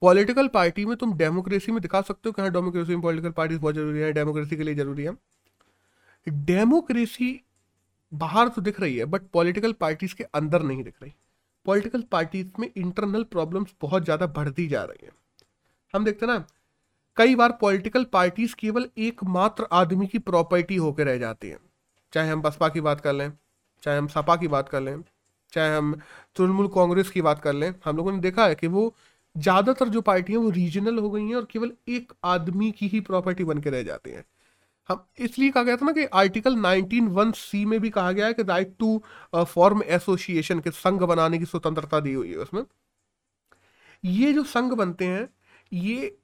पॉलिटिकल 0.00 0.48
पार्टी 0.48 0.86
में 0.86 0.96
तुम 0.96 1.16
डेमोक्रेसी 1.16 1.72
में 1.72 1.82
दिखा 1.82 2.00
सकते 2.00 2.28
हो 2.28 2.32
कि 2.32 2.42
हाँ 2.42 2.50
डेमोक्रेसी 2.52 2.92
में 2.92 3.00
पॉलिटिकल 3.00 3.30
पार्टी 3.30 3.56
बहुत 3.56 3.74
ज़रूरी 3.74 3.98
है 3.98 4.12
डेमोक्रेसी 4.12 4.56
के 4.56 4.62
लिए 4.62 4.74
ज़रूरी 4.74 5.02
है। 5.02 5.16
डेमोक्रेसी 6.28 7.43
बाहर 8.14 8.48
तो 8.48 8.62
दिख 8.62 8.80
रही 8.80 8.96
है 8.96 9.04
बट 9.06 9.22
पॉलिटिकल 9.32 9.72
पार्टीज़ 9.74 10.14
के 10.14 10.24
अंदर 10.34 10.62
नहीं 10.62 10.82
दिख 10.84 10.94
रही। 11.02 11.12
पॉलिटिकल 11.66 12.02
पार्टीज़ 12.12 12.60
में 12.60 12.68
इंटरनल 12.68 13.22
प्रॉब्लम्स 13.26 13.74
बहुत 13.82 14.04
ज़्यादा 14.04 14.26
बढ़ती 14.28 14.66
जा 14.68 14.82
रही 14.84 15.06
हैं। 15.06 15.12
हम 15.94 16.04
देखते 16.04 16.26
ना, 16.26 16.44
कई 17.16 17.34
बार 17.34 17.52
पॉलिटिकल 17.60 18.04
पार्टीज़ 18.12 18.54
केवल 18.54 18.88
एकमात्र 18.98 19.66
आदमी 19.72 20.06
की 20.06 20.18
प्रॉपर्टी 20.20 20.76
होकर 20.76 21.06
रह 21.06 21.18
जाती 21.18 21.48
हैं। 21.48 21.58
चाहे 22.12 22.30
हम 22.30 22.42
बसपा 22.42 22.68
की 22.68 22.80
बात 22.80 23.00
कर 23.00 23.12
लें, 23.12 23.32
चाहे 23.82 23.98
हम 23.98 24.06
सपा 24.08 24.36
की 24.36 24.48
बात 24.48 24.68
कर 24.68 24.80
लें, 24.80 25.02
चाहे 25.52 25.76
हम 25.76 25.94
तृणमूल 26.36 26.68
कांग्रेस 26.74 27.10
की 27.10 27.22
बात 27.22 27.40
कर 27.40 27.52
लें, 27.52 27.74
हम 27.84 27.96
लोगों 27.96 28.12
ने 28.12 28.18
देखा 28.18 28.46
है 28.46 28.54
कि 28.54 28.66
वो 28.68 28.94
ज़्यादातर 29.36 29.88
जो 29.88 30.00
पार्टियाँ 30.02 30.40
वो 30.40 30.50
रीजनल 30.50 30.98
हो 30.98 31.10
गई 31.10 31.26
हैं 31.28 31.34
और 31.34 31.44
केवल 31.44 31.72
एक 31.88 32.12
आदमी 32.24 32.70
की 32.72 32.88
ही 32.88 33.00
प्रॉपर्टी 33.02 33.44
बन 33.44 33.58
के 33.58 33.70
रह 33.70 33.82
जाती 33.82 34.10
हैं। 34.10 34.24
हम 34.88 35.04
इसलिए 35.18 35.50
कहा 35.50 35.62
गया 35.62 35.76
था 35.76 35.86
ना 35.86 35.92
कि 35.92 36.04
आर्टिकल 36.14 36.56
19 36.56 37.08
वन 37.10 37.32
सी 37.32 37.64
में 37.64 37.78
भी 37.80 37.90
कहा 37.90 38.12
गया 38.12 38.26
है 38.26 38.34
कि 38.34 38.42
राइट 38.42 38.74
टू 38.78 39.02
फॉर्म 39.36 39.82
एसोसिएशन 39.82 40.60
के 40.60 40.70
संघ 40.72 41.02
बनाने 41.02 41.38
की 41.38 41.44
स्वतंत्रता 41.44 42.00
दी 42.00 42.12
हुई 42.12 42.30
है 42.30 42.36
उसमें। 42.38 42.62
ये 44.04 44.32
जो 44.32 44.42
संघ 44.44 44.72
बनते 44.72 45.04
हैं, 45.04 45.28
ये 45.72 46.16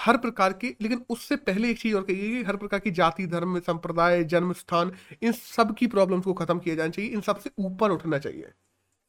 हर 0.00 0.16
प्रकार 0.16 0.52
के, 0.52 0.74
लेकिन 0.80 1.04
उससे 1.10 1.36
पहले 1.38 1.70
एक 1.70 1.78
चीज़ 1.78 1.94
और 1.96 2.02
कही 2.02 2.42
हर 2.42 2.56
प्रकार 2.56 2.80
की 2.80 2.90
जाति, 2.90 3.26
धर्म, 3.26 3.58
संप्रदाय 3.60 4.24
जन्म 4.24 4.52
स्थान 4.52 4.92
इन 5.22 5.32
सब 5.32 5.74
की 5.76 5.86
प्रॉब्लम्स 5.86 6.24
को 6.24 6.32
खत्म 6.34 6.58
किया 6.58 6.74
जाना 6.74 6.90
चाहिए, 6.90 7.10
इन 7.10 7.20
सबसे 7.20 7.50
ऊपर 7.58 7.90
उठना 7.90 8.18
चाहिए। 8.18 8.52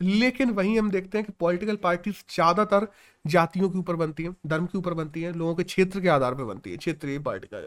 लेकिन 0.02 0.50
वहीं 0.52 0.78
हम 0.80 0.89
देखते 0.92 1.18
हैं 1.18 1.26
कि 1.28 1.34
पॉलिटिकल 1.39 1.76
पार्टीज़ 1.76 2.24
ज़्यादातर 2.30 2.88
जातियों 3.26 3.70
के 3.70 3.78
ऊपर 3.80 3.96
बनती 3.96 4.24
हैं, 4.24 4.36
धर्म 4.48 4.66
के 4.66 4.78
ऊपर 4.78 4.94
बनती 4.94 5.22
हैं, 5.22 5.32
लोगों 5.34 5.56
के 5.56 5.63
क्षेत्र 5.63 6.02
के 6.02 6.08
आधार 6.10 6.36
पर 6.36 6.44
बनती 6.44 6.72
है, 6.72 6.78
क्षेत्रीय 6.78 7.20
पार्टी 7.20 7.48
का। 7.54 7.62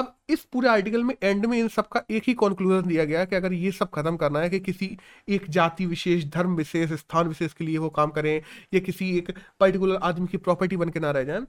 अब 0.00 0.14
इस 0.28 0.44
पूरे 0.44 0.68
आर्टिकल 0.68 1.04
में 1.04 1.14
एंड 1.22 1.46
में 1.46 1.58
इन 1.58 1.68
सब 1.68 1.88
का 1.88 2.02
एक 2.10 2.22
ही 2.26 2.34
कंक्लूजन 2.34 2.88
दिया 2.88 3.04
गया 3.04 3.24
कि 3.24 3.36
अगर 3.36 3.52
ये 3.52 3.70
सब 3.72 3.90
खत्म 3.90 4.16
करना 4.16 4.40
है 4.40 4.50
कि 4.50 4.60
किसी 4.60 4.96
एक 5.28 5.50
जाति 5.50 5.86
विशेष 5.86 6.24
धर्म 6.24 6.54
विशेष 6.56 6.92
स्थान 6.92 7.28
विशेष 7.28 7.52
के 7.52 7.64
लिए 7.64 7.78
वो 7.78 7.90
काम 7.90 8.10
करें 8.10 8.42
या 8.74 8.80
किसी 8.80 9.10
एक 9.18 9.30
पर्टिकुलर 9.60 9.96
आदमी 10.02 10.26
की 10.26 10.36
प्रॉपर्टी 10.36 10.76
बन 10.76 10.88
के 10.88 11.00
ना 11.00 11.10
रह 11.10 11.24
जाए 11.24 11.40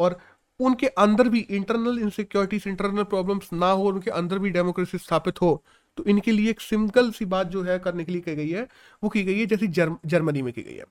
और 0.00 0.18
उनके 0.60 0.86
अंदर 0.98 1.28
भी 1.28 1.40
इंटरनल 1.40 1.98
इनसिक्योरिटीज 1.98 2.66
इंटरनल 2.68 3.04
प्रॉब्लम्स 3.04 3.52
ना 3.52 3.70
हो 3.70 3.88
उनके 3.88 4.10
अंदर 4.10 4.38
भी 4.38 4.50
डेमोक्रेसी 4.50 4.98
स्थापित 4.98 5.40
हो 5.42 5.50
तो 5.98 6.04
इनके 6.04 6.32
लिए 6.32 6.50
एक 6.50 6.60
सिंपल 6.60 7.10
सी 7.10 7.24
बात 7.24 7.46
जो 7.46 7.62
है 7.62 7.78
करने 7.78 8.04
के 8.04 8.12
लिए 8.12 8.20
की 8.20 8.34
गई 8.36 8.48
है 8.50 8.62
वो 9.02 9.08
की 9.10 9.22
गई 9.24 9.38
है 9.40 9.46
जैसे 9.46 9.66
जर्म, 9.66 9.98
जर्मनी 10.06 10.42
में 10.42 10.52
की 10.52 10.62
गई 10.62 10.76
है। 10.76 10.84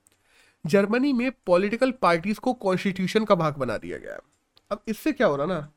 जर्मनी 0.66 1.14
में 1.14 1.32
पॉलिटिकल 1.46 1.92
पार्टीज़ 1.92 2.40
को 2.40 2.54
कॉन्स्टिट्यूशन 2.54 3.26
का 3.26 3.36
भाग 3.36 3.58
बना 3.58 3.78
दिया 3.78 3.98
गया 3.98 4.14
है। 4.14 4.20
अब 4.72 4.84
इससे 4.88 5.12
क्या 5.12 5.28
हो 5.28 5.36
रहा 5.36 5.46
ना? 5.48 5.72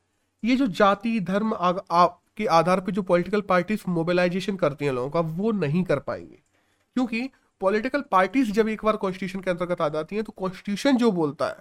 ये 0.44 0.56
जो 0.56 0.66
जाति 0.66 1.20
धर्म 1.20 1.54
आ, 1.54 1.72
आ, 1.90 2.06
के 2.06 2.46
आधार 2.46 2.80
पे 2.80 2.92
जो 2.92 3.02
पॉलिटिकल 3.02 3.40
पार्टीज़ 3.40 3.82
मोबिलाइजेशन 3.88 4.56
करती 4.56 4.84
हैं 4.84 4.92
लोगों 4.92 5.10
का 5.10 5.20
वो 5.20 5.52
नहीं 5.52 5.84
कर 5.84 5.98
पाएँगे। 5.98 6.38
क्योंकि 6.94 7.30
पॉलिटिकल 7.60 8.00
पार्टीज़ 8.00 8.52
जब 8.52 8.68
एक 8.68 8.84
बार 8.84 8.96
कॉन्स्टिट्यूशन 8.96 9.40
के 9.40 9.50
अंतर्गत 9.50 9.80
आ 9.80 9.88
जाती 9.88 10.16
हैं 10.16 10.24
तो 10.24 10.32
कॉन्स्टिट्यूशन 10.36 10.96
जो 10.96 11.10
बोलता 11.12 11.46
है 11.46 11.56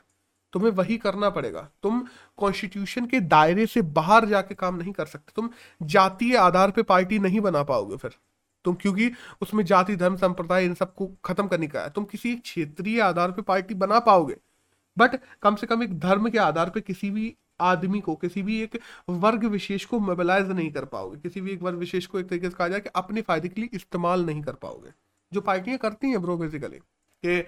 तुम्हें 0.54 0.72
वही 0.72 0.98
करना 0.98 1.30
पड़ेगा। 1.30 1.70
तुम 1.84 2.08
कॉन्स्टिट्यूशन 2.38 3.06
के 3.06 3.20
दायरे 3.20 3.66
से 3.66 3.82
बाहर 3.82 4.26
जाके 4.26 4.56
काम 4.56 4.76
नहीं 4.76 4.92
कर 4.92 5.06
सकते। 5.06 5.32
तुम 5.36 5.50
जातीय 5.84 6.36
आधार 6.38 6.72
पे 6.72 6.84
पार्टी 6.84 7.20
नहीं 7.20 7.42
बना 7.42 7.64
पाओगे 7.64 7.98
फिर। 7.98 8.12
तुम 8.66 8.76
क्योंकि 8.76 9.12
उसमें 9.42 9.66
जाति 9.66 9.96
धर्म 9.96 10.16
संप्रदाय 10.16 10.66
इन 10.66 10.74
सबको 10.74 11.10
खत्म 11.26 11.48
करने 11.48 11.68
का 11.68 11.82
है। 11.82 11.90
तुम 11.90 12.04
किसी 12.04 12.36
क्षेत्रीय 12.36 13.02
आधार 13.02 13.32
पे 13.32 13.42
पार्टी 13.42 13.74
बना 13.74 14.00
पाओगे। 14.00 14.38
बट 14.98 15.20
कम 15.42 15.56
से 15.56 15.68
कम 15.68 15.84
एक 15.84 16.00
धर्म 16.00 16.30
के 16.30 16.38
आधार 16.38 16.70
पे 16.70 16.82
किसी 16.82 17.12
भी 17.12 17.36
आदमी 17.60 18.00
को, 18.00 18.16
किसी 18.16 18.42
भी 18.44 18.60
एक 18.62 18.80
वर्ग 19.10 19.46
विशेष 19.48 19.86
को 19.86 20.00
मोबिलाइज 20.00 20.52
नहीं 20.52 20.72
कर 20.72 20.86
पाओगे। 20.86 21.18
किसी 21.20 21.42
भी 21.42 21.52
एक 21.52 21.62
वर्ग 21.62 21.78
विशेष 21.78 22.06
को 22.06 22.20
एक 22.20 22.28
तरीके 22.30 22.50
से 22.50 22.56
कहा 22.56 22.68
जाए 22.68 22.80
कि 22.80 22.90
अपने 22.96 23.22
फ़ायदे 23.22 23.50
के 23.50 23.62
लिए 23.62 23.70
इस्तेमाल 23.74 24.26
नहीं 24.26 24.42
कर 24.42 24.54
पाओगे। 24.56 24.94
जो 25.32 25.42
पार्टियाँ 25.42 25.78
करती 25.78 26.10
हैं 26.10 26.22
ब्रो 26.22 26.38
बेसिकली 26.38 26.80
कि 27.24 27.44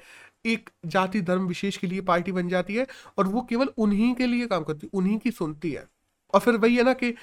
एक 0.45 0.69
जाति 0.87 1.21
धर्म 1.21 1.45
विशेष 1.47 1.77
के 1.77 1.87
लिए 1.87 2.01
पार्टी 2.03 2.31
बन 2.31 2.49
जाती 2.49 2.75
है 2.75 2.85
और 3.17 3.27
वो 3.27 3.41
केवल 3.41 3.69
उन्हीं 3.77 4.13
के 4.15 4.27
लिए 4.27 4.47
काम 4.47 4.63
करती 4.63 4.87
है 4.87 4.97
उन्हीं 4.99 5.17
की 5.19 5.31
सुनती 5.31 5.71
है। 5.71 5.87
और 6.33 6.39
फिर 6.39 6.57
वही 6.57 6.75
है 6.75 6.83
ना 6.83 6.93
कि 6.93 7.13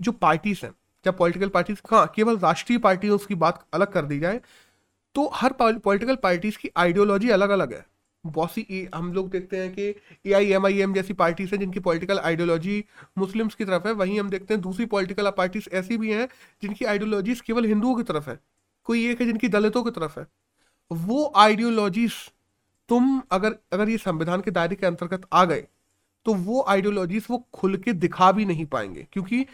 जो 0.00 0.12
पार्टीज़ 0.14 0.64
हैं, 0.64 0.72
जब 1.04 1.16
पॉलिटिकल 1.18 1.48
पार्टीज़ 1.48 1.80
हाँ 1.90 2.06
केवल 2.16 2.38
राष्ट्रीय 2.38 2.78
पार्टियों 2.78 3.18
की 3.18 3.34
बात 3.36 3.64
अलग 3.74 3.92
कर 3.92 4.04
दी 4.04 4.18
जाए 4.20 4.40
तो 5.14 5.30
हर 5.34 5.52
पॉलिटिकल 5.54 6.16
पार्टीज़ 6.16 6.58
की 6.58 6.70
आइडियोलॉजी 6.76 7.30
अलग 7.30 7.50
अलग 7.50 7.72
है। 7.74 7.84
बहुत 8.28 8.52
सी 8.52 8.88
हम 8.94 9.12
लोग 9.12 9.30
देखते 9.30 9.56
हैं 9.56 9.72
कि 9.72 9.88
A 10.26 10.32
I 10.34 10.50
M 10.52 10.66
I 10.66 10.80
M 10.80 10.94
जैसी 10.94 11.12
पार्टीज़ 11.14 11.50
हैं 11.50 11.58
जिनकी 11.60 11.80
पॉलिटिकल 11.80 12.18
आइडियोलॉजी 12.20 12.84
मुस्लिम्स 13.18 13.54
की 13.54 13.64
तरफ़ 13.64 13.86
है, 13.88 13.92
वहीं 13.94 14.18
हम 14.20 14.30
देखते 14.30 14.54
हैं 14.54 14.60
दूसरी 14.62 14.86
पॉलिटिकल 14.86 15.30
पार्टीज़ 15.36 15.68
ऐसी 15.74 15.96
भी 15.98 16.12
हैं 16.12 16.28
जिनकी 16.62 16.84
आइडियोलॉजीज 16.86 17.40
केवल 17.40 17.66
हिंदुओं 17.66 17.94
की 17.96 18.02
तरफ़ 18.04 18.30
है, 18.30 18.38
कोई 18.86 19.06
एक 19.06 19.20
है 19.20 19.26
जिनकी 19.26 19.48
दलितों 19.50 19.82
की 19.84 19.90
तरफ़ 19.92 20.18
है। 20.20 20.26
वो 20.90 21.32
आइडियोलॉजीज 21.36 22.12
तुम 22.88 23.20
अगर 23.32 23.56
अगर 23.72 23.88
ये 23.88 23.98
संविधान 23.98 24.40
के 24.40 24.50
दायरे 24.50 24.76
के 24.76 24.86
अंतर्गत 24.86 25.26
आ 25.32 25.44
गए 25.44 25.66
तो 26.26 26.34
वो 26.36 26.64
आइडियोलॉजीज 26.68 27.26
वो 27.30 27.44
खुल 27.54 27.76
के 27.78 27.92
दिखा 27.94 28.30
भी 28.32 28.44
नहीं 28.44 28.64
पाएँगे, 28.66 29.06
क्योंकि 29.12 29.44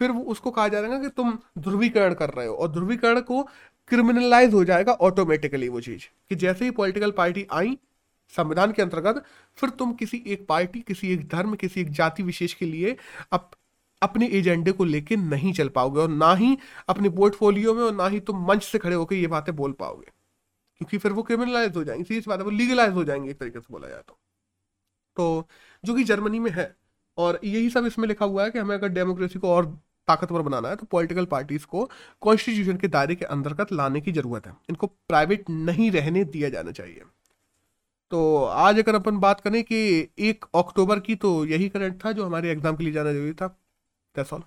फिर 0.00 0.10
वो 0.10 0.20
उसको 0.24 0.50
कहा 0.50 0.68
जाएगा 0.68 0.98
कि 0.98 1.08
तुम 1.08 1.38
ध्रुवीकरण 1.58 2.14
कर 2.14 2.30
रहे 2.30 2.46
हो, 2.46 2.54
और 2.54 2.68
ध्रुवीकरण 2.70 3.20
को 3.22 3.42
क्रिमिनलाइज 3.90 4.54
हो 4.54 4.64
जाएगा 4.64 4.92
ऑटोमेटिकली 5.02 5.68
वो 5.68 5.80
चीज़, 5.80 6.02
कि 6.28 6.34
जैसे 6.36 6.64
ही 6.64 6.70
पॉलिटिकल 6.72 7.10
पार्टी 7.12 7.46
आई 7.52 7.76
संविधान 8.32 8.72
के 8.72 8.82
अंतर्गत 8.82 9.24
फिर 9.56 9.70
तुम 9.70 9.92
किसी 9.92 10.22
एक 10.26 10.46
पार्टी 10.46 10.80
किसी 10.80 11.12
एक 11.12 11.28
धर्म 11.28 11.54
किसी 11.54 11.80
एक 11.80 11.90
जाति 11.90 12.22
विशेष 12.22 12.54
के 12.54 12.66
लिए 12.66 12.96
अप, 13.32 13.50
अपने 14.02 14.28
एजेंडे 14.28 14.72
को 14.72 14.84
लेके 14.84 15.16
नहीं 15.16 15.52
चल 15.52 15.68
पाओगे 15.68 16.00
और 16.00 16.08
ना 16.08 16.34
ही 16.34 16.56
अपने 16.88 17.08
पोर्टफोलियो 17.10 17.74
में 17.74 17.82
और 17.82 17.94
ना 17.94 18.06
ही 18.08 18.20
तुम 18.20 18.46
मंच 18.46 18.62
से 18.62 18.78
खड़े 18.78 18.94
होकर 18.96 19.16
ये 19.16 19.26
बातें 19.26 19.54
बोल 19.56 19.72
पाओगे। 19.72 20.06
क्योंकि 20.80 20.98
फिर 20.98 21.12
वो 21.12 21.22
क्रिमिनलाइज 21.22 21.76
हो 21.76 21.84
जाएँगे। 21.84 22.04
सीधी 22.04 22.24
बात 22.28 22.38
है 22.38 22.44
वो 22.44 22.50
लीगलाइज 22.50 22.92
हो 22.92 23.04
जाएँगे 23.04 23.30
एक 23.30 23.38
तरीके 23.38 23.60
से 23.60 23.66
बोला 23.70 23.88
जाए 23.88 24.02
तो। 24.08 24.18
तो 25.16 25.48
जो 25.84 25.94
कि 25.94 26.04
जर्मनी 26.04 26.38
में 26.38 26.50
है 26.50 26.76
और 27.18 27.40
यही 27.44 27.70
सब 27.70 27.86
इसमें 27.86 28.08
लिखा 28.08 28.24
हुआ 28.24 28.44
है 28.44 28.50
कि 28.50 28.58
हमें 28.58 28.74
अगर 28.76 28.88
डेमोक्रेसी 28.88 29.38
को 29.38 29.50
और 29.50 29.66
ताकतवर 30.08 30.42
बनाना 30.42 30.68
है 30.68 30.76
तो 30.76 30.86
पॉलिटिकल 30.86 31.24
पार्टीज़ 31.24 31.66
को 31.66 31.90
कॉन्स्टिट्यूशन 32.20 32.76
के 32.76 32.88
दायरे 32.88 33.14
के 33.14 33.24
अंतर्गत 33.24 33.72
लाने 33.72 34.00
की 34.00 34.12
ज़रूरत 34.12 34.46
है। 34.46 34.52
इनको 34.70 34.86
प्राइवेट 34.86 35.50
नहीं 35.50 35.90
रहने 35.90 36.24
दिया 36.24 36.48
जाना 36.48 36.70
चाहिए। 36.70 37.02
तो 38.14 38.44
आज 38.44 38.78
अगर 38.78 38.94
अपन 38.94 39.16
बात 39.18 39.40
करें 39.40 39.62
कि 39.64 39.76
एक 40.18 40.44
अक्टूबर 40.54 41.00
की 41.00 41.14
तो 41.16 41.30
यही 41.46 41.68
करंट 41.68 42.04
था 42.04 42.12
जो 42.12 42.24
हमारे 42.24 42.50
एग्ज़ाम 42.50 42.76
के 42.76 42.84
लिए 42.84 42.92
जाना 42.92 43.12
ज़रूरी 43.12 43.32
था। 43.32 43.46
That's 44.14 44.32
all 44.32 44.42